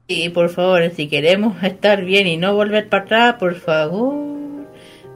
[0.08, 4.66] Y por favor, si queremos estar bien y no volver para atrás, por favor,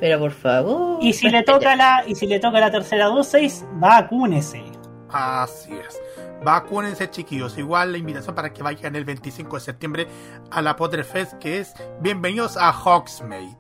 [0.01, 0.99] pero por favor.
[1.01, 4.63] Y si le toca la, y si le toca la tercera dosis, vacúnese.
[5.09, 6.01] Así es.
[6.43, 7.57] Vacúnense, chiquillos.
[7.59, 10.07] Igual la invitación para que vayan el 25 de septiembre
[10.51, 13.57] a la Potterfest, que es Bienvenidos a Hogsmeade.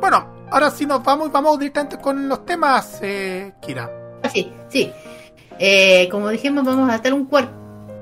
[0.00, 3.90] Bueno, ahora sí nos vamos, vamos directamente con los temas, eh, Kira.
[4.22, 4.92] Ah, Sí, sí.
[5.58, 7.26] Eh, como dijimos, vamos a hacer un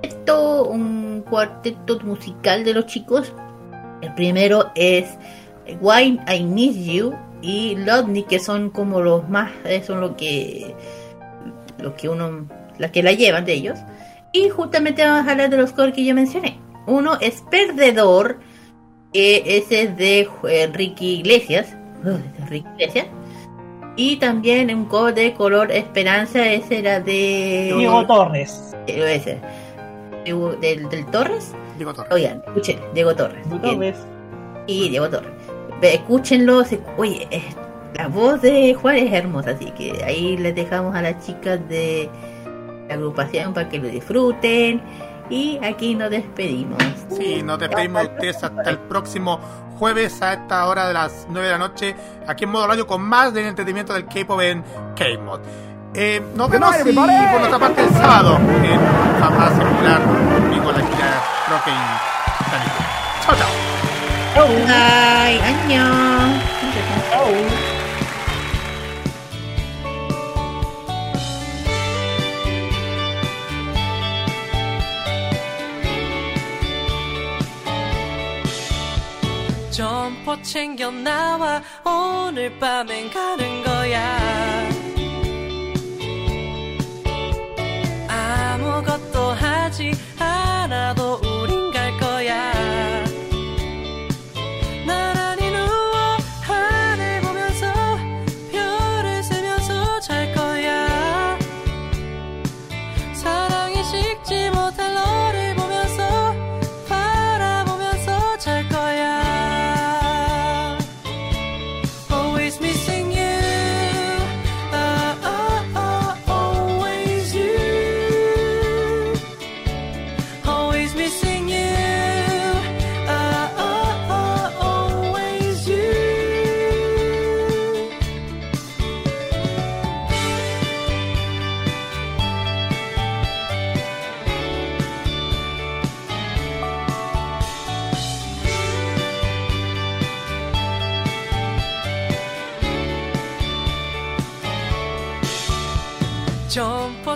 [0.08, 3.32] cuarteto, un cuarteto musical de los chicos.
[4.02, 5.06] El primero es
[5.80, 10.74] Why I Miss You y Lodney, que son como los más, eh, son lo que,
[11.78, 12.46] los que uno,
[12.78, 13.78] las que la llevan de ellos.
[14.32, 16.58] Y justamente vamos a hablar de los covers que yo mencioné.
[16.86, 18.40] Uno es Perdedor,
[19.12, 21.76] que ese es de Enrique Iglesias.
[22.38, 23.06] Enrique Iglesias.
[23.96, 27.72] Y también un cover de color Esperanza, ese era de.
[27.76, 28.74] Diego Torres.
[28.86, 29.40] Eh, Ese.
[30.24, 31.52] Diego- ¿Del, del Torres?
[31.76, 32.12] Diego Torres.
[32.12, 33.48] Oigan, escuchen, Diego Torres.
[33.48, 33.62] Diego.
[33.72, 33.96] Torres.
[34.66, 35.32] Y Diego Torres.
[35.82, 36.64] Escúchenlo.
[36.64, 37.42] se- Oye, eh,
[37.94, 42.08] la voz de Juan es hermosa, así que ahí les dejamos a las chicas de
[42.88, 44.80] la agrupación para que lo disfruten.
[45.30, 46.82] Y aquí nos despedimos.
[47.10, 49.40] Sí, nos despedimos de ustedes hasta el próximo
[49.78, 51.94] jueves a esta hora de las 9 de la noche,
[52.26, 54.62] aquí en modo radio con más del entretenimiento del K-pop en
[54.96, 55.40] K-Mod.
[55.95, 58.79] Eh, nos vemos y por nuestra parte el sábado en
[59.19, 61.73] Farmacia Popular conmigo la Kira Roque y
[62.51, 62.69] Dani.
[63.25, 63.69] Chao, chao.
[64.35, 66.09] Bye, año.
[79.79, 84.72] 점퍼 챙겨 나와 오늘 밤엔 가는 거야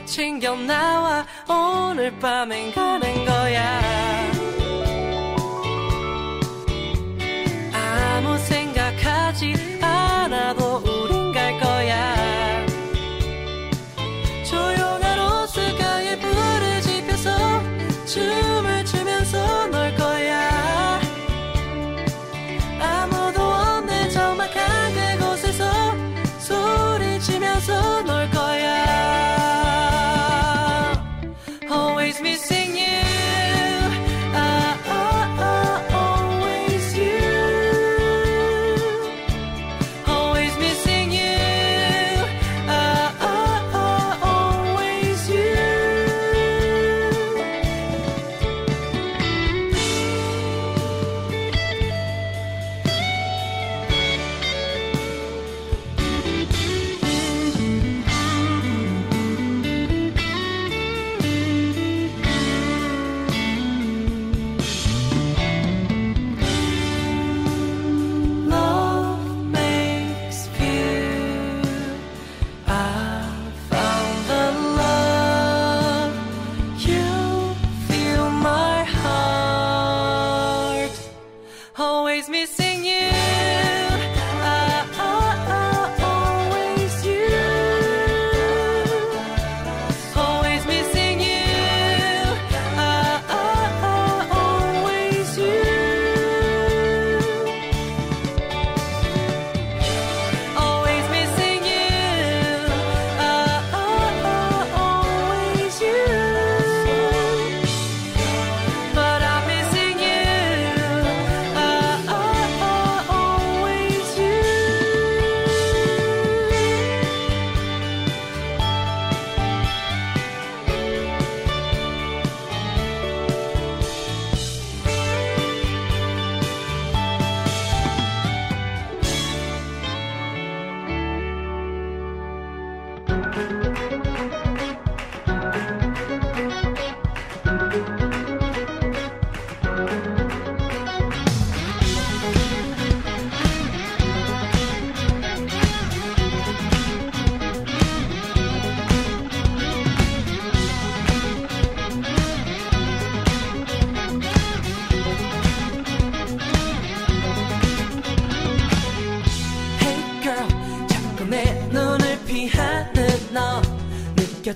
[0.08, 3.27] 챙겨 나와 오늘 밤엔 거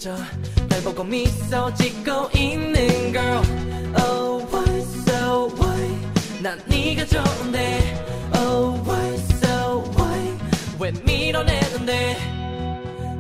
[0.03, 0.17] 느껴져
[0.69, 3.41] 날 보고 미소 짓고 있는 girl.
[3.97, 6.43] Oh why so why?
[6.43, 8.05] 난 네가 좋은데.
[8.35, 10.39] Oh why so why?
[10.81, 12.17] 왜 밀어내는데?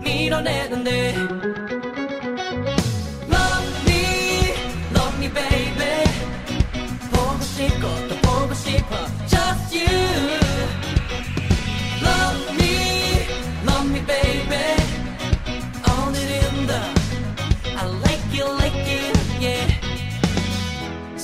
[0.02, 1.14] 밀어내는데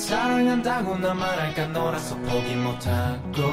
[0.09, 3.43] 사랑한다고 나 말할까 너라서 포기 못하고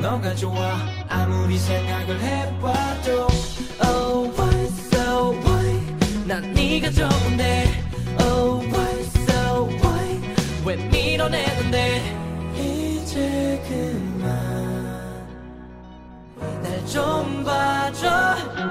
[0.00, 0.76] 너가 좋아
[1.08, 3.26] 아무리 생각을 해봐도
[3.84, 5.80] Oh, why so why?
[6.28, 7.64] 난 네가 좋은데.
[8.20, 10.20] Oh, why so why?
[10.64, 12.16] 왜 밀어내는데?
[12.54, 14.30] 이제 그만
[16.62, 18.69] 날 좀 봐줘.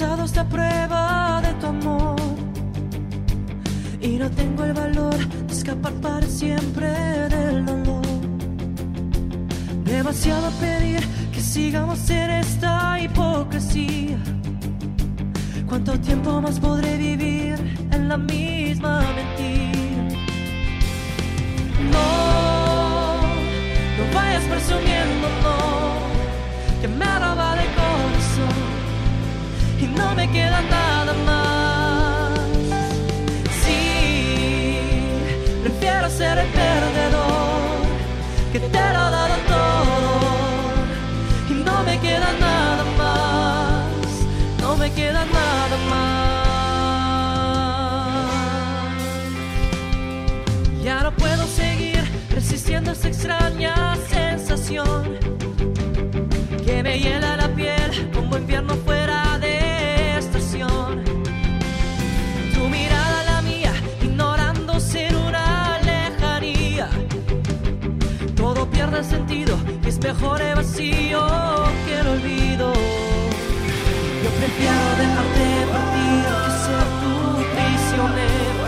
[0.00, 2.16] Pasado está a prueba de tu amor?
[4.00, 6.88] Y no tengo el valor de escapar para siempre
[7.28, 8.06] del dolor.
[9.84, 14.18] Demasiado pedir que sigamos en esta hipocresía.
[15.68, 17.56] ¿Cuánto tiempo más podré vivir
[17.92, 20.08] en la misma mentira?
[21.92, 23.16] No,
[23.96, 25.59] no vayas presumiendo, no
[29.96, 30.79] no me queda nada
[70.20, 71.26] mejor el vacío
[71.86, 72.72] que el olvido.
[74.22, 77.14] Yo prefiero dejarte partir que ser tu
[77.54, 78.64] prisionero.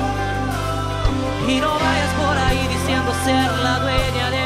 [1.46, 4.41] Y no vayas por ahí diciendo ser la dueña de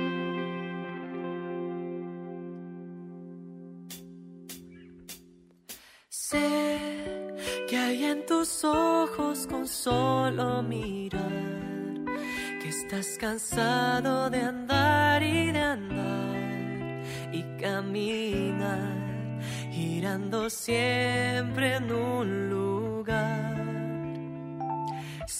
[6.09, 7.35] Sé
[7.67, 11.29] que hay en tus ojos con solo mirar
[12.59, 18.97] que estás cansado de andar y de andar y caminar
[19.71, 23.48] girando siempre en un lugar.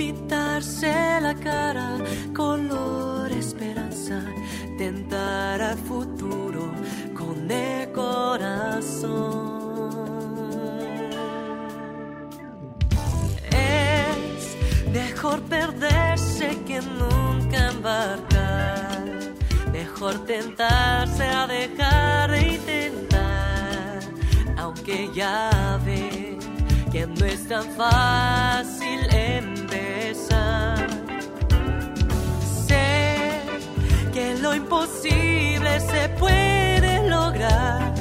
[0.00, 1.98] pintarse la cara,
[2.34, 4.24] color esperanza,
[4.78, 6.72] tentar al futuro
[7.14, 9.10] con el corazón.
[13.50, 14.56] Es
[14.90, 19.04] mejor perderse que nunca embarcar.
[19.70, 24.00] Mejor tentarse a dejar de intentar.
[24.56, 26.38] Aunque ya ve
[26.90, 29.59] que no es tan fácil empezar.
[34.50, 37.94] Lo imposible se puede lograr.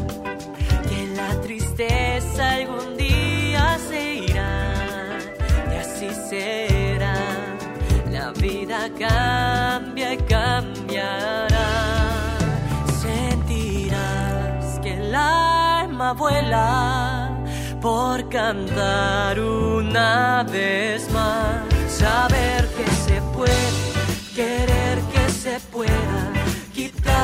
[0.89, 4.73] Que la tristeza algún día se irá
[5.71, 7.17] y así será.
[8.09, 11.69] La vida cambia y cambiará.
[12.99, 17.29] Sentirás que el alma vuela
[17.79, 21.61] por cantar una vez más.
[21.87, 23.69] Saber que se puede,
[24.35, 26.38] querer que se pueda,